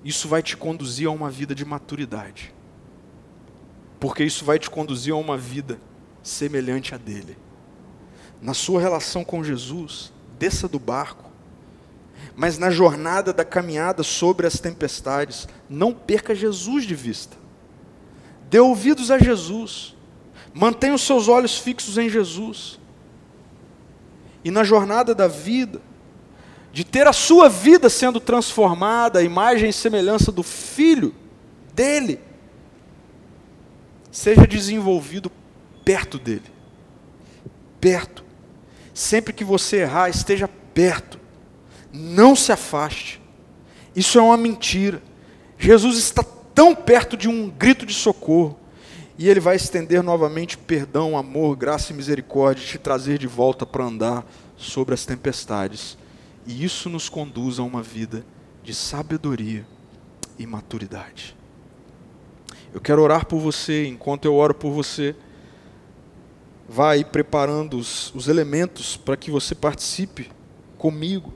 Isso 0.03 0.27
vai 0.27 0.41
te 0.41 0.57
conduzir 0.57 1.07
a 1.07 1.11
uma 1.11 1.29
vida 1.29 1.53
de 1.53 1.63
maturidade. 1.63 2.53
Porque 3.99 4.23
isso 4.23 4.43
vai 4.43 4.59
te 4.59 4.69
conduzir 4.69 5.13
a 5.13 5.17
uma 5.17 5.37
vida 5.37 5.79
semelhante 6.21 6.95
a 6.95 6.97
dele. 6.97 7.37
Na 8.41 8.53
sua 8.53 8.81
relação 8.81 9.23
com 9.23 9.43
Jesus, 9.43 10.11
desça 10.37 10.67
do 10.67 10.79
barco, 10.79 11.31
mas 12.35 12.57
na 12.57 12.69
jornada 12.69 13.31
da 13.31 13.45
caminhada 13.45 14.03
sobre 14.03 14.47
as 14.47 14.59
tempestades, 14.59 15.47
não 15.69 15.93
perca 15.93 16.33
Jesus 16.33 16.85
de 16.85 16.95
vista. 16.95 17.37
Dê 18.49 18.59
ouvidos 18.59 19.11
a 19.11 19.17
Jesus. 19.17 19.95
Mantenha 20.53 20.93
os 20.93 21.01
seus 21.01 21.27
olhos 21.27 21.57
fixos 21.57 21.97
em 21.97 22.09
Jesus. 22.09 22.79
E 24.43 24.51
na 24.51 24.63
jornada 24.63 25.15
da 25.15 25.27
vida, 25.27 25.81
de 26.71 26.83
ter 26.83 27.07
a 27.07 27.13
sua 27.13 27.49
vida 27.49 27.89
sendo 27.89 28.19
transformada 28.19 29.19
à 29.19 29.23
imagem 29.23 29.69
e 29.69 29.73
semelhança 29.73 30.31
do 30.31 30.43
Filho 30.43 31.13
dele, 31.73 32.19
seja 34.11 34.45
desenvolvido 34.45 35.31
perto 35.83 36.19
dele. 36.19 36.51
Perto. 37.79 38.23
Sempre 38.93 39.33
que 39.33 39.43
você 39.43 39.77
errar, 39.77 40.09
esteja 40.09 40.47
perto. 40.73 41.19
Não 41.91 42.35
se 42.35 42.51
afaste. 42.51 43.21
Isso 43.95 44.17
é 44.17 44.21
uma 44.21 44.37
mentira. 44.37 45.01
Jesus 45.57 45.97
está 45.97 46.23
tão 46.53 46.75
perto 46.75 47.17
de 47.17 47.27
um 47.27 47.49
grito 47.49 47.85
de 47.85 47.93
socorro. 47.93 48.59
E 49.17 49.29
Ele 49.29 49.39
vai 49.39 49.55
estender 49.55 50.01
novamente 50.01 50.57
perdão, 50.57 51.17
amor, 51.17 51.55
graça 51.55 51.93
e 51.93 51.95
misericórdia, 51.95 52.65
te 52.65 52.77
trazer 52.77 53.17
de 53.17 53.27
volta 53.27 53.65
para 53.65 53.85
andar 53.85 54.25
sobre 54.57 54.93
as 54.93 55.05
tempestades. 55.05 55.97
E 56.45 56.63
isso 56.63 56.89
nos 56.89 57.09
conduz 57.09 57.59
a 57.59 57.63
uma 57.63 57.81
vida 57.81 58.25
de 58.63 58.73
sabedoria 58.73 59.65
e 60.37 60.47
maturidade. 60.47 61.35
Eu 62.73 62.81
quero 62.81 63.03
orar 63.03 63.27
por 63.27 63.39
você, 63.39 63.85
enquanto 63.85 64.25
eu 64.25 64.33
oro 64.33 64.55
por 64.55 64.71
você, 64.71 65.15
vá 66.67 66.91
aí 66.91 67.05
preparando 67.05 67.77
os, 67.77 68.13
os 68.15 68.27
elementos 68.27 68.97
para 68.97 69.15
que 69.15 69.29
você 69.29 69.53
participe 69.53 70.31
comigo, 70.77 71.31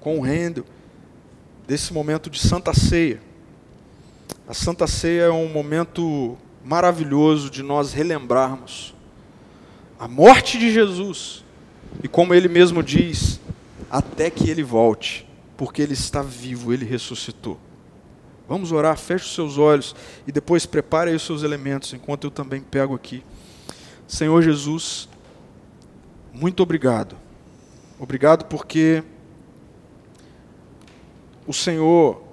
com 0.00 0.18
o 0.18 0.20
Rendel, 0.20 0.64
desse 1.66 1.92
momento 1.92 2.28
de 2.28 2.40
Santa 2.40 2.74
Ceia. 2.74 3.22
A 4.48 4.52
Santa 4.52 4.86
Ceia 4.88 5.22
é 5.22 5.30
um 5.30 5.48
momento 5.48 6.36
maravilhoso 6.64 7.50
de 7.50 7.62
nós 7.62 7.92
relembrarmos 7.92 8.94
a 9.98 10.08
morte 10.08 10.58
de 10.58 10.72
Jesus 10.72 11.44
e, 12.02 12.08
como 12.08 12.34
ele 12.34 12.48
mesmo 12.48 12.82
diz, 12.82 13.40
até 13.90 14.30
que 14.30 14.50
ele 14.50 14.62
volte, 14.62 15.28
porque 15.56 15.82
ele 15.82 15.92
está 15.92 16.22
vivo, 16.22 16.72
ele 16.72 16.84
ressuscitou. 16.84 17.60
Vamos 18.48 18.72
orar, 18.72 18.96
feche 18.96 19.26
os 19.26 19.34
seus 19.34 19.58
olhos 19.58 19.94
e 20.26 20.32
depois 20.32 20.66
prepare 20.66 21.10
aí 21.10 21.16
os 21.16 21.22
seus 21.22 21.42
elementos, 21.42 21.92
enquanto 21.92 22.24
eu 22.24 22.30
também 22.30 22.60
pego 22.60 22.94
aqui. 22.94 23.22
Senhor 24.08 24.42
Jesus, 24.42 25.08
muito 26.32 26.62
obrigado. 26.62 27.16
Obrigado 27.98 28.46
porque 28.46 29.02
o 31.46 31.52
Senhor 31.52 32.23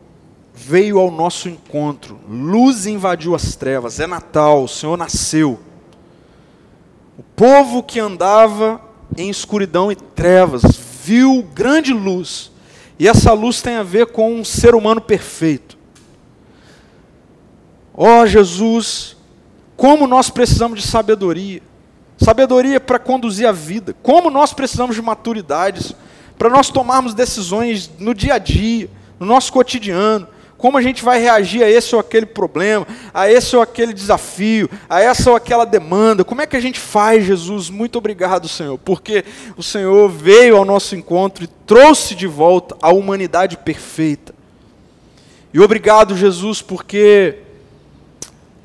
veio 0.63 0.99
ao 0.99 1.09
nosso 1.09 1.49
encontro, 1.49 2.19
luz 2.29 2.85
invadiu 2.85 3.33
as 3.33 3.55
trevas, 3.55 3.99
é 3.99 4.05
Natal, 4.05 4.63
o 4.63 4.67
Senhor 4.67 4.95
nasceu. 4.95 5.59
O 7.17 7.23
povo 7.35 7.81
que 7.81 7.99
andava 7.99 8.79
em 9.17 9.29
escuridão 9.29 9.91
e 9.91 9.95
trevas 9.95 10.61
viu 11.03 11.43
grande 11.53 11.91
luz, 11.93 12.51
e 12.99 13.07
essa 13.07 13.33
luz 13.33 13.61
tem 13.61 13.75
a 13.75 13.83
ver 13.83 14.07
com 14.07 14.35
um 14.35 14.45
ser 14.45 14.75
humano 14.75 15.01
perfeito. 15.01 15.77
Ó 17.93 18.21
oh, 18.21 18.27
Jesus, 18.27 19.17
como 19.75 20.05
nós 20.05 20.29
precisamos 20.29 20.79
de 20.79 20.85
sabedoria, 20.85 21.61
sabedoria 22.17 22.79
para 22.79 22.99
conduzir 22.99 23.47
a 23.47 23.51
vida, 23.51 23.95
como 24.03 24.29
nós 24.29 24.53
precisamos 24.53 24.95
de 24.95 25.01
maturidade, 25.01 25.95
para 26.37 26.49
nós 26.49 26.69
tomarmos 26.69 27.15
decisões 27.15 27.89
no 27.97 28.13
dia 28.13 28.35
a 28.35 28.37
dia, 28.37 28.89
no 29.19 29.25
nosso 29.25 29.51
cotidiano, 29.51 30.27
como 30.61 30.77
a 30.77 30.81
gente 30.81 31.03
vai 31.03 31.19
reagir 31.19 31.63
a 31.63 31.69
esse 31.69 31.95
ou 31.95 31.99
aquele 31.99 32.27
problema, 32.27 32.87
a 33.11 33.29
esse 33.29 33.55
ou 33.55 33.63
aquele 33.63 33.93
desafio, 33.93 34.69
a 34.87 35.01
essa 35.01 35.31
ou 35.31 35.35
aquela 35.35 35.65
demanda. 35.65 36.23
Como 36.23 36.39
é 36.39 36.45
que 36.45 36.55
a 36.55 36.59
gente 36.59 36.79
faz, 36.79 37.25
Jesus? 37.25 37.71
Muito 37.71 37.97
obrigado, 37.97 38.47
Senhor, 38.47 38.77
porque 38.77 39.25
o 39.57 39.63
Senhor 39.63 40.07
veio 40.07 40.55
ao 40.55 40.63
nosso 40.63 40.95
encontro 40.95 41.43
e 41.43 41.47
trouxe 41.47 42.13
de 42.13 42.27
volta 42.27 42.77
a 42.79 42.93
humanidade 42.93 43.57
perfeita. 43.57 44.35
E 45.51 45.59
obrigado, 45.59 46.15
Jesus, 46.15 46.61
porque 46.61 47.39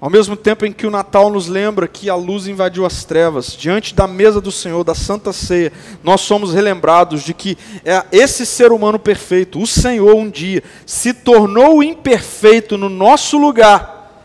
ao 0.07 0.11
mesmo 0.11 0.37
tempo 0.37 0.65
em 0.65 0.71
que 0.73 0.87
o 0.87 0.91
Natal 0.91 1.29
nos 1.29 1.49
lembra 1.49 1.89
que 1.89 2.09
a 2.09 2.15
luz 2.15 2.47
invadiu 2.47 2.87
as 2.87 3.05
trevas, 3.05 3.57
diante 3.59 3.93
da 3.93 4.07
mesa 4.07 4.41
do 4.41 4.53
Senhor, 4.53 4.85
da 4.85 4.95
Santa 4.95 5.33
Ceia, 5.33 5.73
nós 6.01 6.21
somos 6.21 6.55
relembrados 6.55 7.25
de 7.25 7.35
que 7.35 7.59
é 7.85 8.05
esse 8.13 8.47
ser 8.47 8.71
humano 8.71 9.01
perfeito, 9.01 9.61
o 9.61 9.67
Senhor, 9.67 10.15
um 10.15 10.31
dia, 10.31 10.63
se 10.87 11.13
tornou 11.13 11.83
imperfeito 11.83 12.79
no 12.79 12.89
nosso 12.89 13.37
lugar, 13.37 14.23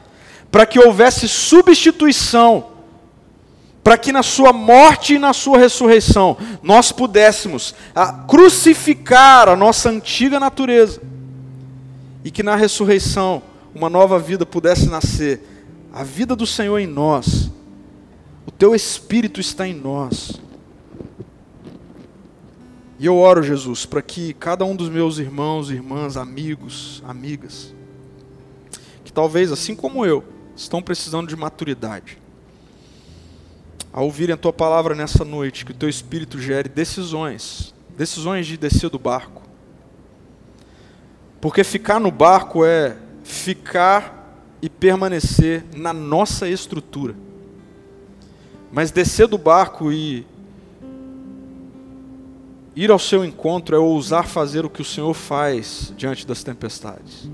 para 0.52 0.68
que 0.68 0.80
houvesse 0.80 1.28
substituição, 1.28 2.66
para 3.84 3.98
que 3.98 4.12
na 4.12 4.22
sua 4.22 4.54
morte 4.54 5.16
e 5.16 5.20
na 5.20 5.34
sua 5.34 5.58
ressurreição 5.58 6.38
nós 6.62 6.92
pudéssemos 6.92 7.74
a, 7.96 8.14
crucificar 8.14 9.50
a 9.50 9.56
nossa 9.56 9.90
antiga 9.90 10.40
natureza, 10.40 11.02
e 12.24 12.30
que 12.30 12.44
na 12.44 12.56
ressurreição 12.56 13.42
uma 13.74 13.90
nova 13.90 14.20
vida 14.20 14.46
pudesse 14.46 14.88
nascer 14.88 15.48
a 15.94 16.04
vida 16.04 16.36
do 16.36 16.48
Senhor 16.48 16.80
em 16.80 16.88
nós, 16.88 17.52
o 18.48 18.52
teu 18.52 18.74
Espírito 18.74 19.42
está 19.42 19.68
em 19.68 19.74
nós. 19.74 20.40
E 22.98 23.06
eu 23.06 23.18
oro, 23.18 23.44
Jesus, 23.44 23.86
para 23.86 24.02
que 24.02 24.34
cada 24.34 24.64
um 24.64 24.76
dos 24.76 24.88
meus 24.88 25.18
irmãos, 25.18 25.70
irmãs, 25.70 26.16
amigos, 26.16 27.04
amigas, 27.06 27.74
que 29.04 29.12
talvez, 29.12 29.52
assim 29.52 29.76
como 29.76 30.06
eu, 30.06 30.24
estão 30.56 30.82
precisando 30.82 31.28
de 31.28 31.36
maturidade, 31.36 32.18
ao 33.92 34.06
ouvirem 34.06 34.34
a 34.34 34.38
tua 34.38 34.54
palavra 34.54 34.96
nessa 34.96 35.26
noite, 35.26 35.66
que 35.66 35.72
o 35.72 35.76
teu 35.76 35.90
Espírito 35.90 36.40
gere 36.40 36.70
decisões, 36.70 37.74
decisões 37.98 38.48
de 38.48 38.56
descer 38.56 38.90
do 38.90 39.00
barco. 39.00 39.42
Porque 41.42 41.64
ficar 41.64 42.00
no 42.00 42.12
barco 42.12 42.64
é 42.64 42.96
ficar 43.24 44.21
e 44.62 44.70
permanecer 44.70 45.64
na 45.76 45.92
nossa 45.92 46.48
estrutura. 46.48 47.16
Mas 48.72 48.92
descer 48.92 49.28
do 49.28 49.38
barco 49.38 49.92
e 49.92 50.26
ir 52.76 52.92
ao 52.92 53.00
seu 53.00 53.26
encontro 53.26 53.76
é 53.76 53.80
ousar 53.80 54.28
fazer 54.28 54.66
o 54.66 54.70
que 54.70 54.82
o 54.82 54.86
Senhor 54.86 55.14
faz 55.14 55.94
diante 55.98 56.26
das 56.26 56.44
tempestades. 56.44 57.30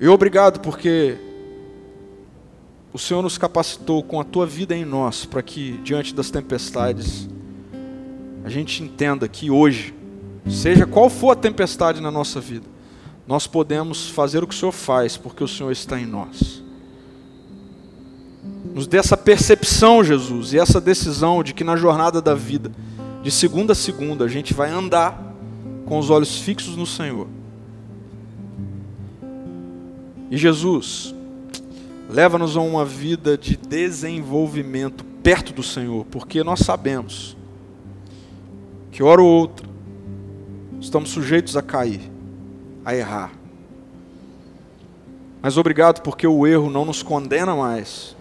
E 0.00 0.08
obrigado 0.08 0.58
porque 0.60 1.16
o 2.92 2.98
Senhor 2.98 3.22
nos 3.22 3.38
capacitou 3.38 4.02
com 4.02 4.20
a 4.20 4.24
tua 4.24 4.44
vida 4.44 4.76
em 4.76 4.84
nós 4.84 5.24
para 5.24 5.42
que 5.42 5.78
diante 5.84 6.12
das 6.12 6.30
tempestades 6.30 7.28
a 8.44 8.48
gente 8.48 8.82
entenda 8.82 9.28
que 9.28 9.50
hoje 9.50 9.94
Seja 10.48 10.86
qual 10.86 11.08
for 11.08 11.30
a 11.30 11.36
tempestade 11.36 12.00
na 12.00 12.10
nossa 12.10 12.40
vida, 12.40 12.66
nós 13.26 13.46
podemos 13.46 14.08
fazer 14.08 14.42
o 14.42 14.46
que 14.46 14.54
o 14.54 14.58
Senhor 14.58 14.72
faz, 14.72 15.16
porque 15.16 15.44
o 15.44 15.48
Senhor 15.48 15.70
está 15.70 15.98
em 15.98 16.06
nós. 16.06 16.62
Nos 18.74 18.86
dê 18.86 18.96
essa 18.96 19.16
percepção, 19.16 20.02
Jesus, 20.02 20.52
e 20.52 20.58
essa 20.58 20.80
decisão 20.80 21.42
de 21.42 21.54
que 21.54 21.62
na 21.62 21.76
jornada 21.76 22.20
da 22.20 22.34
vida, 22.34 22.72
de 23.22 23.30
segunda 23.30 23.72
a 23.72 23.76
segunda, 23.76 24.24
a 24.24 24.28
gente 24.28 24.52
vai 24.52 24.70
andar 24.70 25.32
com 25.86 25.98
os 25.98 26.10
olhos 26.10 26.38
fixos 26.38 26.76
no 26.76 26.86
Senhor. 26.86 27.28
E 30.30 30.36
Jesus, 30.36 31.14
leva-nos 32.08 32.56
a 32.56 32.60
uma 32.60 32.84
vida 32.84 33.38
de 33.38 33.56
desenvolvimento 33.56 35.04
perto 35.22 35.52
do 35.52 35.62
Senhor, 35.62 36.04
porque 36.06 36.42
nós 36.42 36.60
sabemos 36.60 37.36
que 38.90 39.02
hora 39.02 39.22
ou 39.22 39.28
outra 39.28 39.71
estamos 40.82 41.10
sujeitos 41.10 41.56
a 41.56 41.62
cair, 41.62 42.00
a 42.84 42.94
errar. 42.94 43.32
Mas 45.40 45.56
obrigado 45.56 46.02
porque 46.02 46.26
o 46.26 46.46
erro 46.46 46.68
não 46.68 46.84
nos 46.84 47.02
condena 47.02 47.54
mais, 47.54 48.16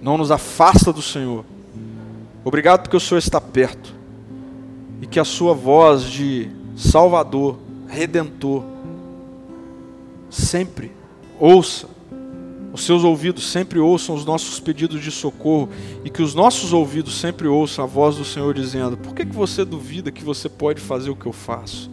não 0.00 0.18
nos 0.18 0.30
afasta 0.30 0.92
do 0.92 1.02
Senhor. 1.02 1.44
Obrigado 2.44 2.82
porque 2.82 2.96
o 2.96 3.00
Senhor 3.00 3.18
está 3.18 3.40
perto 3.40 3.94
e 5.00 5.06
que 5.06 5.18
a 5.18 5.24
Sua 5.24 5.54
voz 5.54 6.04
de 6.04 6.50
Salvador, 6.76 7.58
Redentor, 7.88 8.62
sempre 10.30 10.92
ouça 11.40 11.95
os 12.76 12.84
seus 12.84 13.04
ouvidos 13.04 13.50
sempre 13.50 13.78
ouçam 13.78 14.14
os 14.14 14.26
nossos 14.26 14.60
pedidos 14.60 15.02
de 15.02 15.10
socorro 15.10 15.70
e 16.04 16.10
que 16.10 16.20
os 16.22 16.34
nossos 16.34 16.74
ouvidos 16.74 17.18
sempre 17.18 17.48
ouçam 17.48 17.82
a 17.82 17.88
voz 17.88 18.16
do 18.16 18.24
Senhor 18.24 18.52
dizendo: 18.52 18.98
Por 18.98 19.14
que, 19.14 19.24
que 19.24 19.34
você 19.34 19.64
duvida 19.64 20.12
que 20.12 20.22
você 20.22 20.46
pode 20.46 20.78
fazer 20.78 21.08
o 21.08 21.16
que 21.16 21.24
eu 21.24 21.32
faço? 21.32 21.90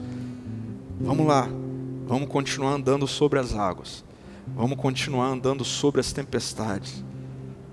Vamos 1.00 1.26
lá, 1.26 1.48
vamos 2.06 2.28
continuar 2.28 2.74
andando 2.74 3.08
sobre 3.08 3.40
as 3.40 3.56
águas, 3.56 4.04
vamos 4.54 4.78
continuar 4.78 5.28
andando 5.28 5.64
sobre 5.64 6.02
as 6.02 6.12
tempestades. 6.12 7.02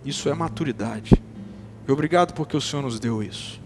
Isso 0.05 0.29
é 0.29 0.35
maturidade. 0.35 1.21
E 1.89 1.91
obrigado 1.91 2.33
porque 2.33 2.57
o 2.57 2.61
Senhor 2.61 2.83
nos 2.83 3.01
deu 3.01 3.25
isso. 3.25 3.61